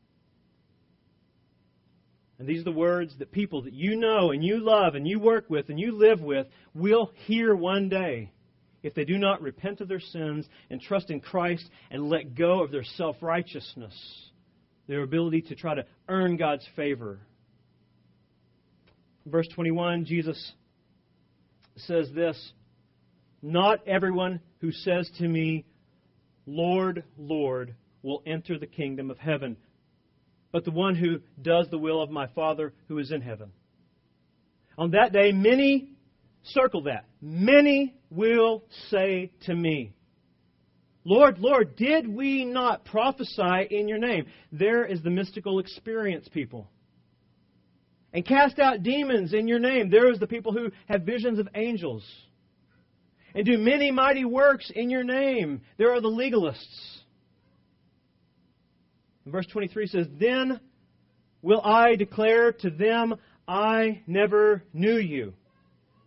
And 2.40 2.48
these 2.48 2.62
are 2.62 2.64
the 2.64 2.72
words 2.72 3.16
that 3.20 3.32
people 3.32 3.62
that 3.62 3.74
you 3.74 3.96
know 3.96 4.32
and 4.32 4.44
you 4.44 4.58
love 4.58 4.96
and 4.96 5.08
you 5.08 5.20
work 5.20 5.52
with 5.52 5.70
and 5.70 5.80
you 5.80 5.92
live 5.92 6.20
with 6.20 6.48
will 6.74 7.12
hear 7.28 7.56
one 7.56 7.90
day 7.90 8.32
if 8.84 8.94
they 8.94 9.06
do 9.06 9.18
not 9.18 9.42
repent 9.42 9.82
of 9.82 9.88
their 9.88 10.00
sins 10.00 10.48
and 10.70 10.82
trust 10.82 11.10
in 11.10 11.20
Christ 11.20 11.70
and 11.90 12.10
let 12.10 12.36
go 12.36 12.64
of 12.64 12.72
their 12.72 12.84
self 12.84 13.18
righteousness, 13.22 13.94
their 14.88 15.04
ability 15.04 15.44
to 15.44 15.56
try 15.56 15.76
to 15.76 15.86
earn 16.08 16.38
God's 16.38 16.68
favor. 16.76 17.20
Verse 19.26 19.48
21, 19.54 20.06
Jesus 20.06 20.54
says 21.78 22.10
this 22.14 22.52
Not 23.42 23.88
everyone 23.88 24.40
who 24.60 24.72
says 24.72 25.10
to 25.20 25.28
me, 25.28 25.66
Lord, 26.46 27.04
Lord, 27.18 27.76
will 28.02 28.24
enter 28.26 28.58
the 28.58 28.68
kingdom 28.68 29.12
of 29.12 29.20
heaven, 29.20 29.58
but 30.52 30.66
the 30.66 30.72
one 30.72 30.96
who 30.96 31.20
does 31.42 31.68
the 31.70 31.78
will 31.78 32.02
of 32.02 32.10
my 32.10 32.28
Father 32.28 32.74
who 32.88 32.98
is 32.98 33.12
in 33.12 33.22
heaven. 33.22 33.52
On 34.78 34.92
that 34.92 35.14
day, 35.14 35.32
many, 35.32 35.92
circle 36.44 36.84
that, 36.84 37.06
many 37.22 37.96
will 38.10 38.64
say 38.90 39.32
to 39.46 39.56
me, 39.56 39.94
Lord, 41.04 41.40
Lord, 41.40 41.76
did 41.76 42.08
we 42.08 42.46
not 42.46 42.86
prophesy 42.86 43.68
in 43.72 43.88
your 43.88 43.98
name? 43.98 44.28
There 44.52 44.86
is 44.86 45.02
the 45.02 45.10
mystical 45.10 45.60
experience, 45.60 46.28
people. 46.28 46.70
And 48.14 48.26
cast 48.26 48.60
out 48.60 48.84
demons 48.84 49.34
in 49.34 49.48
your 49.48 49.60
name. 49.60 49.90
There 49.90 50.12
is 50.12 50.20
the 50.20 50.28
people 50.28 50.52
who 50.52 50.70
have 50.88 51.02
visions 51.04 51.40
of 51.40 51.48
angels. 51.56 52.04
And 53.34 53.46
do 53.46 53.58
many 53.58 53.90
mighty 53.90 54.26
works 54.26 54.72
in 54.76 54.90
your 54.90 55.04
name. 55.04 55.62
There 55.78 55.94
are 55.94 56.02
the 56.02 56.10
legalists. 56.10 57.00
And 59.24 59.32
verse 59.32 59.48
23 59.48 59.88
says, 59.88 60.08
Then 60.20 60.60
will 61.42 61.62
I 61.64 61.96
declare 61.96 62.52
to 62.52 62.70
them, 62.70 63.16
I 63.48 64.02
never 64.06 64.64
knew 64.74 64.98
you. 64.98 65.34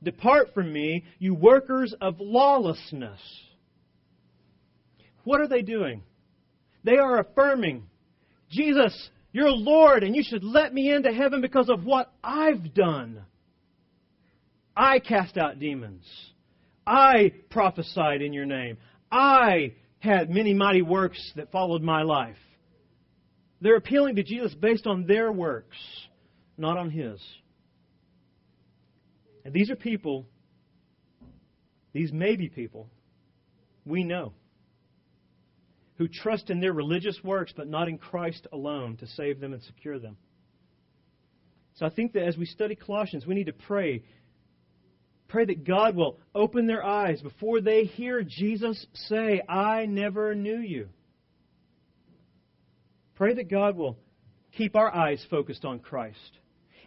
Depart 0.05 0.55
from 0.55 0.73
me, 0.73 1.05
you 1.19 1.35
workers 1.35 1.95
of 2.01 2.21
lawlessness. 2.21 3.21
What 5.25 5.41
are 5.41 5.49
they 5.49 5.63
doing? 5.63 6.03
They 6.85 6.99
are 6.99 7.19
affirming, 7.19 7.85
Jesus, 8.51 9.11
you're 9.33 9.51
Lord, 9.51 10.05
and 10.05 10.15
you 10.15 10.23
should 10.23 10.45
let 10.45 10.73
me 10.73 10.93
into 10.93 11.13
heaven 11.13 11.41
because 11.41 11.69
of 11.69 11.85
what 11.85 12.13
I've 12.23 12.75
done. 12.75 13.23
I 14.77 14.99
cast 14.99 15.37
out 15.39 15.59
demons. 15.59 16.05
I 16.87 17.33
prophesied 17.51 18.21
in 18.21 18.33
your 18.33 18.45
name. 18.45 18.77
I 19.11 19.75
had 20.01 20.29
many 20.29 20.53
mighty 20.53 20.83
works 20.83 21.33
that 21.37 21.51
followed 21.51 21.83
my 21.83 22.03
life. 22.03 22.37
They're 23.61 23.77
appealing 23.77 24.17
to 24.17 24.23
Jesus 24.23 24.55
based 24.55 24.87
on 24.87 25.07
their 25.07 25.33
works, 25.33 25.79
not 26.59 26.77
on 26.77 26.91
his. 26.91 27.19
And 29.45 29.53
these 29.53 29.71
are 29.71 29.77
people, 29.77 30.27
these 31.93 32.13
may 32.13 32.37
be 32.37 32.49
people, 32.49 32.89
we 33.85 34.05
know, 34.05 34.33
who 35.97 36.09
trust 36.09 36.51
in 36.51 36.61
their 36.61 36.73
religious 36.73 37.19
works 37.23 37.53
but 37.57 37.69
not 37.69 37.89
in 37.89 37.99
Christ 37.99 38.47
alone 38.53 38.97
to 38.97 39.07
save 39.07 39.41
them 39.41 39.53
and 39.53 39.63
secure 39.63 39.99
them. 39.99 40.17
So 41.75 41.87
I 41.87 41.91
think 41.91 42.13
that 42.13 42.25
as 42.25 42.37
we 42.37 42.47
study 42.47 42.75
Colossians, 42.75 43.27
we 43.27 43.35
need 43.35 43.47
to 43.47 43.53
pray. 43.53 44.03
Pray 45.29 45.45
that 45.45 45.65
God 45.65 45.97
will 45.97 46.19
open 46.35 46.67
their 46.67 46.85
eyes 46.85 47.21
before 47.21 47.61
they 47.61 47.85
hear 47.85 48.23
Jesus 48.23 48.87
say, 48.95 49.43
I 49.49 49.87
never 49.87 50.35
knew 50.35 50.59
you. 50.59 50.89
Pray 53.17 53.35
that 53.35 53.51
God 53.51 53.77
will 53.77 53.99
keep 54.53 54.77
our 54.77 54.93
eyes 54.95 55.25
focused 55.31 55.65
on 55.65 55.81
Christ. 55.81 56.39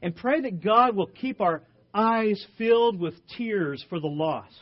And 0.01 0.15
pray 0.15 0.41
that 0.41 0.63
God 0.63 0.95
will 0.95 1.07
keep 1.07 1.41
our 1.41 1.63
eyes 1.97 2.45
filled 2.57 2.99
with 2.99 3.15
tears 3.37 3.83
for 3.89 3.99
the 3.99 4.07
lost. 4.07 4.53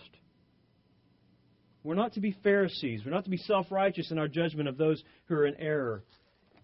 We're 1.84 1.96
not 1.96 2.14
to 2.14 2.20
be 2.20 2.36
Pharisees. 2.44 3.02
We're 3.06 3.12
not 3.12 3.26
to 3.26 3.30
be 3.30 3.38
self 3.38 3.72
righteous 3.72 4.10
in 4.10 4.18
our 4.18 4.28
judgment 4.28 4.70
of 4.70 4.78
those 4.78 5.04
who 5.26 5.36
are 5.36 5.46
in 5.46 5.56
error. 5.60 6.04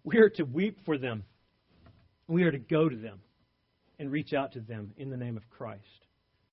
We 0.03 0.17
are 0.17 0.29
to 0.29 0.43
weep 0.43 0.79
for 0.85 0.97
them. 0.97 1.23
We 2.27 2.43
are 2.43 2.51
to 2.51 2.57
go 2.57 2.89
to 2.89 2.95
them 2.95 3.19
and 3.99 4.11
reach 4.11 4.33
out 4.33 4.53
to 4.53 4.61
them 4.61 4.93
in 4.97 5.11
the 5.11 5.17
name 5.17 5.37
of 5.37 5.47
Christ. 5.49 5.81